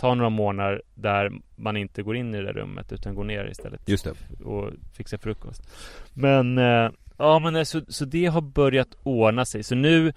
ta 0.00 0.14
några 0.14 0.30
månader 0.30 0.82
där 0.94 1.30
man 1.56 1.76
inte 1.76 2.02
går 2.02 2.16
in 2.16 2.34
i 2.34 2.38
det 2.38 2.44
där 2.44 2.52
rummet 2.52 2.92
utan 2.92 3.14
går 3.14 3.24
ner 3.24 3.50
istället 3.50 3.88
Just 3.88 4.04
det. 4.04 4.44
och 4.44 4.70
fixar 4.96 5.18
frukost. 5.18 5.70
Men, 6.14 6.58
eh, 6.58 6.90
Ja 7.16 7.38
men 7.38 7.56
alltså, 7.56 7.80
så 7.88 8.04
det 8.04 8.26
har 8.26 8.40
börjat 8.40 8.96
ordna 9.02 9.44
sig. 9.44 9.62
Så 9.62 9.74
nu 9.74 10.12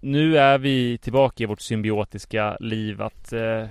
Nu 0.00 0.38
är 0.38 0.58
vi 0.58 0.98
tillbaka 0.98 1.42
i 1.42 1.46
vårt 1.46 1.60
symbiotiska 1.60 2.56
liv 2.60 3.02
att 3.02 3.32
eh, 3.32 3.66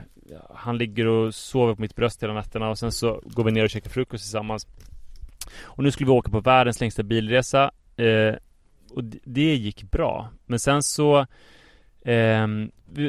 Han 0.56 0.78
ligger 0.78 1.08
och 1.08 1.36
sover 1.36 1.76
på 1.76 1.82
mitt 1.82 1.96
bröst 1.96 2.24
hela 2.24 2.34
nätterna 2.34 2.70
och 2.70 2.80
sen 2.80 2.92
så 2.92 3.22
går 3.26 3.44
vi 3.44 3.52
ner 3.52 3.64
och 3.64 3.70
käkar 3.70 3.90
frukost 3.90 4.24
tillsammans 4.24 4.68
Och 5.62 5.84
nu 5.84 5.92
skulle 5.92 6.08
vi 6.08 6.12
åka 6.18 6.32
på 6.32 6.40
världens 6.40 6.80
längsta 6.80 7.04
bilresa 7.04 7.72
eh, 7.98 8.36
Och 8.90 9.04
det 9.24 9.56
gick 9.56 9.84
bra 9.92 10.30
Men 10.46 10.60
sen 10.60 10.84
så 10.84 11.26
eh, 12.02 12.48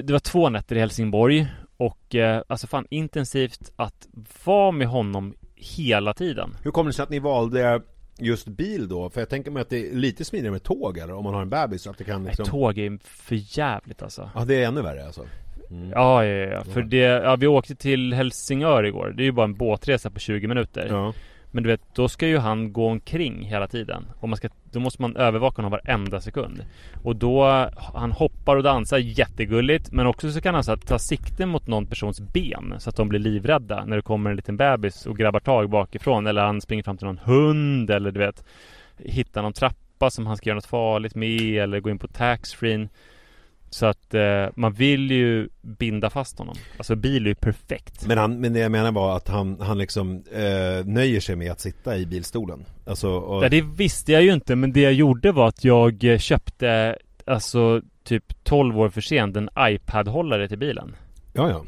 Det 0.03 0.11
var 0.11 0.19
två 0.19 0.49
nätter 0.49 0.77
i 0.77 0.81
Helsingborg 0.81 1.47
Och 1.77 2.15
eh, 2.15 2.43
alltså 2.47 2.67
fan 2.67 2.87
intensivt 2.91 3.73
att 3.77 4.09
vara 4.45 4.71
med 4.71 4.87
honom 4.87 5.35
hela 5.55 6.15
tiden 6.15 6.57
Hur 6.63 6.71
kommer 6.71 6.91
det 6.91 6.95
sig 6.95 7.03
att 7.03 7.11
ni 7.11 7.19
valde 7.19 7.81
just 8.19 8.49
bil 8.49 8.89
då? 8.89 9.11
För 9.11 9.21
jag 9.21 9.29
tänker 9.29 9.51
mig 9.51 9.61
att 9.61 9.71
det 9.71 9.91
är 9.91 9.95
lite 9.95 10.25
smidigare 10.25 10.53
med 10.53 10.63
tåg 10.63 10.99
eller? 10.99 11.15
Om 11.15 11.25
man 11.25 11.35
har 11.35 11.43
en 11.43 11.51
bebis 11.51 11.87
att 11.87 11.99
det 11.99 12.05
kan 12.05 12.25
liksom... 12.25 12.43
Nej, 12.43 12.51
tåg 12.51 12.79
är 12.79 12.99
för 13.05 13.59
jävligt 13.59 14.03
alltså 14.03 14.31
Ja 14.35 14.45
det 14.45 14.63
är 14.63 14.69
ännu 14.69 14.83
värre 14.83 15.07
alltså? 15.07 15.27
Mm. 15.71 15.91
Ja, 15.91 16.25
ja, 16.25 16.47
ja, 16.47 16.65
för 16.65 16.83
det, 16.83 16.97
ja 16.97 17.37
vi 17.37 17.47
åkte 17.47 17.75
till 17.75 18.15
Helsingör 18.15 18.85
igår 18.85 19.15
Det 19.17 19.23
är 19.23 19.25
ju 19.25 19.33
bara 19.33 19.45
en 19.45 19.55
båtresa 19.55 20.11
på 20.11 20.19
20 20.19 20.49
minuter 20.49 20.87
Ja 20.91 21.13
men 21.51 21.63
du 21.63 21.69
vet, 21.69 21.95
då 21.95 22.09
ska 22.09 22.27
ju 22.27 22.39
han 22.39 22.73
gå 22.73 22.87
omkring 22.87 23.43
hela 23.43 23.67
tiden. 23.67 24.07
Och 24.21 24.29
man 24.29 24.37
ska, 24.37 24.49
då 24.73 24.81
måste 24.81 25.03
man 25.03 25.17
övervaka 25.17 25.63
honom 25.63 25.71
varenda 25.71 26.21
sekund. 26.21 26.65
Och 27.03 27.17
då, 27.17 27.69
han 27.95 28.13
hoppar 28.13 28.57
och 28.57 28.63
dansar 28.63 28.99
jättegulligt 28.99 29.93
Men 29.93 30.07
också 30.07 30.33
så 30.33 30.41
kan 30.41 30.55
han 30.55 30.65
så 30.65 30.71
här, 30.71 30.77
ta 30.77 30.99
sikte 30.99 31.47
mot 31.47 31.67
någon 31.67 31.87
persons 31.87 32.21
ben 32.21 32.75
Så 32.79 32.91
att 32.91 32.97
de 32.97 33.09
blir 33.09 33.21
livrädda 33.21 33.85
när 33.85 33.97
det 33.97 34.03
kommer 34.03 34.31
en 34.31 34.37
liten 34.37 34.57
bebis 34.57 35.07
och 35.07 35.19
grabbar 35.19 35.41
tag 35.41 35.71
bakifrån 35.71 36.27
Eller 36.27 36.43
han 36.43 36.61
springer 36.61 36.83
fram 36.83 36.97
till 36.97 37.07
någon 37.07 37.19
hund 37.19 37.91
eller 37.91 38.11
du 38.11 38.21
vet 38.21 38.45
Hittar 38.99 39.43
någon 39.43 39.53
trappa 39.53 40.11
som 40.11 40.27
han 40.27 40.37
ska 40.37 40.49
göra 40.49 40.55
något 40.55 40.67
farligt 40.67 41.15
med 41.15 41.41
Eller 41.41 41.81
gå 41.81 41.91
in 41.91 41.99
på 41.99 42.09
taxfree 42.09 42.89
så 43.71 43.87
att 43.87 44.15
eh, 44.15 44.47
man 44.55 44.73
vill 44.73 45.11
ju 45.11 45.49
binda 45.63 46.11
fast 46.11 46.39
honom. 46.39 46.57
Alltså 46.77 46.97
bil 46.97 47.25
är 47.25 47.29
ju 47.29 47.35
perfekt. 47.35 48.07
Men, 48.07 48.19
han, 48.19 48.41
men 48.41 48.53
det 48.53 48.59
jag 48.59 48.73
menar 48.73 48.93
var 48.93 49.17
att 49.17 49.29
han, 49.29 49.61
han 49.61 49.79
liksom 49.79 50.25
eh, 50.33 50.87
nöjer 50.87 51.21
sig 51.21 51.37
med 51.37 51.53
att 51.53 51.61
sitta 51.61 51.97
i 51.97 52.07
bilstolen. 52.07 52.65
Alltså 52.87 53.09
och... 53.11 53.45
Ja 53.45 53.49
det 53.49 53.63
visste 53.63 54.13
jag 54.13 54.23
ju 54.23 54.33
inte 54.33 54.57
men 54.57 54.73
det 54.73 54.81
jag 54.81 54.93
gjorde 54.93 55.33
var 55.33 55.49
att 55.49 55.65
jag 55.65 56.05
eh, 56.05 56.19
köpte 56.19 56.97
Alltså 57.25 57.83
typ 58.05 58.45
12 58.45 58.79
år 58.79 58.89
för 58.89 59.01
sent 59.01 59.37
en 59.37 59.51
iPad-hållare 59.59 60.49
till 60.49 60.59
bilen. 60.59 60.97
Ja 61.33 61.51
ja. 61.51 61.65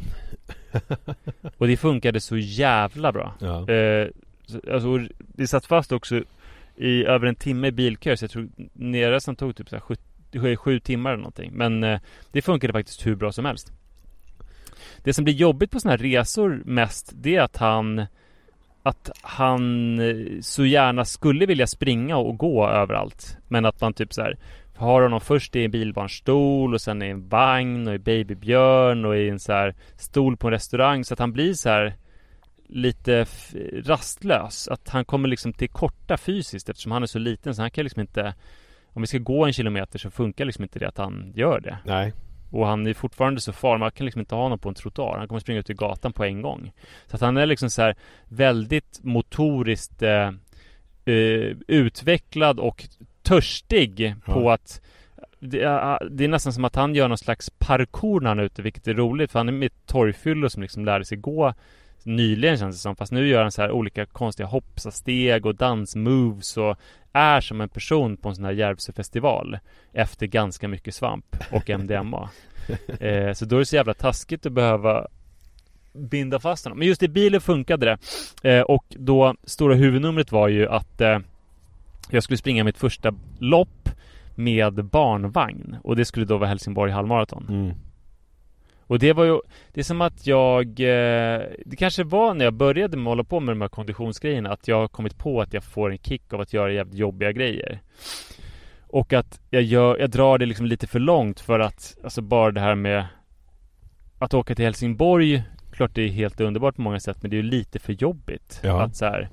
Och 1.59 1.67
det 1.67 1.77
funkade 1.77 2.21
så 2.21 2.37
jävla 2.37 3.13
bra. 3.13 3.35
Ja. 3.41 3.71
Eh, 3.73 4.09
Alltså 4.73 4.99
det 5.19 5.47
satt 5.47 5.67
fast 5.67 5.93
också 5.93 6.23
i 6.77 7.05
över 7.05 7.27
en 7.27 7.35
timme 7.35 7.69
i 7.69 7.73
bilkö 7.73 8.17
så 8.17 8.25
jag 8.25 8.31
tror 8.31 8.49
nere 8.73 9.21
som 9.21 9.37
tog 9.37 9.57
typ 9.57 9.69
så 9.69 9.77
här 9.77 9.81
70 9.81 10.03
sju 10.57 10.81
timmar 10.81 11.11
eller 11.11 11.23
någonting. 11.23 11.51
Men 11.55 11.85
eh, 11.85 12.01
det 12.33 12.43
funkade 12.43 12.73
faktiskt 12.73 13.07
hur 13.07 13.15
bra 13.15 13.33
som 13.33 13.45
helst. 13.45 13.73
Det 15.05 15.15
som 15.15 15.25
blir 15.25 15.35
jobbigt 15.35 15.71
på 15.71 15.81
sådana 15.81 15.97
här 15.97 16.05
resor 16.05 16.63
mest, 16.65 17.13
det 17.15 17.37
är 17.37 17.43
att 17.43 17.57
han 17.57 18.07
att 18.83 19.11
han 19.23 19.99
eh, 20.01 20.41
så 20.41 20.65
gärna 20.65 21.05
skulle 21.05 21.47
vilja 21.47 21.67
springa 21.67 22.17
och 22.17 22.39
gå 22.39 22.69
överallt. 22.69 23.37
Men 23.49 23.65
att 23.65 23.81
man 23.81 23.95
typ 23.95 24.13
så 24.13 24.23
här 24.23 24.39
har 24.77 25.03
honom 25.03 25.21
först 25.21 25.57
i 25.57 25.65
en 25.65 25.71
bilbarnstol 25.71 26.75
och 26.75 26.81
sen 26.81 27.03
i 27.03 27.07
en 27.07 27.29
vagn 27.29 27.89
och 27.89 27.95
i 27.95 27.99
babybjörn 27.99 29.05
och 29.05 29.17
i 29.17 29.29
en 29.29 29.41
så 29.41 29.53
här 29.53 29.75
stol 29.97 30.37
på 30.37 30.47
en 30.47 30.53
restaurang 30.53 31.05
så 31.05 31.15
att 31.15 31.21
han 31.21 31.33
blir 31.33 31.55
så 31.55 31.69
här 31.69 31.95
lite 32.67 33.27
rastlös. 33.85 34.69
Att 34.69 34.89
han 34.89 35.05
kommer 35.05 35.29
liksom 35.29 35.53
till 35.53 35.69
korta 35.69 36.17
fysiskt 36.17 36.69
eftersom 36.69 36.93
han 36.93 37.03
är 37.03 37.07
så 37.07 37.19
liten 37.19 37.55
så 37.55 37.63
han 37.63 37.71
kan 37.71 37.85
liksom 37.85 38.01
inte 38.01 38.35
om 38.93 39.03
vi 39.03 39.07
ska 39.07 39.19
gå 39.19 39.45
en 39.45 39.53
kilometer 39.53 39.99
så 39.99 40.11
funkar 40.11 40.45
liksom 40.45 40.63
inte 40.63 40.79
det 40.79 40.89
att 40.89 40.99
han 40.99 41.33
gör 41.35 41.61
det. 41.61 41.79
Nej. 41.85 42.13
Och 42.51 42.67
han 42.67 42.87
är 42.87 42.95
fortfarande 42.95 43.41
så 43.41 43.53
far, 43.53 43.79
man 43.79 43.91
kan 43.91 44.05
liksom 44.07 44.21
inte 44.21 44.35
ha 44.35 44.43
honom 44.43 44.59
på 44.59 44.69
en 44.69 44.75
trottoar. 44.75 45.19
Han 45.19 45.29
kommer 45.29 45.41
springa 45.41 45.61
ut 45.61 45.71
i 45.71 45.75
gatan 45.75 46.13
på 46.13 46.25
en 46.25 46.43
gång. 46.43 46.73
Så 47.07 47.17
att 47.17 47.23
han 47.23 47.37
är 47.37 47.47
liksom 47.47 47.71
så 47.71 47.83
här 47.83 47.97
väldigt 48.29 49.01
motoriskt 49.03 50.03
eh, 50.03 50.31
eh, 51.05 51.57
utvecklad 51.69 52.61
och 52.61 52.85
törstig 53.23 54.15
ja. 54.27 54.33
på 54.33 54.51
att 54.51 54.81
det 55.39 55.63
är, 55.63 56.09
det 56.11 56.25
är, 56.25 56.29
nästan 56.29 56.53
som 56.53 56.65
att 56.65 56.77
han 56.77 56.95
gör 56.95 57.09
någon 57.09 57.19
slags 57.19 57.51
parkour 57.51 58.21
när 58.21 58.29
han 58.29 58.39
är 58.39 58.43
ute, 58.43 58.63
vilket 58.63 58.89
är 58.89 58.95
roligt 58.95 59.33
för 59.33 59.39
han 59.39 59.49
är 59.49 59.53
med 59.53 59.71
torgfyllo 59.87 60.51
som 60.51 60.63
liksom 60.63 60.85
lärde 60.85 61.05
sig 61.05 61.19
gå 61.19 61.55
nyligen 62.07 62.59
känns 62.59 62.77
det 62.77 62.81
som. 62.81 62.97
Fast 62.97 63.13
nu 63.13 63.29
gör 63.29 63.43
han 63.43 63.53
så 63.53 63.63
här 63.63 63.71
olika 63.71 64.07
konstiga 64.07 64.47
hoppsasteg 64.47 65.47
och 65.47 65.55
dansmoves 65.55 66.57
och 66.57 66.77
är 67.13 67.41
som 67.41 67.61
en 67.61 67.69
person 67.69 68.17
på 68.17 68.29
en 68.29 68.35
sån 68.35 68.45
här 68.45 68.53
Järvsöfestival 68.53 69.59
efter 69.93 70.27
ganska 70.27 70.69
mycket 70.69 70.95
svamp 70.95 71.37
och 71.53 71.71
MDMA. 71.71 72.31
eh, 73.01 73.33
så 73.33 73.45
då 73.45 73.57
är 73.57 73.59
det 73.59 73.67
så 73.67 73.77
jävla 73.77 73.95
taskigt 73.95 74.47
att 74.47 74.53
behöva 74.53 75.07
binda 75.93 76.41
fast 76.41 76.65
honom. 76.65 76.79
Men 76.79 76.89
just 76.89 77.03
i 77.03 77.09
bilen 77.09 77.41
funkade 77.41 77.87
det. 77.87 77.99
Eh, 78.51 78.63
och 78.63 78.85
då, 78.89 79.35
stora 79.45 79.75
huvudnumret 79.75 80.33
var 80.33 80.49
ju 80.49 80.69
att 80.69 81.01
eh, 81.01 81.19
jag 82.11 82.23
skulle 82.23 82.37
springa 82.37 82.65
mitt 82.65 82.79
första 82.79 83.15
lopp 83.39 83.89
med 84.35 84.85
barnvagn. 84.85 85.77
Och 85.83 85.97
det 85.97 86.05
skulle 86.05 86.27
då 86.27 86.39
vara 86.39 86.49
Helsingborg 86.49 86.93
halvmaraton. 86.93 87.47
Mm. 87.49 87.75
Och 88.93 88.99
det 88.99 89.13
var 89.13 89.25
ju, 89.25 89.41
det 89.73 89.81
är 89.81 89.85
som 89.85 90.01
att 90.01 90.27
jag, 90.27 90.67
eh, 90.67 91.41
det 91.67 91.77
kanske 91.79 92.05
var 92.05 92.35
när 92.35 92.45
jag 92.45 92.55
började 92.55 92.97
med 92.97 93.07
hålla 93.07 93.25
på 93.25 93.41
med 93.41 93.53
de 93.53 93.61
här 93.61 93.69
konditionsgrejerna 93.69 94.53
att 94.53 94.69
jag 94.69 94.81
har 94.81 94.89
kommit 94.89 95.19
på 95.19 95.41
att 95.41 95.53
jag 95.53 95.65
får 95.65 95.93
en 95.93 95.99
kick 95.99 96.33
av 96.33 96.41
att 96.41 96.53
göra 96.53 96.73
jävligt 96.73 96.99
jobbiga 96.99 97.33
grejer. 97.33 97.81
Och 98.81 99.13
att 99.13 99.41
jag, 99.51 99.63
gör, 99.63 99.99
jag 99.99 100.11
drar 100.11 100.39
det 100.39 100.47
liksom 100.47 100.67
lite 100.67 100.87
för 100.87 100.99
långt 100.99 101.41
för 101.41 101.61
att, 101.61 101.97
alltså 102.05 102.23
bara 102.23 102.51
det 102.51 102.61
här 102.61 102.75
med 102.75 103.07
att 104.19 104.35
åka 104.35 104.55
till 104.55 104.65
Helsingborg, 104.65 105.43
klart 105.73 105.95
det 105.95 106.03
är 106.03 106.09
helt 106.09 106.41
underbart 106.41 106.77
på 106.77 106.83
många 106.83 107.01
sätt 107.01 107.19
men 107.23 107.31
det 107.31 107.37
är 107.37 107.43
ju 107.43 107.51
lite 107.51 107.79
för 107.79 107.93
jobbigt. 107.93 108.61
Ja. 108.63 108.83
Att 108.83 108.97
så 108.97 109.05
här, 109.05 109.29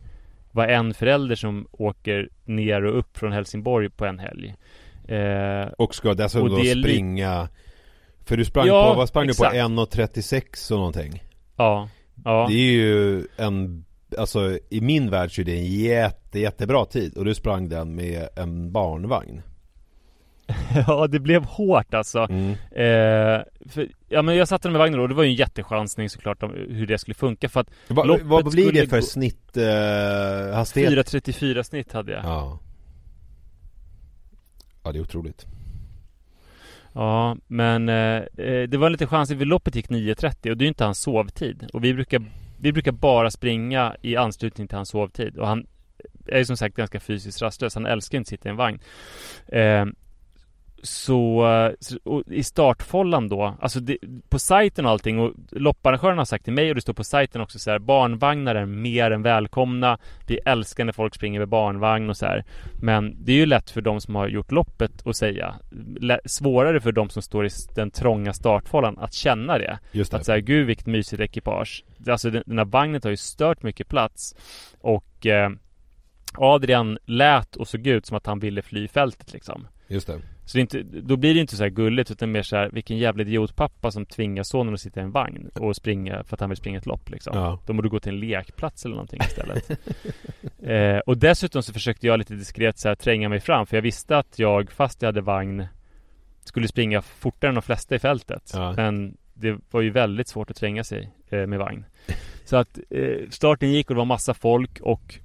vara 0.52 0.68
en 0.68 0.94
förälder 0.94 1.36
som 1.36 1.68
åker 1.72 2.30
ner 2.46 2.86
och 2.86 3.00
upp 3.00 3.18
från 3.18 3.32
Helsingborg 3.32 3.90
på 3.90 4.06
en 4.06 4.20
helg. 4.20 4.56
Eh, 5.08 5.68
och 5.78 5.96
ska 5.96 6.14
dessutom 6.14 6.52
och 6.52 6.58
då 6.58 6.64
springa 6.64 7.50
för 8.30 8.38
du 8.38 8.46
sprang 8.46 8.68
ja, 8.68 8.92
på, 8.92 8.98
vad 8.98 9.10
sprang 9.10 9.30
exakt. 9.30 9.54
du 9.54 9.60
på? 9.60 9.66
1.36 9.66 10.72
och 10.72 10.78
någonting? 10.78 11.24
Ja, 11.58 11.90
ja 12.26 12.46
Det 12.50 12.54
är 12.54 12.72
ju 12.72 13.28
en, 13.38 13.86
alltså 14.18 14.58
i 14.70 14.82
min 14.82 15.10
värld 15.10 15.36
så 15.36 15.42
är 15.42 15.46
det 15.46 15.58
en 15.58 15.66
jätte, 15.66 16.40
jättebra 16.40 16.86
tid 16.86 17.18
och 17.18 17.26
du 17.26 17.36
sprang 17.36 17.70
den 17.70 17.96
med 17.96 18.28
en 18.36 18.72
barnvagn 18.72 19.42
Ja 20.88 21.08
det 21.08 21.20
blev 21.20 21.44
hårt 21.44 21.94
alltså 21.94 22.20
mm. 22.20 22.52
eh, 22.52 23.44
för, 23.70 23.88
Ja 24.08 24.22
men 24.22 24.36
jag 24.36 24.48
satte 24.48 24.68
den 24.68 24.72
med 24.72 24.80
vagnen 24.80 24.98
då 24.98 25.04
och 25.04 25.10
det 25.10 25.16
var 25.16 25.24
ju 25.24 25.30
en 25.30 25.36
jättechansning 25.36 26.10
såklart 26.10 26.44
om 26.44 26.52
hur 26.70 26.88
det 26.88 26.98
skulle 26.98 27.16
funka 27.16 27.50
för 27.50 27.60
att 27.60 27.70
Va, 27.88 28.18
Vad 28.24 28.52
blir 28.52 28.72
det 28.72 28.88
för 28.88 28.98
gå... 28.98 29.06
snitt 29.06 29.58
eh, 29.58 30.56
hastighet? 30.56 31.14
4.34 31.14 31.64
snitt 31.64 31.94
hade 31.94 32.12
jag 32.12 32.24
Ja 32.24 32.60
Ja 34.84 34.92
det 34.92 35.00
är 35.00 35.02
otroligt 35.02 35.46
Ja, 36.94 37.38
men 37.48 37.90
eh, 37.90 37.96
eh 38.46 38.70
det 38.70 38.78
var 38.78 38.90
lite 38.90 39.08
chans. 39.08 39.32
Loppet 39.32 39.76
gick 39.76 39.90
9.30 39.90 40.50
och 40.52 40.58
det 40.58 40.64
är 40.64 40.66
ju 40.66 40.68
inte 40.68 40.84
hans 40.84 41.00
sovtid. 41.00 41.70
Och 41.74 41.84
vi 41.84 41.94
brukar, 41.94 42.22
vi 42.60 42.74
brukar 42.74 42.92
bara 42.92 43.32
springa 43.32 43.96
i 44.02 44.16
anslutning 44.16 44.68
till 44.68 44.76
hans 44.76 44.90
sovtid. 44.90 45.38
Och 45.38 45.48
han 45.48 45.68
är 46.26 46.38
ju 46.38 46.46
som 46.46 46.58
sagt 46.58 46.76
ganska 46.76 47.00
fysiskt 47.00 47.42
rastlös. 47.42 47.76
Han 47.76 47.86
älskar 47.86 48.18
inte 48.18 48.28
att 48.28 48.30
sitta 48.30 48.50
i 48.50 48.52
en 48.52 48.56
vagn. 48.56 48.80
Eh, 49.48 49.86
så, 50.84 51.46
i 52.28 52.44
startfållan 52.44 53.30
då, 53.30 53.56
alltså 53.62 53.80
det, 53.80 53.98
på 54.30 54.40
sajten 54.40 54.86
och 54.86 54.92
allting 54.92 55.20
och 55.20 55.34
lopparrangören 55.52 56.18
har 56.18 56.26
sagt 56.26 56.44
till 56.44 56.54
mig 56.54 56.70
och 56.70 56.76
det 56.76 56.82
står 56.82 56.94
på 56.94 57.04
sajten 57.04 57.42
också 57.42 57.60
så 57.60 57.72
här 57.72 57.80
barnvagnar 57.80 58.56
är 58.56 58.66
mer 58.66 59.12
än 59.12 59.22
välkomna. 59.22 59.98
Vi 60.28 60.40
älskar 60.46 60.86
när 60.86 60.94
folk 60.94 61.16
springer 61.16 61.40
med 61.40 61.50
barnvagn 61.50 62.10
och 62.10 62.18
så 62.18 62.26
här. 62.26 62.44
Men 62.82 63.26
det 63.26 63.32
är 63.32 63.36
ju 63.36 63.46
lätt 63.46 63.70
för 63.70 63.82
de 63.82 64.02
som 64.02 64.16
har 64.16 64.28
gjort 64.28 64.52
loppet 64.52 65.08
att 65.08 65.16
säga. 65.16 65.56
Svårare 66.26 66.80
för 66.82 66.92
de 66.92 67.10
som 67.10 67.22
står 67.22 67.46
i 67.46 67.50
den 67.76 67.92
trånga 67.92 68.34
startfållan 68.34 68.98
att 68.98 69.14
känna 69.14 69.58
det. 69.58 69.80
Just 69.92 70.12
det. 70.12 70.18
Att 70.18 70.26
säga 70.26 70.40
gud 70.40 70.68
vilket 70.68 70.86
mysigt 70.86 71.22
ekipage. 71.22 71.84
Alltså 72.08 72.30
den, 72.30 72.44
den 72.46 72.58
här 72.58 72.66
vagnen 72.66 73.02
tar 73.02 73.10
ju 73.10 73.18
stört 73.18 73.64
mycket 73.64 73.88
plats 73.88 74.36
och 74.82 75.26
eh, 75.26 75.50
Adrian 76.38 76.98
lät 77.06 77.56
och 77.56 77.68
såg 77.68 77.88
ut 77.88 78.06
som 78.06 78.18
att 78.18 78.26
han 78.26 78.40
ville 78.40 78.62
fly 78.62 78.88
fältet 78.88 79.34
liksom. 79.34 79.68
Just 79.90 80.08
det. 80.08 80.22
Så 80.46 80.58
det 80.58 80.62
inte, 80.62 80.82
då 80.84 81.18
blir 81.18 81.34
det 81.34 81.40
inte 81.40 81.56
så 81.56 81.64
här 81.64 81.70
gulligt 81.70 82.12
utan 82.12 82.32
mer 82.32 82.42
så 82.42 82.56
här 82.56 82.70
vilken 82.74 82.98
jävla 82.98 83.22
idiotpappa 83.22 83.92
som 83.92 84.06
tvingar 84.06 84.44
sonen 84.44 84.74
att 84.74 84.80
sitta 84.80 85.00
i 85.00 85.04
en 85.04 85.12
vagn 85.12 85.50
och 85.54 85.76
springa 85.76 86.24
för 86.24 86.36
att 86.36 86.40
han 86.40 86.50
vill 86.50 86.58
springa 86.58 86.78
ett 86.78 86.86
lopp 86.86 87.10
liksom. 87.10 87.38
Ja. 87.38 87.60
Då 87.66 87.74
borde 87.74 87.86
du 87.86 87.90
gå 87.92 88.00
till 88.00 88.14
en 88.14 88.20
lekplats 88.20 88.86
eller 88.86 88.96
någonting 88.96 89.20
istället. 89.22 89.70
eh, 90.64 90.98
och 90.98 91.18
dessutom 91.18 91.64
så 91.64 91.74
försökte 91.74 92.08
jag 92.08 92.18
lite 92.20 92.34
diskret 92.34 92.80
så 92.80 92.88
här 92.88 92.96
tränga 92.96 93.30
mig 93.30 93.40
fram 93.40 93.66
för 93.66 93.78
jag 93.78 93.82
visste 93.82 94.18
att 94.18 94.40
jag 94.40 94.72
fast 94.72 95.02
jag 95.02 95.08
hade 95.08 95.22
vagn 95.22 95.68
skulle 96.44 96.68
springa 96.68 97.02
fortare 97.02 97.50
än 97.50 97.56
de 97.56 97.62
flesta 97.62 97.96
i 97.96 98.00
fältet. 98.00 98.52
Ja. 98.54 98.74
Men 98.78 99.18
det 99.34 99.58
var 99.72 99.82
ju 99.82 99.90
väldigt 99.90 100.28
svårt 100.28 100.52
att 100.52 100.58
tränga 100.58 100.84
sig 100.84 101.12
eh, 101.30 101.48
med 101.48 101.60
vagn. 101.60 101.86
Så 102.46 102.58
att 102.58 102.80
eh, 102.90 103.30
starten 103.30 103.72
gick 103.72 103.90
och 103.90 103.96
det 103.96 104.00
var 104.00 104.06
massa 104.06 104.34
folk 104.34 104.80
och 104.82 105.20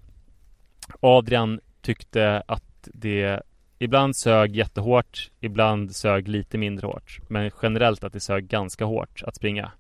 Adrian 1.01 1.61
tyckte 1.81 2.43
att 2.47 2.89
det 2.93 3.43
ibland 3.79 4.17
sög 4.17 4.57
jättehårt, 4.57 5.31
ibland 5.41 5.97
sög 5.97 6.29
lite 6.29 6.59
mindre 6.59 6.87
hårt. 6.87 7.19
Men 7.29 7.51
generellt 7.63 8.05
att 8.05 8.13
det 8.13 8.21
sög 8.21 8.49
ganska 8.49 8.85
hårt 8.85 9.23
att 9.23 9.37
springa. 9.37 9.71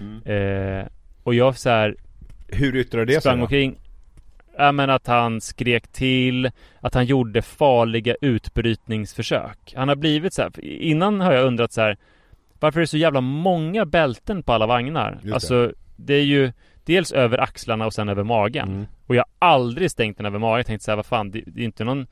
Mm. 0.00 0.22
Eh, 0.22 0.86
och 1.22 1.34
jag 1.34 1.58
så 1.58 1.70
här, 1.70 1.96
Hur 2.48 2.76
yttrar 2.76 3.04
det 3.04 3.12
sig 3.12 3.20
sprang 3.20 3.40
omkring 3.40 3.78
Ja 4.58 4.72
men 4.72 4.90
att 4.90 5.06
han 5.06 5.40
skrek 5.40 5.88
till 5.88 6.50
Att 6.80 6.94
han 6.94 7.04
gjorde 7.04 7.42
farliga 7.42 8.16
utbrytningsförsök 8.20 9.72
Han 9.76 9.88
har 9.88 9.96
blivit 9.96 10.34
så 10.34 10.42
här, 10.42 10.64
Innan 10.64 11.20
har 11.20 11.32
jag 11.32 11.46
undrat 11.46 11.72
så 11.72 11.80
här 11.80 11.96
Varför 12.60 12.80
är 12.80 12.82
det 12.82 12.86
så 12.86 12.96
jävla 12.96 13.20
många 13.20 13.84
bälten 13.84 14.42
på 14.42 14.52
alla 14.52 14.66
vagnar? 14.66 15.18
det. 15.22 15.34
alltså 15.34 15.72
det 15.96 16.14
är 16.14 16.24
ju 16.24 16.52
Dels 16.84 17.12
över 17.12 17.38
axlarna 17.38 17.86
och 17.86 17.94
sen 17.94 18.08
över 18.08 18.24
magen 18.24 18.68
Mm. 18.68 18.86
Och 19.06 19.16
jag 19.16 19.24
har 19.38 19.48
aldrig 19.48 19.90
stängt 19.90 20.16
den 20.16 20.26
över 20.26 20.38
magen 20.38 20.56
Jag 20.56 20.66
tänkte 20.66 20.84
så 20.84 20.90
här, 20.90 20.96
vad 20.96 21.06
fan 21.06 21.30
det, 21.30 21.42
det 21.46 21.60
är 21.60 21.64
inte 21.64 21.84
någon 21.84 22.06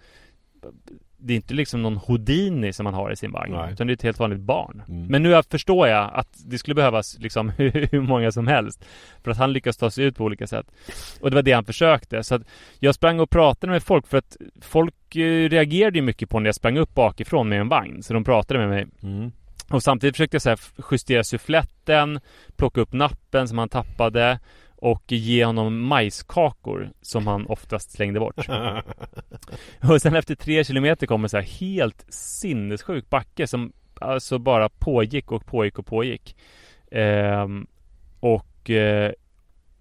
Det 1.16 1.32
är 1.32 1.36
inte 1.36 1.54
liksom 1.54 1.82
någon 1.82 1.96
Houdini 1.96 2.72
som 2.72 2.84
man 2.84 2.94
har 2.94 3.10
i 3.10 3.16
sin 3.16 3.32
vagn 3.32 3.52
Nej. 3.52 3.72
Utan 3.72 3.86
det 3.86 3.90
är 3.90 3.94
ett 3.94 4.02
helt 4.02 4.18
vanligt 4.18 4.40
barn 4.40 4.82
Mm. 4.88 5.06
Men 5.06 5.22
nu 5.22 5.42
förstår 5.50 5.88
jag 5.88 6.10
att 6.14 6.28
det 6.46 6.58
skulle 6.58 6.74
behövas 6.74 7.18
liksom 7.18 7.48
hur 7.56 8.00
många 8.00 8.32
som 8.32 8.46
helst 8.46 8.84
För 9.22 9.30
att 9.30 9.36
han 9.36 9.52
lyckas 9.52 9.76
ta 9.76 9.90
sig 9.90 10.04
ut 10.04 10.16
på 10.16 10.24
olika 10.24 10.46
sätt 10.46 10.66
Och 11.20 11.30
det 11.30 11.34
var 11.34 11.42
det 11.42 11.52
han 11.52 11.64
försökte 11.64 12.22
Så 12.22 12.34
att 12.34 12.42
jag 12.78 12.94
sprang 12.94 13.20
och 13.20 13.30
pratade 13.30 13.72
med 13.72 13.82
folk 13.82 14.06
för 14.06 14.18
att 14.18 14.36
Folk 14.60 15.16
eh, 15.16 15.48
reagerade 15.48 15.98
ju 15.98 16.02
mycket 16.02 16.30
på 16.30 16.40
när 16.40 16.48
jag 16.48 16.54
sprang 16.54 16.78
upp 16.78 16.94
bakifrån 16.94 17.48
med 17.48 17.60
en 17.60 17.68
vagn 17.68 18.02
Så 18.02 18.14
de 18.14 18.24
pratade 18.24 18.60
med 18.60 18.68
mig 18.68 18.86
Mm. 19.02 19.32
Och 19.70 19.82
samtidigt 19.82 20.16
försökte 20.16 20.34
jag 20.34 20.42
så 20.42 20.48
här 20.48 20.58
justera 20.90 21.24
suffletten 21.24 22.20
Plocka 22.56 22.80
upp 22.80 22.92
nappen 22.92 23.48
som 23.48 23.58
han 23.58 23.68
tappade 23.68 24.38
Och 24.84 25.12
ge 25.12 25.44
honom 25.44 25.80
majskakor 25.80 26.90
Som 27.00 27.26
han 27.26 27.46
oftast 27.46 27.90
slängde 27.90 28.20
bort 28.20 28.36
Och 29.90 30.02
sen 30.02 30.16
efter 30.16 30.34
tre 30.34 30.64
kilometer 30.64 31.06
kom 31.06 31.24
en 31.24 31.28
så 31.28 31.36
här 31.36 31.44
helt 31.44 32.04
sinnessjuk 32.08 33.10
backe 33.10 33.46
som 33.46 33.72
alltså 34.00 34.38
bara 34.38 34.68
pågick 34.68 35.32
och 35.32 35.46
pågick 35.46 35.78
och 35.78 35.86
pågick. 35.86 36.36
Ehm, 36.90 37.66
och 38.20 38.70
eh, 38.70 39.12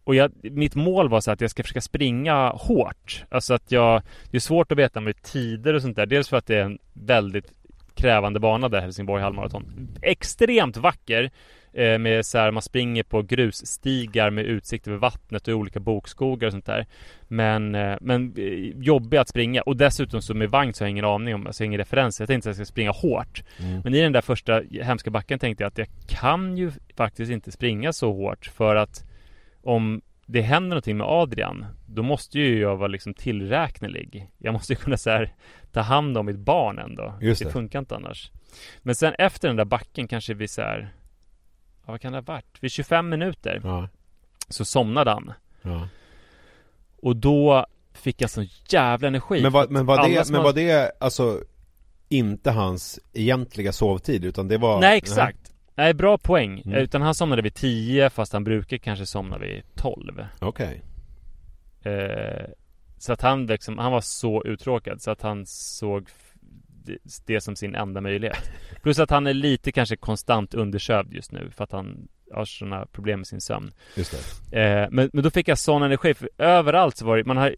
och 0.04 0.16
jag, 0.16 0.32
mitt 0.43 0.76
mål 0.76 1.10
var 1.10 1.22
så 1.22 1.32
att 1.32 1.41
jag 1.41 1.51
ska 1.51 1.64
försöka 1.64 1.82
springa 1.82 2.49
hårt. 2.49 3.26
Alltså 3.30 3.54
att 3.54 3.72
jag, 3.72 4.01
det 4.32 4.38
är 4.38 4.41
svårt 4.41 4.72
att 4.72 4.78
veta 4.78 5.01
med 5.01 5.22
tider 5.22 5.74
och 5.74 5.82
sånt 5.82 5.95
där. 5.95 6.06
Dels 6.06 6.30
för 6.30 6.38
att 6.38 6.47
det 6.47 6.56
är 6.56 6.64
en 6.64 6.80
väldigt 6.93 7.51
krävande 7.95 8.39
bana 8.39 8.70
där, 8.70 8.82
Helsingborg 8.82 9.24
halvmaraton. 9.24 9.89
Extremt 10.01 10.78
vacker. 10.78 11.32
Eh, 11.74 11.99
med 11.99 12.26
så 12.26 12.38
här, 12.38 12.51
man 12.51 12.61
springer 12.61 13.03
på 13.03 13.21
grusstigar 13.21 14.30
med 14.30 14.45
utsikt 14.45 14.88
över 14.88 14.97
vattnet 14.97 15.47
och 15.47 15.53
olika 15.53 15.80
bokskogar 15.80 16.47
och 16.47 16.51
sånt 16.51 16.65
där. 16.65 16.86
Men, 17.28 17.76
eh, 17.76 17.97
men 18.01 18.34
eh, 18.38 18.84
jobbig 18.84 19.17
att 19.17 19.30
springa 19.30 19.61
och 19.61 19.78
dessutom 19.78 20.21
så 20.21 20.34
med 20.34 20.49
vagn 20.49 20.74
så 20.74 20.84
har 20.84 20.88
jag 20.88 20.91
ingen 20.91 21.05
aning 21.05 21.36
om, 21.36 21.47
alltså 21.47 21.63
jag 21.63 21.65
har 21.65 21.69
ingen 21.69 21.78
referens. 21.78 22.19
Jag 22.19 22.28
tänkte 22.28 22.49
att 22.49 22.57
jag 22.57 22.67
ska 22.67 22.71
springa 22.71 22.91
hårt. 22.91 23.43
Mm. 23.59 23.82
Men 23.84 23.93
i 23.93 24.01
den 24.01 24.11
där 24.11 24.21
första 24.21 24.61
hemska 24.82 25.11
backen 25.11 25.39
tänkte 25.39 25.63
jag 25.63 25.67
att 25.67 25.78
jag 25.78 25.88
kan 26.07 26.57
ju 26.57 26.71
faktiskt 26.97 27.32
inte 27.32 27.51
springa 27.51 27.93
så 27.93 28.13
hårt 28.13 28.45
för 28.45 28.76
att 28.76 29.05
om 29.63 30.01
det 30.26 30.41
händer 30.41 30.69
någonting 30.69 30.97
med 30.97 31.07
Adrian 31.07 31.65
Då 31.86 32.03
måste 32.03 32.39
ju 32.39 32.59
jag 32.59 32.76
vara 32.76 32.88
liksom 32.88 33.13
tillräknelig 33.13 34.30
Jag 34.38 34.53
måste 34.53 34.74
ju 34.74 34.78
kunna 34.78 34.97
så 34.97 35.09
här, 35.09 35.34
ta 35.71 35.82
hand 35.82 36.17
om 36.17 36.26
mitt 36.26 36.39
barn 36.39 36.80
ändå 36.80 37.13
Just 37.21 37.41
Det 37.41 37.47
det. 37.47 37.51
funkar 37.51 37.80
inte 37.80 37.95
annars 37.95 38.32
Men 38.82 38.95
sen 38.95 39.13
efter 39.17 39.47
den 39.47 39.57
där 39.57 39.65
backen 39.65 40.07
kanske 40.07 40.34
vi 40.34 40.47
så 40.47 40.61
här, 40.61 40.93
Vad 41.86 42.02
kan 42.02 42.12
det 42.12 42.18
ha 42.18 42.24
varit? 42.24 42.58
Vid 42.60 42.72
25 42.72 43.10
minuter 43.10 43.62
Ja. 43.64 43.90
så 44.50 44.66
somnade 44.66 45.12
han 45.12 45.34
Ja. 45.62 45.88
Och 47.02 47.16
då 47.16 47.66
fick 47.94 48.22
jag 48.22 48.30
sån 48.30 48.48
jävla 48.70 49.08
energi 49.08 49.42
Men 49.42 49.52
var, 49.52 49.68
men 49.68 49.86
var 49.86 50.10
det, 50.10 50.32
men 50.32 50.44
var 50.44 50.54
det 50.54 50.92
alltså 51.00 51.44
inte 52.10 52.52
hans 52.52 53.00
egentliga 53.14 53.72
sovtid 53.72 54.26
utan 54.26 54.48
det 54.48 54.58
var 54.58 54.80
Nej 54.82 54.98
exakt 54.98 55.54
Nej 55.76 55.94
bra 55.94 56.18
poäng 56.18 56.62
Mm. 56.66 56.78
Utan 56.78 57.02
han 57.02 57.16
somnade 57.16 57.42
vid 57.42 57.54
10 57.54 58.10
fast 58.10 58.34
han 58.34 58.44
brukar 58.44 58.78
kanske 58.78 59.06
somna 59.06 59.38
vid 59.38 59.64
12 59.76 60.26
Okej 60.40 60.84
Eh, 61.86 62.46
så 62.98 63.14
att 63.14 63.22
han 63.22 63.46
liksom, 63.46 63.78
han 63.78 63.92
var 63.92 64.02
så 64.02 64.44
uttråkad 64.44 65.02
så 65.02 65.12
att 65.12 65.22
han 65.22 65.46
såg 65.46 66.10
det- 67.26 67.42
som 67.42 67.56
sin 67.56 67.76
enda 67.76 68.02
möjlighet. 68.02 68.52
Plus 68.84 69.00
att 69.00 69.10
han 69.10 69.28
är 69.28 69.34
lite 69.34 69.72
kanske 69.72 69.96
konstant 69.96 70.54
undersövd 70.54 71.14
just 71.14 71.32
nu 71.32 71.50
för 71.56 71.64
att 71.64 71.72
han 71.72 72.08
har 72.34 72.46
sådana 72.46 72.86
problem 72.86 73.20
med 73.20 73.28
sin 73.28 73.42
sömn. 73.42 73.72
Just 73.96 74.12
det 74.52 74.60
Eh, 74.62 74.88
men, 74.92 75.10
men 75.14 75.24
då 75.24 75.30
fick 75.30 75.48
jag 75.48 75.58
sån 75.58 75.84
energi 75.84 76.14
för 76.14 76.30
överallt 76.38 76.98
så 76.98 77.06
var 77.06 77.18
det, 77.18 77.26
man 77.26 77.38
har 77.38 77.56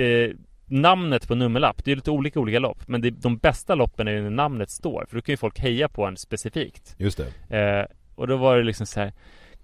eh, 0.00 0.30
namnet 0.66 1.28
på 1.28 1.34
nummerlapp. 1.34 1.84
Det 1.84 1.92
är 1.92 1.96
lite 1.96 2.10
olika 2.10 2.40
olika 2.40 2.58
lopp. 2.58 2.88
Men 2.88 3.00
det, 3.00 3.10
de 3.10 3.36
bästa 3.38 3.74
loppen 3.74 4.08
är 4.08 4.12
ju 4.12 4.22
när 4.22 4.30
namnet 4.30 4.70
står. 4.70 5.06
För 5.08 5.16
då 5.16 5.22
kan 5.22 5.32
ju 5.32 5.36
folk 5.36 5.58
heja 5.58 5.88
på 5.88 6.04
en 6.06 6.16
specifikt. 6.16 6.94
Just 6.98 7.20
det 7.48 7.56
Eh, 7.58 7.86
och 8.14 8.26
då 8.26 8.36
var 8.36 8.56
det 8.56 8.62
liksom 8.64 8.86
så 8.86 9.00
här. 9.00 9.12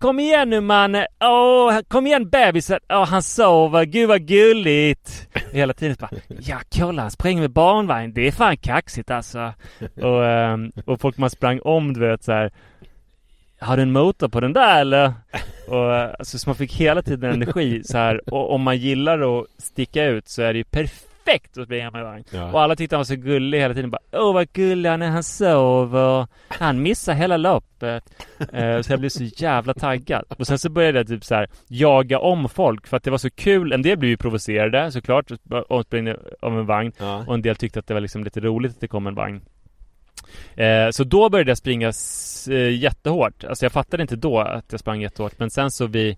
Kom 0.04 0.20
igen 0.20 0.50
nu 0.50 0.60
man! 0.60 0.96
Åh, 1.20 1.80
kom 1.88 2.06
igen 2.06 2.28
bebisen! 2.28 2.80
Åh, 2.88 3.06
han 3.06 3.22
sover! 3.22 3.84
Gud 3.84 4.08
vad 4.08 4.26
gulligt! 4.26 5.28
Och 5.34 5.54
hela 5.54 5.72
tiden 5.72 5.96
bara 6.00 6.10
Ja, 6.40 6.60
kolla 6.74 7.02
han 7.02 7.10
springer 7.10 7.40
med 7.40 7.50
barnvagn! 7.50 8.12
Det 8.12 8.26
är 8.26 8.32
fan 8.32 8.56
kaxigt 8.56 9.10
alltså! 9.10 9.52
och, 10.02 10.26
ehm, 10.26 10.72
och 10.86 11.00
folk 11.00 11.18
man 11.18 11.30
sprang 11.30 11.60
om, 11.64 11.92
du 11.92 12.00
vet 12.00 12.24
så 12.24 12.32
här. 12.32 12.52
Har 13.60 13.76
du 13.76 13.82
en 13.82 13.92
motor 13.92 14.28
på 14.28 14.40
den 14.40 14.52
där 14.52 14.80
eller? 14.80 15.12
Och, 15.68 15.94
alltså, 16.18 16.38
så 16.38 16.48
man 16.48 16.56
fick 16.56 16.74
hela 16.74 17.02
tiden 17.02 17.32
energi 17.32 17.84
så 17.84 17.98
här. 17.98 18.34
Och 18.34 18.52
om 18.52 18.62
man 18.62 18.76
gillar 18.76 19.38
att 19.38 19.46
sticka 19.58 20.04
ut 20.04 20.28
så 20.28 20.42
är 20.42 20.52
det 20.52 20.58
ju 20.58 20.64
perfekt 20.64 21.13
att 21.58 21.64
springa 21.64 21.90
med 21.90 22.04
vagn. 22.04 22.24
Ja. 22.30 22.52
Och 22.52 22.60
alla 22.62 22.76
tyckte 22.76 22.96
han 22.96 23.00
var 23.00 23.04
så 23.04 23.16
gullig 23.16 23.58
hela 23.58 23.74
tiden. 23.74 23.90
Bara 23.90 24.02
Åh 24.12 24.34
vad 24.34 24.52
gullig 24.52 24.90
han 24.90 25.02
är, 25.02 25.08
han 25.10 25.22
sover. 25.22 26.26
Han 26.48 26.82
missar 26.82 27.14
hela 27.14 27.36
loppet. 27.36 28.04
Eh, 28.52 28.80
Så 28.80 28.92
jag 28.92 29.00
blev 29.00 29.08
så 29.10 29.24
jävla 29.24 29.74
taggad. 29.74 30.24
Och 30.38 30.46
sen 30.46 30.58
så 30.58 30.68
började 30.70 30.98
jag 30.98 31.06
typ 31.08 31.24
så 31.24 31.34
här 31.34 31.48
Jaga 31.68 32.18
om 32.18 32.48
folk 32.48 32.86
för 32.86 32.96
att 32.96 33.02
det 33.04 33.10
var 33.10 33.18
så 33.18 33.30
kul. 33.30 33.72
En 33.72 33.82
del 33.82 33.98
blev 33.98 34.10
ju 34.10 34.16
provocerade 34.16 34.92
såklart 34.92 35.30
Omspringna 35.68 36.16
av 36.42 36.58
en 36.58 36.66
vagn. 36.66 36.92
Ja. 36.98 37.24
Och 37.26 37.34
en 37.34 37.42
del 37.42 37.56
tyckte 37.56 37.78
att 37.78 37.86
det 37.86 37.94
var 37.94 38.00
liksom 38.00 38.24
lite 38.24 38.40
roligt 38.40 38.72
att 38.72 38.80
det 38.80 38.88
kom 38.88 39.06
en 39.06 39.14
vagn. 39.14 39.40
Eh, 40.56 40.90
Så 40.90 41.04
då 41.04 41.28
började 41.30 41.50
jag 41.50 41.58
springa 41.58 41.92
eh, 42.50 42.70
jättehårt. 42.70 43.44
Alltså 43.44 43.64
jag 43.64 43.72
fattade 43.72 44.02
inte 44.02 44.16
då 44.16 44.40
att 44.40 44.64
jag 44.70 44.80
sprang 44.80 45.00
jättehårt 45.00 45.38
Men 45.38 45.50
sen 45.50 45.70
så 45.70 45.86
vid 45.86 46.16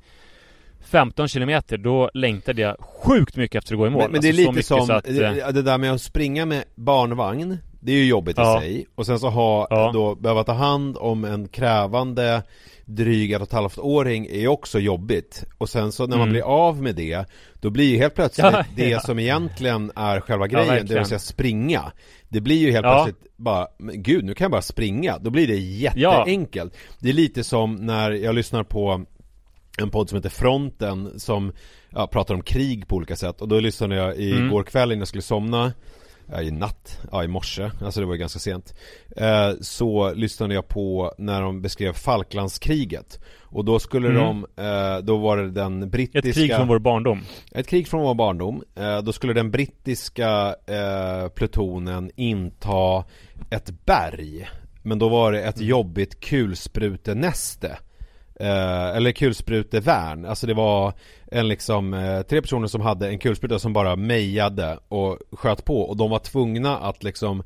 15 0.86 1.28
kilometer 1.28 1.76
då 1.78 2.10
längtade 2.14 2.62
jag 2.62 2.76
sjukt 2.80 3.36
mycket 3.36 3.58
efter 3.58 3.74
att 3.74 3.78
gå 3.78 3.86
i 3.86 3.90
mål. 3.90 4.02
Men, 4.02 4.12
men 4.12 4.20
det 4.20 4.28
är 4.28 4.30
Alltså 4.30 4.44
så 4.44 4.52
lite 4.52 4.86
som, 4.86 4.96
att, 4.96 5.04
det, 5.04 5.52
det 5.52 5.62
där 5.62 5.78
med 5.78 5.92
att 5.92 6.02
springa 6.02 6.46
med 6.46 6.64
barnvagn 6.74 7.58
Det 7.80 7.92
är 7.92 7.96
ju 7.96 8.06
jobbigt 8.06 8.38
Ja. 8.38 8.58
i 8.58 8.60
sig. 8.60 8.86
Och 8.94 9.06
sen 9.06 9.18
så 9.20 9.28
ha, 9.28 9.66
Ja. 9.70 9.90
då 9.94 10.14
behöva 10.14 10.44
ta 10.44 10.52
hand 10.52 10.96
om 10.98 11.24
en 11.24 11.48
krävande 11.48 12.42
dryg 12.84 13.32
ett 13.32 13.40
och 13.40 13.46
ett 13.48 13.52
halvt 13.52 13.78
åring 13.78 14.26
är 14.26 14.40
ju 14.40 14.48
också 14.48 14.78
jobbigt. 14.78 15.44
Och 15.58 15.68
sen 15.68 15.92
så 15.92 16.06
när 16.06 16.16
man 16.16 16.22
Mm. 16.28 16.32
blir 16.32 16.42
av 16.42 16.82
med 16.82 16.94
det 16.94 17.24
Då 17.60 17.70
blir 17.70 17.84
ju 17.90 17.96
helt 17.98 18.14
plötsligt 18.14 18.46
Ja, 18.52 18.64
det 18.76 19.02
som 19.02 19.18
egentligen 19.18 19.92
är 19.96 20.20
själva 20.20 20.46
grejen, 20.46 20.86
det 20.86 20.94
vill 20.94 21.04
säga 21.04 21.18
springa. 21.18 21.92
Det 22.28 22.40
blir 22.40 22.56
ju 22.56 22.70
helt 22.72 22.84
plötsligt 22.84 23.36
bara, 23.36 23.66
men 23.78 24.02
gud 24.02 24.24
nu 24.24 24.34
kan 24.34 24.44
jag 24.44 24.50
bara 24.50 24.62
springa. 24.62 25.18
Då 25.18 25.30
blir 25.30 25.46
det 25.46 25.56
jätteenkelt. 25.56 26.74
Det 27.00 27.08
är 27.08 27.12
lite 27.12 27.44
som 27.44 27.74
när 27.74 28.10
jag 28.10 28.34
lyssnar 28.34 28.62
på 28.62 29.04
en 29.78 29.90
podd 29.90 30.08
som 30.08 30.16
heter 30.16 30.30
Fronten 30.30 31.20
som 31.20 31.52
ja, 31.90 32.06
pratar 32.06 32.34
om 32.34 32.42
krig 32.42 32.88
på 32.88 32.96
olika 32.96 33.16
sätt 33.16 33.40
och 33.40 33.48
då 33.48 33.60
lyssnade 33.60 33.96
jag 33.96 34.16
Mm. 34.20 34.46
igår 34.46 34.62
kväll 34.62 34.92
innan 34.92 34.98
jag 34.98 35.08
skulle 35.08 35.22
somna 35.22 35.72
Ja, 36.32 36.42
i 36.42 36.50
natt, 36.50 37.00
ja 37.12 37.24
i 37.24 37.28
morse, 37.28 37.70
alltså 37.84 38.00
det 38.00 38.06
var 38.06 38.14
ju 38.14 38.18
ganska 38.20 38.38
sent 38.38 38.74
eh, 39.16 39.50
Så 39.60 40.12
lyssnade 40.14 40.54
jag 40.54 40.68
på 40.68 41.14
när 41.18 41.42
de 41.42 41.62
beskrev 41.62 41.92
Falklandskriget 41.92 43.20
Och 43.42 43.64
då 43.64 43.78
skulle 43.78 44.08
Mm. 44.08 44.20
de, 44.22 44.62
eh, 44.62 44.98
då 44.98 45.16
var 45.16 45.36
det 45.36 45.50
den 45.50 45.90
brittiska 45.90 46.28
Ett 46.28 46.34
krig 46.34 46.54
från 46.56 46.68
vår 46.68 46.78
barndom 46.78 47.20
ett 47.52 47.66
krig 47.66 47.88
från 47.88 48.02
vår 48.02 48.14
barndom. 48.14 48.62
Eh, 48.74 48.98
då 49.02 49.12
skulle 49.12 49.32
den 49.32 49.50
brittiska 49.50 50.54
plutonen 51.34 52.10
inta 52.16 53.04
ett 53.50 53.70
berg. 53.86 54.48
Men 54.82 54.98
då 54.98 55.08
var 55.08 55.32
det 55.32 55.42
ett 55.42 55.60
jobbigt 55.60 56.20
kulsprutenäste. 56.20 57.78
Eh, 58.40 58.96
eller 58.96 59.12
kulsprutevärn. 59.12 60.24
Alltså 60.24 60.46
det 60.46 60.54
var 60.54 60.92
en 61.30 61.48
liksom 61.48 61.94
eh, 61.94 62.22
tre 62.22 62.42
personer 62.42 62.66
som 62.66 62.80
hade 62.80 63.08
en 63.08 63.18
kulspruta 63.18 63.58
som 63.58 63.72
bara 63.72 63.96
mejade 63.96 64.78
och 64.88 65.18
sköt 65.32 65.64
på. 65.64 65.80
Och 65.80 65.96
de 65.96 66.10
var 66.10 66.18
tvungna 66.18 66.78
att 66.78 67.02
liksom 67.02 67.42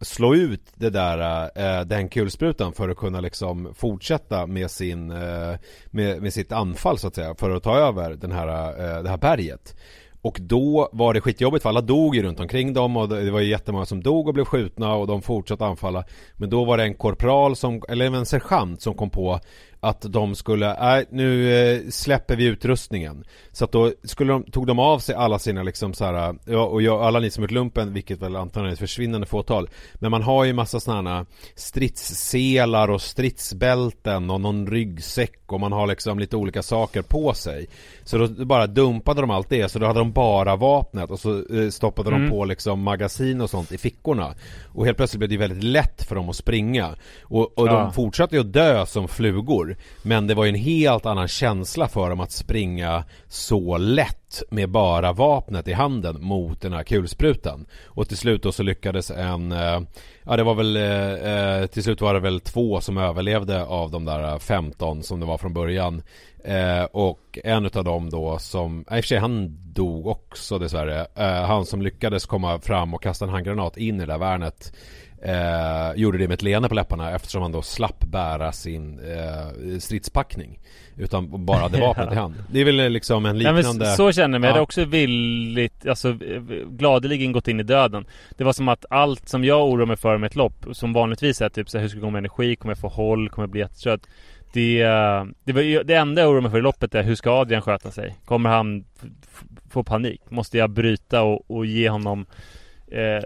slå 0.00 0.34
ut 0.34 0.62
det 0.74 0.90
där, 0.90 1.50
eh, 1.54 1.84
den 1.84 2.08
kulsprutan 2.08 2.72
för 2.72 2.88
att 2.88 2.96
kunna 2.96 3.20
liksom 3.20 3.74
fortsätta 3.74 4.46
med 4.46 4.70
sin, 4.70 5.10
eh, 5.10 5.54
med, 5.86 6.22
med 6.22 6.32
sitt 6.32 6.52
anfall 6.52 6.98
så 6.98 7.08
att 7.08 7.14
säga, 7.14 7.34
för 7.34 7.50
att 7.50 7.62
ta 7.62 7.76
över 7.76 8.10
den 8.10 8.32
här, 8.32 8.48
eh, 8.48 9.02
det 9.02 9.10
här 9.10 9.16
berget. 9.16 9.76
Och 10.22 10.38
då 10.40 10.88
var 10.92 11.14
det 11.14 11.20
skitjobbigt 11.20 11.62
för 11.62 11.68
alla 11.68 11.80
dog 11.80 12.16
ju 12.16 12.22
runt 12.22 12.40
omkring 12.40 12.72
dem 12.72 12.96
och 12.96 13.08
det 13.08 13.30
var 13.30 13.40
ju 13.40 13.50
jättemånga 13.50 13.86
som 13.86 14.02
dog 14.02 14.28
och 14.28 14.34
blev 14.34 14.44
skjutna 14.44 14.94
och 14.94 15.06
de 15.06 15.22
fortsatte 15.22 15.64
anfalla. 15.64 16.04
Men 16.36 16.50
då 16.50 16.64
var 16.64 16.76
det 16.76 16.82
en 16.82 16.94
korpral 16.94 17.56
som, 17.56 17.82
eller 17.88 18.06
en 18.06 18.26
sergeant 18.26 18.82
som 18.82 18.94
kom 18.94 19.10
på 19.10 19.40
att 19.84 20.00
de 20.08 20.34
skulle, 20.34 20.76
nej 20.80 21.04
nu 21.10 21.54
eh, 21.54 21.80
släpper 21.90 22.36
vi 22.36 22.44
utrustningen. 22.44 23.24
Så 23.52 23.64
att 23.64 23.72
då 23.72 23.92
skulle 24.04 24.32
de, 24.32 24.44
tog 24.44 24.66
de 24.66 24.78
av 24.78 24.98
sig 24.98 25.14
alla 25.14 25.38
sina 25.38 25.62
liksom 25.62 25.94
så 25.94 26.04
här, 26.04 26.34
ja, 26.44 26.64
och 26.64 26.82
jag, 26.82 27.02
alla 27.02 27.18
ni 27.18 27.30
som 27.30 27.44
gjort 27.44 27.50
lumpen, 27.50 27.92
vilket 27.92 28.22
väl 28.22 28.36
antagligen 28.36 28.68
är 28.68 28.72
ett 28.72 28.78
försvinnande 28.78 29.26
fåtal. 29.26 29.68
Men 29.94 30.10
man 30.10 30.22
har 30.22 30.44
ju 30.44 30.52
massa 30.52 30.80
sådana 30.80 31.26
stridsselar 31.54 32.90
och 32.90 33.02
stridsbälten 33.02 34.30
och 34.30 34.40
någon 34.40 34.66
ryggsäck 34.66 35.52
och 35.52 35.60
man 35.60 35.72
har 35.72 35.86
liksom 35.86 36.18
lite 36.18 36.36
olika 36.36 36.62
saker 36.62 37.02
på 37.02 37.34
sig. 37.34 37.66
Så 38.04 38.18
då 38.18 38.44
bara 38.44 38.66
dumpade 38.66 39.20
de 39.20 39.30
allt 39.30 39.48
det, 39.48 39.68
så 39.68 39.78
då 39.78 39.86
hade 39.86 39.98
de 39.98 40.12
bara 40.12 40.56
vapnet 40.56 41.10
och 41.10 41.20
så 41.20 41.54
eh, 41.56 41.68
stoppade 41.70 42.10
mm. 42.10 42.22
de 42.22 42.30
på 42.30 42.44
liksom 42.44 42.82
magasin 42.82 43.40
och 43.40 43.50
sånt 43.50 43.72
i 43.72 43.78
fickorna. 43.78 44.34
Och 44.64 44.84
helt 44.84 44.96
plötsligt 44.96 45.18
blev 45.18 45.30
det 45.30 45.36
väldigt 45.36 45.64
lätt 45.64 46.02
för 46.02 46.14
dem 46.14 46.28
att 46.28 46.36
springa. 46.36 46.94
Och, 47.22 47.58
och 47.58 47.68
ja. 47.68 47.72
de 47.72 47.92
fortsatte 47.92 48.36
ju 48.36 48.40
att 48.40 48.52
dö 48.52 48.86
som 48.86 49.08
flugor. 49.08 49.71
Men 50.02 50.26
det 50.26 50.34
var 50.34 50.44
ju 50.44 50.48
en 50.48 50.54
helt 50.54 51.06
annan 51.06 51.28
känsla 51.28 51.88
för 51.88 52.10
dem 52.10 52.20
att 52.20 52.32
springa 52.32 53.04
så 53.28 53.78
lätt 53.78 54.42
med 54.50 54.68
bara 54.68 55.12
vapnet 55.12 55.68
i 55.68 55.72
handen 55.72 56.16
mot 56.20 56.60
den 56.60 56.72
här 56.72 56.82
kulsprutan. 56.82 57.66
Och 57.84 58.08
till 58.08 58.16
slut 58.16 58.42
då 58.42 58.52
så 58.52 58.62
lyckades 58.62 59.10
en, 59.10 59.52
eh, 59.52 59.80
ja 60.22 60.36
det 60.36 60.42
var 60.42 60.54
väl, 60.54 60.76
eh, 60.76 61.32
eh, 61.32 61.66
till 61.66 61.82
slut 61.82 62.00
var 62.00 62.14
det 62.14 62.20
väl 62.20 62.40
två 62.40 62.80
som 62.80 62.98
överlevde 62.98 63.64
av 63.64 63.90
de 63.90 64.04
där 64.04 64.38
15 64.38 65.02
som 65.02 65.20
det 65.20 65.26
var 65.26 65.38
från 65.38 65.54
början. 65.54 66.02
Eh, 66.44 66.84
och 66.84 67.38
en 67.44 67.64
av 67.64 67.84
dem 67.84 68.10
då 68.10 68.38
som, 68.38 68.80
i 68.80 68.82
och 68.82 68.86
för 68.94 69.02
sig 69.02 69.18
han 69.18 69.58
dog 69.72 70.06
också 70.06 70.58
dessvärre. 70.58 71.06
Eh, 71.14 71.42
han 71.44 71.66
som 71.66 71.82
lyckades 71.82 72.26
komma 72.26 72.60
fram 72.60 72.94
och 72.94 73.02
kasta 73.02 73.24
en 73.24 73.30
handgranat 73.30 73.76
in 73.76 73.96
i 73.96 73.98
det 73.98 74.06
där 74.06 74.18
värnet 74.18 74.72
eh, 75.22 75.92
gjorde 75.96 76.18
det 76.18 76.28
med 76.28 76.34
ett 76.34 76.42
leende 76.42 76.68
på 76.68 76.74
läpparna 76.74 77.10
eftersom 77.10 77.42
han 77.42 77.52
då 77.52 77.62
slapp 77.62 78.04
bära 78.04 78.52
sin 78.52 78.98
eh, 78.98 79.78
stridspackning. 79.78 80.58
Utan 80.96 81.44
bara 81.44 81.58
hade 81.58 81.80
vapnet 81.80 82.12
i 82.12 82.14
hand. 82.16 82.34
Det 82.50 82.60
är 82.60 82.64
väl 82.64 82.92
liksom 82.92 83.26
en 83.26 83.38
liknande... 83.38 83.86
Ja, 83.86 83.96
så 83.96 84.12
känner 84.12 84.34
jag 84.34 84.40
mig. 84.40 84.48
Ja. 84.48 84.50
Jag 84.50 84.52
hade 84.52 84.62
också 84.62 84.84
villigt, 84.84 85.86
alltså 85.86 86.18
gladeligen 86.66 87.32
gått 87.32 87.48
in 87.48 87.60
i 87.60 87.62
döden. 87.62 88.04
Det 88.36 88.44
var 88.44 88.52
som 88.52 88.68
att 88.68 88.84
allt 88.90 89.28
som 89.28 89.44
jag 89.44 89.68
oroar 89.68 89.86
mig 89.86 89.96
för 89.96 90.18
med 90.18 90.26
ett 90.26 90.36
lopp, 90.36 90.66
som 90.72 90.92
vanligtvis 90.92 91.40
är 91.40 91.48
typ 91.48 91.70
så 91.70 91.78
här, 91.78 91.82
hur 91.82 91.88
ska 91.88 91.96
det 91.96 92.04
gå 92.04 92.10
med 92.10 92.18
energi, 92.18 92.56
kommer 92.56 92.70
jag 92.70 92.78
få 92.78 92.88
håll, 92.88 93.28
kommer 93.28 93.46
jag 93.46 93.50
bli 93.50 93.60
jättetrött? 93.60 94.06
Det, 94.52 94.78
det, 95.44 95.52
var, 95.52 95.84
det 95.84 95.94
enda 95.94 96.22
jag 96.22 96.30
oroar 96.30 96.40
mig 96.40 96.50
för 96.50 96.58
i 96.58 96.62
loppet 96.62 96.94
är 96.94 97.02
hur 97.02 97.14
ska 97.14 97.30
Adrian 97.30 97.62
sköta 97.62 97.90
sig? 97.90 98.16
Kommer 98.24 98.50
han 98.50 98.84
få 99.70 99.84
panik? 99.84 100.20
Måste 100.28 100.58
jag 100.58 100.70
bryta 100.70 101.22
och, 101.22 101.50
och 101.50 101.66
ge 101.66 101.88
honom 101.88 102.26
eh, 102.86 103.24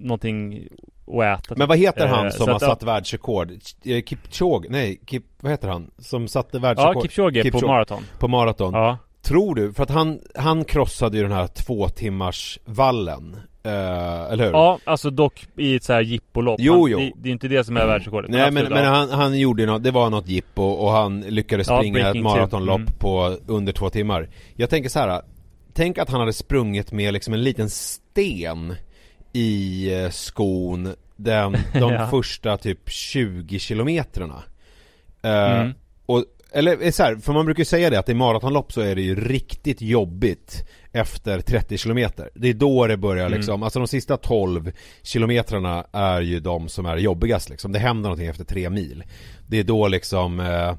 någonting 0.00 0.68
att 1.08 1.40
äta? 1.44 1.54
Men 1.56 1.68
vad 1.68 1.78
heter 1.78 2.06
han 2.06 2.26
eh, 2.26 2.32
som 2.32 2.48
har 2.48 2.58
satt 2.58 2.82
världsrekord? 2.82 3.50
Eh, 3.84 4.02
Kipchoge? 4.02 4.66
Nej, 4.70 5.00
Kip, 5.06 5.24
vad 5.40 5.52
heter 5.52 5.68
han? 5.68 5.90
Som 5.98 6.28
satte 6.28 6.58
världsrekord? 6.58 6.96
Ja, 6.96 7.02
Kipchoge, 7.02 7.42
Kipchoge 7.42 7.60
på 7.60 7.66
maraton 7.66 8.02
På 8.18 8.28
maraton 8.28 8.74
ja. 8.74 8.98
Tror 9.22 9.54
du? 9.54 9.72
För 9.72 9.82
att 9.82 9.90
han, 9.90 10.20
han 10.34 10.64
krossade 10.64 11.16
ju 11.16 11.22
den 11.22 11.32
här 11.32 11.46
två 11.46 11.88
timmars 11.88 12.58
vallen 12.64 13.36
Uh, 13.66 14.32
eller 14.32 14.44
hur? 14.44 14.52
Ja, 14.52 14.78
alltså 14.84 15.10
dock 15.10 15.46
i 15.56 15.76
ett 15.76 15.84
så 15.84 15.92
här 15.92 16.00
jippolopp 16.00 16.60
Jo, 16.60 16.88
jo 16.88 16.98
det, 16.98 17.12
det, 17.16 17.28
är 17.28 17.32
inte 17.32 17.48
det 17.48 17.64
som 17.64 17.76
är 17.76 17.86
världsrekordet 17.86 18.30
Nej 18.30 18.50
men, 18.50 18.64
men 18.68 18.84
han, 18.84 19.10
han 19.10 19.38
gjorde 19.38 19.66
något, 19.66 19.82
det 19.82 19.90
var 19.90 20.10
något 20.10 20.28
jippo 20.28 20.62
och 20.62 20.90
han 20.90 21.20
lyckades 21.20 21.66
springa 21.66 21.98
ja, 21.98 22.10
ett 22.10 22.22
maratonlopp 22.22 22.80
mm. 22.80 22.92
på 22.98 23.36
under 23.46 23.72
två 23.72 23.90
timmar 23.90 24.28
Jag 24.54 24.70
tänker 24.70 24.88
så 24.88 24.98
här. 24.98 25.22
Tänk 25.72 25.98
att 25.98 26.10
han 26.10 26.20
hade 26.20 26.32
sprungit 26.32 26.92
med 26.92 27.12
liksom 27.12 27.34
en 27.34 27.42
liten 27.42 27.70
sten 27.70 28.74
i 29.36 29.90
eh, 29.94 30.10
skon 30.10 30.94
den, 31.16 31.56
de 31.72 31.92
ja. 31.92 32.08
första 32.10 32.56
typ 32.56 32.90
20 32.90 33.58
kilometrarna 33.58 34.42
uh, 35.24 35.30
mm. 35.30 35.74
Och 36.06 36.24
eller 36.52 36.90
så 36.90 37.02
här, 37.02 37.16
för 37.16 37.32
man 37.32 37.44
brukar 37.44 37.64
säga 37.64 37.90
det 37.90 37.98
att 37.98 38.08
i 38.08 38.14
maratonlopp 38.14 38.72
så 38.72 38.80
är 38.80 38.94
det 38.94 39.02
ju 39.02 39.14
riktigt 39.14 39.82
jobbigt 39.82 40.68
efter 40.92 41.40
30 41.40 41.78
kilometer. 41.78 42.30
Det 42.34 42.48
är 42.48 42.54
då 42.54 42.86
det 42.86 42.96
börjar 42.96 43.26
mm. 43.26 43.36
liksom, 43.36 43.54
mm. 43.54 43.62
alltså 43.62 43.78
de 43.78 43.88
sista 43.88 44.16
12 44.16 44.72
kilometrarna 45.02 45.86
är 45.92 46.20
ju 46.20 46.40
de 46.40 46.68
som 46.68 46.86
är 46.86 46.96
jobbigast 46.96 47.48
liksom. 47.48 47.72
Det 47.72 47.78
händer 47.78 48.02
någonting 48.02 48.26
efter 48.26 48.44
tre 48.44 48.70
mil. 48.70 49.04
Det 49.46 49.58
är 49.58 49.64
då 49.64 49.88
liksom 49.88 50.40
eh, 50.40 50.74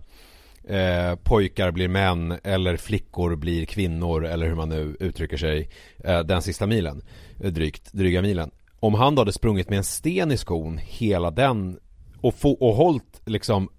eh, 0.68 1.16
pojkar 1.16 1.72
blir 1.72 1.88
män 1.88 2.40
eller 2.44 2.78
flickor 2.78 3.36
blir 3.36 3.66
kvinnor 3.66 4.26
eller 4.26 4.48
hur 4.48 4.56
man 4.56 4.70
nu 4.70 4.98
uttrycker 5.00 5.38
sig 5.38 5.70
eh, 6.04 6.20
den 6.20 6.42
sista 6.42 6.68
milen, 6.68 7.02
eh, 7.40 7.52
drygt, 7.52 7.94
dryga 7.94 8.22
milen. 8.22 8.52
Om 8.80 8.94
han 8.94 9.16
då 9.16 9.22
hade 9.22 9.34
sprungit 9.34 9.70
med 9.70 9.78
en 9.78 9.84
sten 9.84 10.32
i 10.32 10.38
skon 10.38 10.78
hela 10.78 11.32
den 11.32 11.80
och, 12.22 12.36
få, 12.36 12.52
och 12.52 12.76
hållit 12.76 13.22
liksom 13.26 13.70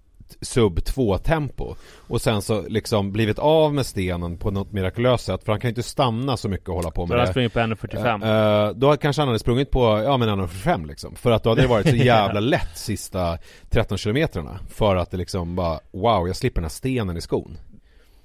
sub 0.41 0.83
2 0.83 1.17
tempo 1.17 1.75
och 2.07 2.21
sen 2.21 2.41
så 2.41 2.61
liksom 2.67 3.11
blivit 3.11 3.39
av 3.39 3.73
med 3.73 3.85
stenen 3.85 4.37
på 4.37 4.51
något 4.51 4.71
mirakulöst 4.71 5.25
sätt 5.25 5.43
för 5.43 5.51
han 5.51 5.59
kan 5.59 5.67
ju 5.67 5.71
inte 5.71 5.83
stanna 5.83 6.37
så 6.37 6.49
mycket 6.49 6.69
och 6.69 6.75
hålla 6.75 6.91
på 6.91 7.05
med 7.05 7.17
det. 7.17 7.21
Han 7.21 7.27
sprungit 7.27 7.53
på 7.53 7.59
1.45? 7.59 8.63
Uh, 8.63 8.69
uh, 8.69 8.75
då 8.75 8.97
kanske 8.97 9.21
han 9.21 9.27
hade 9.29 9.39
sprungit 9.39 9.71
på, 9.71 10.01
ja 10.05 10.17
men 10.17 10.29
1.45 10.29 10.87
liksom. 10.87 11.15
För 11.15 11.31
att 11.31 11.43
då 11.43 11.49
hade 11.49 11.61
det 11.61 11.67
varit 11.67 11.89
så 11.89 11.95
jävla 12.05 12.39
lätt 12.39 12.77
sista 12.77 13.37
13 13.69 13.97
kilometrarna. 13.97 14.59
För 14.69 14.95
att 14.95 15.11
det 15.11 15.17
liksom 15.17 15.55
bara 15.55 15.79
wow 15.91 16.27
jag 16.27 16.35
slipper 16.35 16.61
den 16.61 16.65
här 16.65 16.69
stenen 16.69 17.17
i 17.17 17.21
skon. 17.21 17.57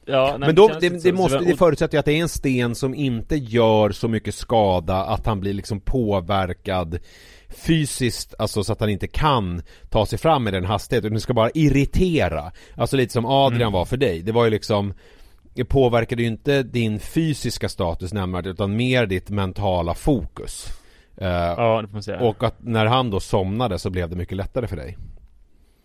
Ja, 0.07 0.37
nej, 0.39 0.47
men 0.47 0.55
då, 0.55 0.69
det, 0.69 0.89
det, 0.89 1.03
det 1.03 1.13
måste, 1.13 1.39
det 1.39 1.57
förutsätter 1.57 1.95
ju 1.95 1.99
att 1.99 2.05
det 2.05 2.13
är 2.13 2.23
en 2.23 2.29
sten 2.29 2.75
som 2.75 2.95
inte 2.95 3.37
gör 3.37 3.91
så 3.91 4.09
mycket 4.09 4.35
skada 4.35 5.05
att 5.05 5.27
han 5.27 5.41
blir 5.41 5.53
liksom 5.53 5.81
påverkad 5.81 6.99
fysiskt, 7.55 8.35
alltså 8.39 8.65
så 8.65 8.73
att 8.73 8.81
han 8.81 8.89
inte 8.89 9.07
kan 9.07 9.63
ta 9.91 10.07
sig 10.07 10.19
fram 10.19 10.45
med 10.45 10.53
den 10.53 10.65
hastigheten, 10.65 11.13
utan 11.13 11.21
ska 11.21 11.35
bara 11.35 11.51
irritera. 11.51 12.53
Alltså 12.77 12.97
lite 12.97 13.13
som 13.13 13.27
Adrian 13.27 13.63
mm. 13.63 13.73
var 13.73 13.85
för 13.85 13.97
dig. 13.97 14.23
Det 14.23 14.33
var 14.33 14.45
ju 14.45 14.51
liksom 14.51 14.95
det 15.55 15.65
påverkade 15.65 16.23
ju 16.23 16.29
inte 16.29 16.63
din 16.63 17.01
fysiska 17.01 17.69
status 17.69 18.13
nämnvärt 18.13 18.47
utan 18.47 18.77
mer 18.77 19.07
ditt 19.07 19.31
mentala 19.31 19.95
fokus. 19.95 20.67
Uh, 21.23 21.29
ja, 21.29 21.83
det 21.83 21.89
får 21.89 21.93
man 21.93 22.03
säga. 22.03 22.21
Och 22.21 22.43
att 22.43 22.57
när 22.59 22.87
han 22.87 23.11
då 23.11 23.21
somnade 23.21 23.79
så 23.79 23.91
blev 23.91 24.11
det 24.11 24.17
mycket 24.17 24.37
lättare 24.37 24.67
för 24.67 24.77
dig. 24.77 24.99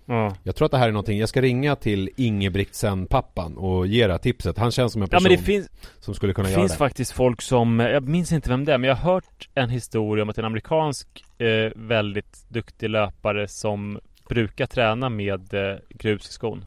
Ja. 0.10 0.36
Jag 0.44 0.56
tror 0.56 0.66
att 0.66 0.72
det 0.72 0.78
här 0.78 0.88
är 0.88 0.92
någonting, 0.92 1.20
jag 1.20 1.30
ska 1.30 1.42
ringa 1.42 1.76
till 1.76 2.10
Ingebrigtsen 2.16 3.06
pappan 3.06 3.58
och 3.58 3.88
ge 3.88 4.08
det 4.08 4.14
här 4.14 4.18
tipset. 4.18 4.58
Han 4.58 4.72
känns 4.72 4.94
som 4.94 5.02
en 5.02 5.08
person 5.08 5.32
ja, 5.32 5.38
finns, 5.38 5.70
som 6.00 6.16
skulle 6.16 6.34
kunna 6.34 6.50
göra 6.50 6.58
det. 6.58 6.64
Det 6.64 6.70
finns 6.70 6.78
faktiskt 6.78 7.12
folk 7.12 7.42
som, 7.42 7.80
jag 7.80 8.08
minns 8.08 8.32
inte 8.32 8.50
vem 8.50 8.66
det 8.66 8.74
är, 8.74 8.78
men 8.78 8.88
jag 8.88 8.96
har 8.96 9.14
hört 9.14 9.50
en 9.54 9.70
historia 9.70 10.24
om 10.24 10.30
att 10.30 10.38
en 10.38 10.46
amerikansk 10.46 11.08
eh, 11.38 11.72
väldigt 11.76 12.50
duktig 12.50 12.90
löpare 12.90 13.48
som 13.48 14.00
brukar 14.30 14.66
träna 14.66 15.10
med 15.10 15.54
eh, 15.54 15.78
grus 15.90 16.30
i 16.30 16.34
skon. 16.34 16.66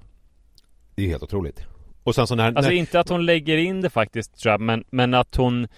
Det 0.95 1.05
är 1.05 1.09
helt 1.09 1.22
otroligt. 1.22 1.66
Och 2.03 2.14
sen 2.14 2.26
så 2.26 2.34
när, 2.34 2.47
Alltså 2.47 2.62
när... 2.62 2.70
inte 2.70 3.01
att 3.01 3.09
hon 3.09 3.26
lägger 3.26 3.57
in 3.57 3.80
det 3.80 3.90
faktiskt 3.90 4.38
tror 4.38 4.53
jag, 4.53 4.61
men, 4.61 4.84
men 4.90 5.14
att 5.14 5.36
hon 5.36 5.68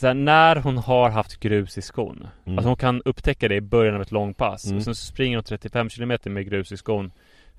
så 0.00 0.06
här, 0.06 0.14
när 0.14 0.56
hon 0.56 0.78
har 0.78 1.10
haft 1.10 1.40
grus 1.40 1.78
i 1.78 1.82
skon 1.82 2.26
mm. 2.44 2.58
Alltså 2.58 2.68
hon 2.68 2.76
kan 2.76 3.02
upptäcka 3.02 3.48
det 3.48 3.54
i 3.54 3.60
början 3.60 3.94
av 3.94 4.02
ett 4.02 4.12
långpass 4.12 4.64
mm. 4.66 4.76
och 4.76 4.84
sen 4.84 4.94
springer 4.94 5.36
hon 5.36 5.44
35 5.44 5.88
km 5.88 6.18
med 6.24 6.46
grus 6.46 6.72
i 6.72 6.76
skon 6.76 7.12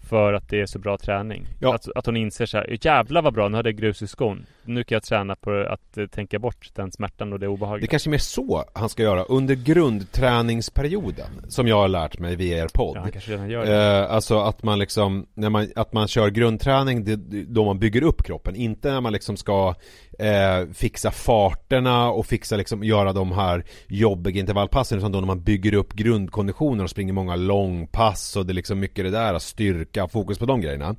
För 0.09 0.33
att 0.33 0.49
det 0.49 0.61
är 0.61 0.65
så 0.65 0.79
bra 0.79 0.97
träning 0.97 1.47
ja. 1.59 1.75
att, 1.75 1.87
att 1.95 2.05
hon 2.05 2.17
inser 2.17 2.45
så 2.45 2.57
här, 2.57 2.77
jävlar 2.81 3.21
vad 3.21 3.33
bra, 3.33 3.49
nu 3.49 3.57
hade 3.57 3.69
jag 3.69 3.77
grus 3.77 4.01
i 4.01 4.07
skon 4.07 4.45
Nu 4.65 4.83
kan 4.83 4.95
jag 4.95 5.03
träna 5.03 5.35
på 5.35 5.65
att 5.69 5.97
uh, 5.97 6.07
tänka 6.07 6.39
bort 6.39 6.69
den 6.75 6.91
smärtan 6.91 7.33
och 7.33 7.39
det 7.39 7.47
obehaget 7.47 7.81
Det 7.81 7.87
kanske 7.87 8.09
är 8.09 8.11
mer 8.11 8.17
så 8.17 8.65
han 8.73 8.89
ska 8.89 9.03
göra 9.03 9.23
under 9.23 9.55
grundträningsperioden 9.55 11.45
Som 11.47 11.67
jag 11.67 11.75
har 11.75 11.87
lärt 11.87 12.19
mig 12.19 12.35
via 12.35 12.63
er 12.63 12.67
podd 12.73 12.97
ja, 12.97 13.01
han 13.01 13.11
kanske 13.11 13.31
redan 13.31 13.49
gör 13.49 13.65
det. 13.65 14.01
Uh, 14.01 14.13
alltså 14.13 14.39
att 14.39 14.63
man 14.63 14.79
liksom, 14.79 15.27
när 15.33 15.49
man, 15.49 15.67
att 15.75 15.93
man 15.93 16.07
kör 16.07 16.29
grundträning 16.29 17.03
det, 17.03 17.15
då 17.43 17.65
man 17.65 17.79
bygger 17.79 18.03
upp 18.03 18.23
kroppen 18.23 18.55
Inte 18.55 18.91
när 18.91 19.01
man 19.01 19.13
liksom 19.13 19.37
ska 19.37 19.75
eh, 20.21 20.67
fixa 20.73 21.11
farterna 21.11 22.11
och 22.11 22.25
fixa 22.25 22.55
liksom, 22.55 22.83
göra 22.83 23.13
de 23.13 23.31
här 23.31 23.63
jobbiga 23.87 24.39
intervallpassen 24.39 24.97
utan 24.97 25.11
då 25.11 25.19
när 25.19 25.27
man 25.27 25.43
bygger 25.43 25.73
upp 25.73 25.93
grundkonditionen 25.93 26.83
och 26.83 26.89
springer 26.89 27.13
många 27.13 27.35
långpass 27.35 28.35
och 28.35 28.45
det 28.45 28.51
är 28.51 28.55
liksom 28.55 28.79
mycket 28.79 29.05
det 29.05 29.11
där, 29.11 29.39
styrka, 29.39 30.07
fokus 30.07 30.39
på 30.39 30.45
de 30.45 30.61
grejerna. 30.61 30.95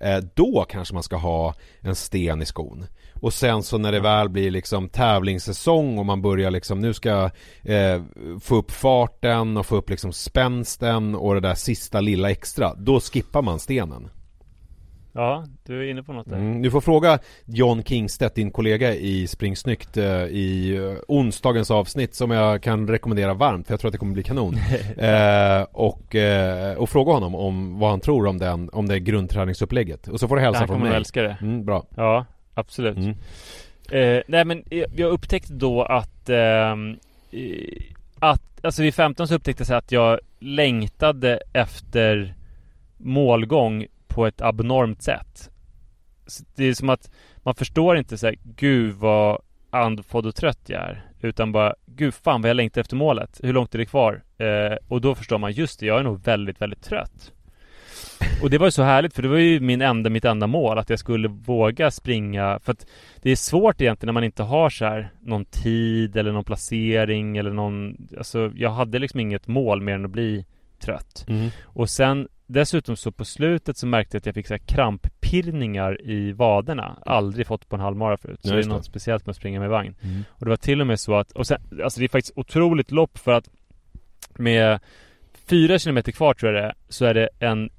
Eh, 0.00 0.18
då 0.34 0.66
kanske 0.68 0.94
man 0.94 1.02
ska 1.02 1.16
ha 1.16 1.54
en 1.80 1.94
sten 1.94 2.42
i 2.42 2.46
skon. 2.46 2.86
Och 3.20 3.34
sen 3.34 3.62
så 3.62 3.78
när 3.78 3.92
det 3.92 4.00
väl 4.00 4.28
blir 4.28 4.50
liksom 4.50 4.88
tävlingssäsong 4.88 5.98
och 5.98 6.06
man 6.06 6.22
börjar 6.22 6.50
liksom 6.50 6.80
nu 6.80 6.94
ska 6.94 7.30
eh, 7.62 8.02
få 8.40 8.56
upp 8.56 8.70
farten 8.70 9.56
och 9.56 9.66
få 9.66 9.76
upp 9.76 9.90
liksom 9.90 10.12
spänsten 10.12 11.14
och 11.14 11.34
det 11.34 11.40
där 11.40 11.54
sista 11.54 12.00
lilla 12.00 12.30
extra. 12.30 12.74
Då 12.74 13.00
skippar 13.00 13.42
man 13.42 13.58
stenen. 13.58 14.10
Ja, 15.18 15.44
du 15.66 15.80
är 15.86 15.90
inne 15.90 16.02
på 16.02 16.12
något 16.12 16.30
där. 16.30 16.36
Mm, 16.36 16.62
du 16.62 16.70
får 16.70 16.80
fråga 16.80 17.18
John 17.44 17.82
Kingstedt, 17.82 18.34
din 18.34 18.50
kollega 18.50 18.94
i 18.94 19.26
Springsnyggt 19.26 19.96
eh, 19.96 20.24
i 20.24 20.76
eh, 20.76 20.98
onsdagens 21.08 21.70
avsnitt 21.70 22.14
som 22.14 22.30
jag 22.30 22.62
kan 22.62 22.88
rekommendera 22.88 23.34
varmt 23.34 23.66
för 23.66 23.72
jag 23.72 23.80
tror 23.80 23.88
att 23.88 23.92
det 23.92 23.98
kommer 23.98 24.12
bli 24.12 24.22
kanon. 24.22 24.54
eh, 24.96 25.62
och, 25.72 26.14
eh, 26.14 26.76
och 26.76 26.88
fråga 26.88 27.12
honom 27.12 27.34
om 27.34 27.78
vad 27.78 27.90
han 27.90 28.00
tror 28.00 28.26
om, 28.26 28.38
den, 28.38 28.70
om 28.72 28.88
det 28.88 29.00
grundträningsupplägget. 29.00 30.08
Och 30.08 30.20
så 30.20 30.28
får 30.28 30.36
du 30.36 30.42
hälsa 30.42 30.66
från 30.66 30.68
mig. 30.68 30.78
Han 30.78 30.80
kommer 30.80 30.96
älska 30.96 31.22
det. 31.22 31.36
Mm, 31.40 31.64
bra. 31.64 31.84
Ja, 31.96 32.24
absolut. 32.54 32.96
Mm. 32.96 33.16
Eh, 33.90 34.22
nej 34.28 34.44
men 34.44 34.64
jag 34.70 35.10
upptäckte 35.10 35.52
då 35.52 35.82
att 35.82 36.28
ehm, 36.28 36.96
att, 38.18 38.64
alltså 38.64 38.82
vid 38.82 38.94
15 38.94 39.28
så 39.28 39.34
upptäckte 39.34 39.64
jag 39.68 39.78
att 39.78 39.92
jag 39.92 40.20
längtade 40.38 41.40
efter 41.52 42.34
målgång 42.96 43.86
på 44.18 44.26
ett 44.26 44.40
abnormt 44.40 45.02
sätt. 45.02 45.50
Så 46.26 46.44
det 46.56 46.64
är 46.64 46.74
som 46.74 46.88
att 46.88 47.10
man 47.36 47.54
förstår 47.54 47.98
inte 47.98 48.18
så 48.18 48.26
här, 48.26 48.36
gud 48.42 48.94
vad 48.94 49.42
andfådd 49.70 50.26
och 50.26 50.34
trött 50.34 50.60
jag 50.66 50.80
är. 50.80 51.04
Utan 51.20 51.52
bara, 51.52 51.74
gud 51.86 52.14
fan 52.14 52.42
vad 52.42 52.48
jag 52.48 52.56
längtar 52.56 52.80
efter 52.80 52.96
målet. 52.96 53.40
Hur 53.42 53.52
långt 53.52 53.74
är 53.74 53.78
det 53.78 53.86
kvar? 53.86 54.22
Eh, 54.38 54.76
och 54.88 55.00
då 55.00 55.14
förstår 55.14 55.38
man, 55.38 55.52
just 55.52 55.80
det, 55.80 55.86
jag 55.86 55.98
är 55.98 56.02
nog 56.02 56.24
väldigt, 56.24 56.60
väldigt 56.60 56.82
trött. 56.82 57.32
Och 58.42 58.50
det 58.50 58.58
var 58.58 58.66
ju 58.66 58.70
så 58.70 58.82
härligt 58.82 59.14
för 59.14 59.22
det 59.22 59.28
var 59.28 59.36
ju 59.36 59.60
min 59.60 59.82
enda, 59.82 60.10
mitt 60.10 60.24
enda 60.24 60.46
mål 60.46 60.78
att 60.78 60.90
jag 60.90 60.98
skulle 60.98 61.28
våga 61.28 61.90
springa 61.90 62.60
för 62.62 62.72
att 62.72 62.86
det 63.22 63.30
är 63.30 63.36
svårt 63.36 63.80
egentligen 63.80 64.08
när 64.08 64.20
man 64.20 64.24
inte 64.24 64.42
har 64.42 64.70
så 64.70 64.84
här 64.84 65.12
någon 65.20 65.44
tid 65.44 66.16
eller 66.16 66.32
någon 66.32 66.44
placering 66.44 67.36
eller 67.36 67.50
någon 67.50 68.08
Alltså 68.18 68.52
jag 68.54 68.70
hade 68.70 68.98
liksom 68.98 69.20
inget 69.20 69.46
mål 69.46 69.80
mer 69.80 69.94
än 69.94 70.04
att 70.04 70.10
bli 70.10 70.46
trött. 70.80 71.26
Mm. 71.28 71.50
Och 71.64 71.90
sen 71.90 72.28
dessutom 72.48 72.96
så 72.96 73.12
på 73.12 73.24
slutet 73.24 73.76
så 73.76 73.86
märkte 73.86 74.16
jag 74.16 74.20
att 74.20 74.26
jag 74.26 74.34
fick 74.34 74.46
så 74.46 74.54
här 74.54 74.58
kramppirrningar 74.58 76.02
i 76.02 76.32
vaderna. 76.32 76.98
Aldrig 77.06 77.46
fått 77.46 77.68
på 77.68 77.76
en 77.76 77.82
halvmara 77.82 78.16
förut. 78.16 78.38
Så 78.42 78.48
Ja, 78.48 78.54
det 78.54 78.62
är 78.62 78.68
något 78.68 78.84
speciellt 78.84 79.26
med 79.26 79.30
att 79.30 79.36
springa 79.36 79.60
med 79.60 79.70
vagn. 79.70 79.94
Mm. 80.02 80.24
Och 80.30 80.44
det 80.44 80.50
var 80.50 80.56
till 80.56 80.80
och 80.80 80.86
med 80.86 81.00
så 81.00 81.14
att, 81.14 81.32
och 81.32 81.46
sen, 81.46 81.60
alltså 81.84 82.00
det 82.00 82.06
är 82.06 82.08
faktiskt 82.08 82.38
otroligt 82.38 82.90
lopp 82.90 83.18
för 83.18 83.32
att 83.32 83.48
med 84.38 84.80
fyra 85.48 85.78
kilometer 85.78 86.12
kvar 86.12 86.34
tror 86.34 86.52
jag 86.52 86.62
det 86.62 86.68
är, 86.68 86.74
så 86.88 87.04
är 87.04 87.14
det 87.14 87.28
en 87.38 87.70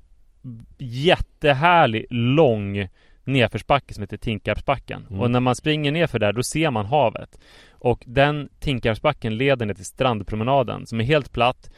jättehärlig, 0.78 2.06
lång 2.10 2.88
nedförsbacke 3.24 3.94
som 3.94 4.02
heter 4.04 4.18
Tinkarpsbacken. 4.18 5.06
Mm. 5.10 5.22
Och 5.22 5.32
när 5.32 5.40
man 5.40 5.56
springer 5.56 5.92
nerför 5.92 6.20
där, 6.20 6.34
då 6.34 6.44
ser 6.44 6.72
man 6.72 6.86
havet. 6.86 7.40
Och 7.72 8.04
den 8.06 8.50
Tinkarpsbacken 8.60 9.38
leder 9.38 9.66
ner 9.66 9.74
till 9.74 9.86
strandpromenaden 9.86 10.86
som 10.86 11.00
är 11.00 11.04
helt 11.04 11.32
platt, 11.32 11.70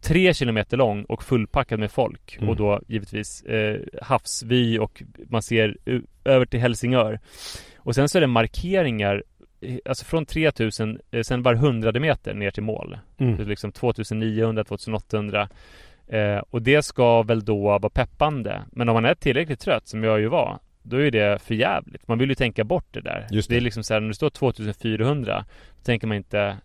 tre 0.00 0.34
kilometer 0.34 0.76
lång 0.76 1.04
och 1.04 1.22
fullpackad 1.24 1.80
med 1.80 1.90
folk. 1.90 2.36
Mm. 2.36 2.48
Och 2.48 2.56
då 2.56 2.80
givetvis 2.88 3.42
eh, 3.42 3.80
havsvy 4.02 4.78
och 4.78 5.02
man 5.28 5.42
ser 5.42 5.76
över 6.24 6.46
till 6.46 6.60
Helsingör. 6.60 7.20
Och 7.76 7.94
sen 7.94 8.08
så 8.08 8.18
är 8.18 8.20
det 8.20 8.26
markeringar 8.26 9.22
eh, 9.60 9.76
Alltså 9.84 10.04
från 10.04 10.26
3000, 10.26 11.00
eh, 11.10 11.22
sen 11.22 11.42
var 11.42 11.54
hundrade 11.54 12.00
meter 12.00 12.34
ner 12.34 12.50
till 12.50 12.62
mål. 12.62 12.98
Det 13.16 13.24
är 13.24 13.28
Mm. 13.28 13.48
liksom 13.48 13.72
2900, 13.72 14.64
2800 14.64 15.48
eh, 16.06 16.38
Och 16.50 16.62
det 16.62 16.82
ska 16.82 17.22
väl 17.22 17.44
då 17.44 17.62
vara 17.78 17.90
peppande 17.90 18.62
Men 18.72 18.88
om 18.88 18.94
man 18.94 19.04
är 19.04 19.14
tillräckligt 19.14 19.60
trött 19.60 19.88
som 19.88 20.04
jag 20.04 20.20
ju 20.20 20.28
var 20.28 20.58
Då 20.82 20.96
är 21.02 21.10
det 21.10 21.42
för 21.42 21.54
jävligt. 21.54 22.08
Man 22.08 22.18
vill 22.18 22.28
ju 22.28 22.34
tänka 22.34 22.64
bort 22.64 22.86
det 22.90 23.00
där 23.00 23.26
Just 23.30 23.48
det. 23.48 23.56
är 23.56 23.60
liksom 23.60 23.82
så 23.84 23.94
här, 23.94 24.00
när 24.00 24.08
det 24.08 24.14
står 24.14 24.30
2400 24.30 25.44
Då 25.78 25.82
tänker 25.84 26.06
man 26.06 26.16
inte 26.16 26.56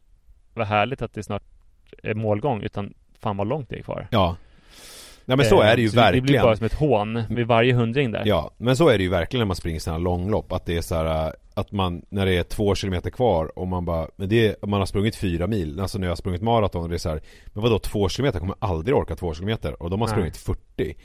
Vad 0.54 0.68
härligt 0.68 1.02
att 1.02 1.14
det 1.14 1.24
snart 1.24 1.44
är 2.04 2.14
målgång 2.14 2.62
Utan 2.64 2.94
fan 3.24 3.38
vad 3.38 3.48
långt 3.48 3.70
det 3.70 3.76
är 3.80 3.82
kvar 3.82 4.08
Ja. 4.12 4.36
Nej 5.26 5.38
men 5.38 5.46
så 5.46 5.62
Eh, 5.62 5.68
är 5.70 5.76
det 5.76 5.82
ju 5.82 5.90
så 5.90 5.96
Det 5.96 6.12
blir 6.12 6.22
verkligen. 6.22 6.44
bara 6.44 6.56
som 6.56 6.66
ett 6.66 6.74
hån 6.74 7.24
vid 7.30 7.48
varje 7.48 7.74
hundring 7.74 8.12
där 8.12 8.24
Ja, 8.26 8.52
men 8.58 8.76
så 8.78 8.90
är 8.90 8.98
det 8.98 9.04
ju 9.04 9.10
verkligen 9.10 9.40
när 9.40 9.46
man 9.48 9.56
springer 9.56 9.80
sådana 9.80 9.98
långlopp 9.98 10.52
Att 10.52 10.66
det 10.66 10.78
är 10.78 10.82
så 10.82 10.96
här 10.96 11.26
äh, 11.28 11.32
att 11.56 11.72
man, 11.72 12.02
när 12.10 12.26
det 12.26 12.34
är 12.38 12.44
två 12.44 12.76
kilometer 12.76 13.10
kvar 13.10 13.60
och 13.60 13.68
man 13.68 13.86
bara, 13.86 14.08
men 14.16 14.30
det 14.30 14.48
är, 14.48 14.66
man 14.68 14.80
har 14.80 14.86
sprungit 14.86 15.16
fyra 15.16 15.48
mil 15.48 15.80
Alltså 15.80 15.98
när 16.00 16.08
jag 16.08 16.12
har 16.12 16.16
sprungit 16.16 16.42
maraton 16.42 16.84
och 16.84 16.90
det 16.90 16.96
är 16.96 16.98
så 16.98 17.10
här, 17.10 17.22
men 17.48 17.64
vadå 17.64 17.80
två 17.80 18.10
kilometer? 18.10 18.36
Jag 18.36 18.42
kommer 18.42 18.56
aldrig 18.60 18.96
orka 18.98 19.16
två 19.16 19.34
kilometer 19.34 19.84
och 19.84 19.90
de 19.90 20.02
har 20.02 20.08
sprungit 20.08 20.38
40 20.38 20.96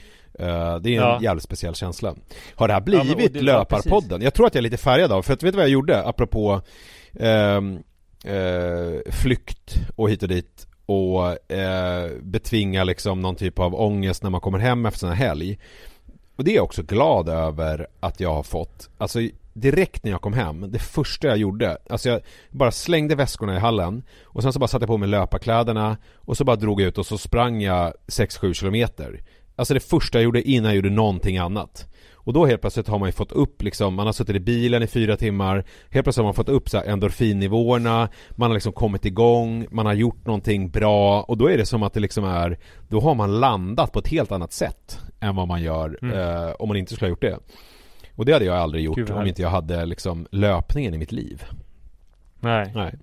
Eh, 0.41 0.77
Det 0.77 0.89
är 0.89 0.89
en 0.89 0.93
Ja. 0.95 1.19
jävligt 1.23 1.43
speciell 1.45 1.75
känsla 1.75 2.15
Har 2.55 2.69
det 2.69 2.75
här 2.75 2.83
Ja, 2.87 2.93
men- 2.99 3.05
blivit 3.07 3.33
det- 3.33 3.39
ja, 3.39 3.45
Löparpodden? 3.45 4.23
jag 4.23 4.35
tror 4.35 4.47
att 4.47 4.55
jag 4.55 4.61
är 4.61 4.63
lite 4.63 4.77
färgad 4.77 5.13
av, 5.13 5.23
för 5.23 5.33
att 5.33 5.43
vet 5.43 5.53
du 5.53 5.57
vad 5.57 5.65
jag 5.65 5.71
gjorde? 5.73 6.05
Apropå 6.05 6.61
ehm, 7.21 7.79
eh, 8.25 9.13
flykt 9.13 9.81
och 9.97 10.11
hit 10.11 10.23
och 10.23 10.29
dit 10.29 10.68
och 10.89 11.53
eh, 11.53 12.11
betvinga 12.23 12.85
liksom 12.85 13.21
någon 13.21 13.37
typ 13.37 13.59
av 13.59 13.75
ångest 13.75 14.23
när 14.23 14.31
man 14.31 14.41
kommer 14.41 14.59
hem 14.59 14.87
efter 14.87 15.07
en 15.07 15.13
helg. 15.13 15.59
Och 16.37 16.45
det 16.45 16.51
är 16.51 16.55
jag 16.55 16.65
också 16.65 16.83
glad 16.83 17.29
över 17.29 17.87
att 18.01 18.21
jag 18.21 18.35
har 18.35 18.43
fått. 18.43 18.91
Alltså 18.99 19.21
direkt 19.53 20.05
när 20.05 20.11
jag 20.11 20.21
kom 20.21 20.33
hem, 20.33 20.71
det 20.71 20.79
första 20.79 21.29
jag 21.29 21.37
gjorde, 21.37 21.79
alltså 21.91 22.09
jag 22.09 22.21
bara 22.51 22.71
slängde 22.71 23.15
väskorna 23.15 23.57
i 23.57 23.59
hallen 23.59 24.03
och 24.25 24.43
sen 24.43 24.53
så 24.53 24.59
bara 24.59 24.69
satte 24.69 24.83
jag 24.83 24.89
på 24.89 24.97
mig 24.97 25.09
löparkläderna 25.09 25.97
och 26.15 26.37
så 26.37 26.45
bara 26.45 26.57
drog 26.57 26.81
jag 26.81 26.89
ut 26.89 26.99
och 26.99 27.07
så 27.07 27.19
sprang 27.19 27.63
jag 27.63 27.93
6-7 28.07 28.53
kilometer. 28.53 29.23
Alltså 29.57 29.75
det 29.75 29.81
första 29.81 30.19
jag 30.19 30.25
gjorde 30.25 30.43
innan 30.43 30.71
jag 30.71 30.77
gjorde 30.77 30.91
någonting 30.91 31.39
annat. 31.39 31.87
Och 32.29 32.35
då 32.35 32.47
helt 32.47 32.61
plötsligt 32.61 32.89
har 32.89 32.99
man 32.99 33.09
ju 33.09 33.13
fått 33.13 33.33
upp 33.33 33.63
liksom, 33.63 33.95
man 33.95 34.07
har 34.07 34.13
suttit 34.13 34.37
i 34.37 34.41
bilen 34.41 34.83
i 34.83 34.87
fyra 34.87 35.17
timmar 35.17 35.65
Helt 35.91 36.05
plötsligt 36.05 36.17
har 36.17 36.25
man 36.25 36.35
fått 36.35 36.49
upp 36.49 36.69
så 36.69 36.79
här 36.79 36.85
endorfinnivåerna 36.85 38.09
Man 38.31 38.51
har 38.51 38.55
liksom 38.57 38.73
kommit 38.73 39.05
igång, 39.05 39.67
man 39.71 39.87
har 39.87 39.93
gjort 39.93 40.27
någonting 40.27 40.71
bra 40.71 41.23
och 41.23 41.39
då 41.39 41.51
är 41.51 41.57
det 41.59 41.67
som 41.67 41.83
att 41.83 41.93
det 41.93 42.01
liksom 42.01 42.25
är 42.25 42.59
Då 42.89 43.01
har 43.01 43.15
man 43.15 43.41
landat 43.41 43.93
på 43.93 43.99
ett 43.99 44.09
helt 44.09 44.33
annat 44.33 44.53
sätt 44.53 44.99
Än 45.21 45.37
vad 45.37 45.49
man 45.49 45.63
gör 45.63 45.99
Mm. 46.03 46.19
eh, 46.19 46.53
om 46.59 46.69
man 46.69 46.77
inte 46.77 46.95
skulle 46.95 47.07
ha 47.07 47.11
gjort 47.11 47.21
det 47.21 47.39
Och 48.17 48.25
det 48.25 48.33
hade 48.33 48.45
jag 48.45 48.57
aldrig 48.57 48.85
gjort 48.85 48.97
Gud, 48.97 49.11
om 49.11 49.27
inte 49.27 49.43
jag 49.43 49.51
hade 49.51 49.87
liksom 49.87 50.27
löpningen 50.31 50.95
i 50.95 50.99
mitt 50.99 51.13
liv 51.13 51.45
Nej 52.41 52.73
Nej 52.75 52.95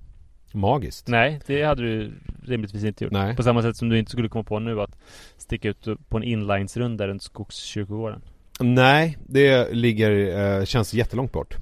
Magiskt 0.53 1.07
Nej, 1.07 1.39
det 1.47 1.63
hade 1.63 1.81
du 1.81 2.13
rimligtvis 2.43 2.83
inte 2.83 3.03
gjort. 3.03 3.13
Nej. 3.13 3.35
På 3.35 3.43
samma 3.43 3.61
sätt 3.61 3.77
som 3.77 3.89
du 3.89 3.99
inte 3.99 4.11
skulle 4.11 4.29
komma 4.29 4.43
på 4.43 4.59
nu 4.59 4.81
att 4.81 4.97
sticka 5.37 5.69
ut 5.69 5.87
på 6.09 6.17
en 6.17 6.23
inlinesrunda 6.23 7.07
runt 7.07 7.23
Skogskyrkogården. 7.23 8.21
Nej, 8.59 9.17
det 9.27 9.73
ligger, 9.73 10.11
eh, 10.59 10.65
känns 10.65 10.93
jättelångt 10.93 11.31
bort 11.31 11.55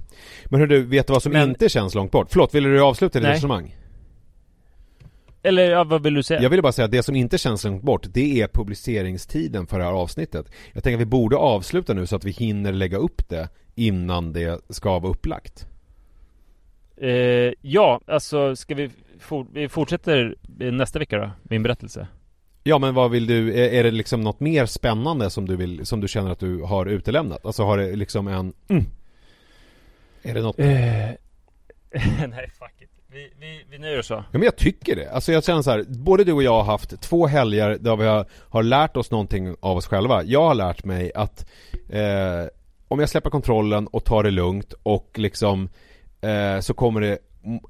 Men 0.44 0.60
hur 0.60 0.66
du 0.66 0.82
vet 0.82 1.06
du 1.06 1.12
vad 1.12 1.22
som 1.22 1.32
Men- 1.32 1.48
inte 1.48 1.68
känns 1.68 1.94
långt 1.94 2.10
bort? 2.12 2.28
Förlåt, 2.30 2.54
ville 2.54 2.68
du 2.68 2.80
avsluta 2.80 3.20
ditt 3.20 3.28
resonemang? 3.28 3.76
Eller 5.42 5.70
ja, 5.70 5.84
vad 5.84 6.02
vill 6.02 6.14
du 6.14 6.22
säga? 6.22 6.42
Jag 6.42 6.50
ville 6.50 6.62
bara 6.62 6.72
säga 6.72 6.84
att 6.84 6.90
det 6.90 7.02
som 7.02 7.16
inte 7.16 7.38
känns 7.38 7.64
långt 7.64 7.82
bort, 7.82 8.06
det 8.12 8.40
är 8.40 8.48
publiceringstiden 8.48 9.66
för 9.66 9.78
det 9.78 9.84
här 9.84 9.92
avsnittet. 9.92 10.46
Jag 10.72 10.84
tänker 10.84 10.96
att 10.96 11.00
vi 11.00 11.06
borde 11.06 11.36
avsluta 11.36 11.94
nu 11.94 12.06
så 12.06 12.16
att 12.16 12.24
vi 12.24 12.30
hinner 12.30 12.72
lägga 12.72 12.96
upp 12.96 13.28
det 13.28 13.48
innan 13.74 14.32
det 14.32 14.60
ska 14.68 14.98
vara 14.98 15.12
upplagt. 15.12 15.66
Eh, 16.96 17.52
ja, 17.60 18.00
alltså 18.06 18.56
ska 18.56 18.74
vi, 18.74 18.90
for, 19.18 19.46
vi 19.52 19.68
fortsätter 19.68 20.36
nästa 20.72 20.98
vecka 20.98 21.18
då, 21.18 21.30
min 21.42 21.62
berättelse. 21.62 22.08
Ja 22.66 22.78
men 22.78 22.94
vad 22.94 23.10
vill 23.10 23.26
du, 23.26 23.60
är, 23.60 23.84
det 23.84 23.90
liksom 23.90 24.20
något 24.20 24.40
mer 24.40 24.66
spännande 24.66 25.30
som 25.30 25.46
du 25.48 25.56
vill, 25.56 25.86
som 25.86 26.00
du 26.00 26.08
känner 26.08 26.30
att 26.30 26.38
du 26.38 26.62
har 26.62 26.86
utelämnat? 26.86 27.46
Alltså 27.46 27.62
har 27.62 27.78
det 27.78 27.96
liksom 27.96 28.28
en, 28.28 28.52
mm. 28.68 28.84
Är 30.22 30.34
det 30.34 30.42
något? 30.42 30.58
Eh, 30.58 30.66
nej, 32.28 32.50
fuck 32.58 32.82
it. 32.82 32.90
Vi, 33.12 33.32
vi, 33.40 33.64
vi 33.70 33.78
nöjer 33.78 33.98
oss 33.98 34.06
så. 34.06 34.14
Ja 34.14 34.24
men 34.32 34.42
jag 34.42 34.56
tycker 34.56 34.96
det. 34.96 35.10
Alltså 35.10 35.32
jag 35.32 35.44
känner 35.44 35.62
så 35.62 35.70
här, 35.70 35.84
både 35.88 36.24
du 36.24 36.32
och 36.32 36.42
jag 36.42 36.52
har 36.52 36.62
haft 36.62 37.00
två 37.00 37.26
helger 37.26 37.78
där 37.80 37.96
vi 37.96 38.06
har, 38.06 38.26
har 38.32 38.62
lärt 38.62 38.96
oss 38.96 39.10
någonting 39.10 39.56
av 39.60 39.76
oss 39.76 39.86
själva. 39.86 40.22
Jag 40.22 40.42
har 40.42 40.54
lärt 40.54 40.84
mig 40.84 41.12
att 41.14 41.46
eh, 41.88 42.48
om 42.88 43.00
jag 43.00 43.08
släpper 43.08 43.30
kontrollen 43.30 43.86
och 43.86 44.04
tar 44.04 44.22
det 44.22 44.30
lugnt 44.30 44.74
och 44.82 45.10
liksom 45.14 45.68
eh, 46.20 46.60
så 46.60 46.74
kommer 46.74 47.00
det 47.00 47.18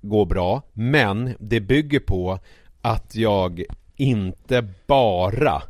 gå 0.03 0.25
bra. 0.25 0.63
Men 0.73 1.35
det 1.39 1.61
bygger 1.61 2.01
på 2.01 2.39
att 2.83 3.15
jag 3.15 3.65
inte 3.97 4.69
bara 4.87 5.63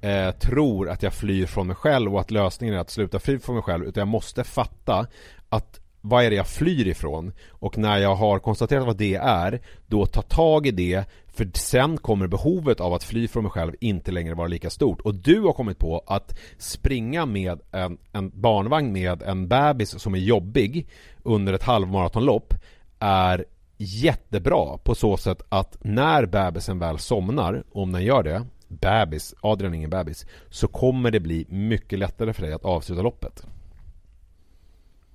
eh, 0.00 0.30
tror 0.30 0.88
att 0.88 1.02
jag 1.02 1.14
flyr 1.14 1.46
från 1.46 1.66
mig 1.66 1.76
själv 1.76 2.14
och 2.14 2.20
att 2.20 2.30
lösningen 2.30 2.74
är 2.74 2.78
att 2.78 2.90
sluta 2.90 3.18
fly 3.18 3.38
från 3.38 3.54
mig 3.54 3.62
själv 3.62 3.84
utan 3.84 4.00
jag 4.00 4.08
måste 4.08 4.44
fatta 4.44 5.06
att 5.48 5.80
vad 6.00 6.24
är 6.24 6.30
det 6.30 6.36
jag 6.36 6.46
flyr 6.46 6.88
ifrån? 6.88 7.32
Och 7.48 7.78
när 7.78 7.98
jag 7.98 8.14
har 8.14 8.38
konstaterat 8.38 8.86
vad 8.86 8.96
det 8.96 9.14
är 9.14 9.60
då 9.86 10.06
ta 10.06 10.22
tag 10.22 10.66
i 10.66 10.70
det 10.70 11.04
för 11.26 11.50
sen 11.54 11.98
kommer 11.98 12.26
behovet 12.26 12.80
av 12.80 12.94
att 12.94 13.04
fly 13.04 13.28
från 13.28 13.42
mig 13.42 13.52
själv 13.52 13.74
inte 13.80 14.12
längre 14.12 14.34
vara 14.34 14.48
lika 14.48 14.70
stort. 14.70 15.00
Och 15.00 15.14
du 15.14 15.40
har 15.40 15.52
kommit 15.52 15.78
på 15.78 16.02
att 16.06 16.38
springa 16.58 17.26
med 17.26 17.60
en, 17.72 17.98
en 18.12 18.40
barnvagn 18.40 18.92
med 18.92 19.22
en 19.22 19.48
bebis 19.48 19.98
som 19.98 20.14
är 20.14 20.18
jobbig 20.18 20.88
under 21.22 21.52
ett 21.52 21.62
halvmaratonlopp 21.62 22.54
är 22.98 23.44
jättebra 23.80 24.78
på 24.78 24.94
så 24.94 25.16
sätt 25.16 25.42
att 25.48 25.76
när 25.80 26.26
bebisen 26.26 26.78
väl 26.78 26.98
somnar, 26.98 27.64
om 27.72 27.92
den 27.92 28.04
gör 28.04 28.22
det, 28.22 28.46
bebis, 28.68 29.34
Adrian 29.40 29.72
är 29.72 29.76
ingen 29.76 29.90
bebis, 29.90 30.26
så 30.50 30.68
kommer 30.68 31.10
det 31.10 31.20
bli 31.20 31.46
mycket 31.48 31.98
lättare 31.98 32.32
för 32.32 32.42
dig 32.42 32.52
att 32.52 32.64
avsluta 32.64 33.02
loppet. 33.02 33.46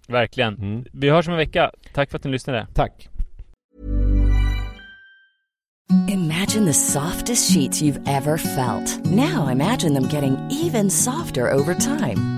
Verkligen. 0.08 0.54
Mm. 0.54 0.86
Vi 0.94 1.10
hörs 1.10 1.28
om 1.28 1.34
en 1.34 1.38
vecka. 1.38 1.72
Tack 1.94 2.10
för 2.10 2.18
att 2.18 2.24
ni 2.24 2.32
lyssnade. 2.32 2.68
Tack! 2.74 3.10
Imagine 6.08 6.66
the 6.66 6.74
softest 6.74 7.52
sheets 7.52 7.82
you've 7.82 8.02
ever 8.08 8.38
felt. 8.38 9.06
Now 9.06 9.52
imagine 9.52 9.94
them 9.94 10.08
getting 10.10 10.38
even 10.52 10.90
softer 10.90 11.54
over 11.54 11.76
time. 11.76 12.35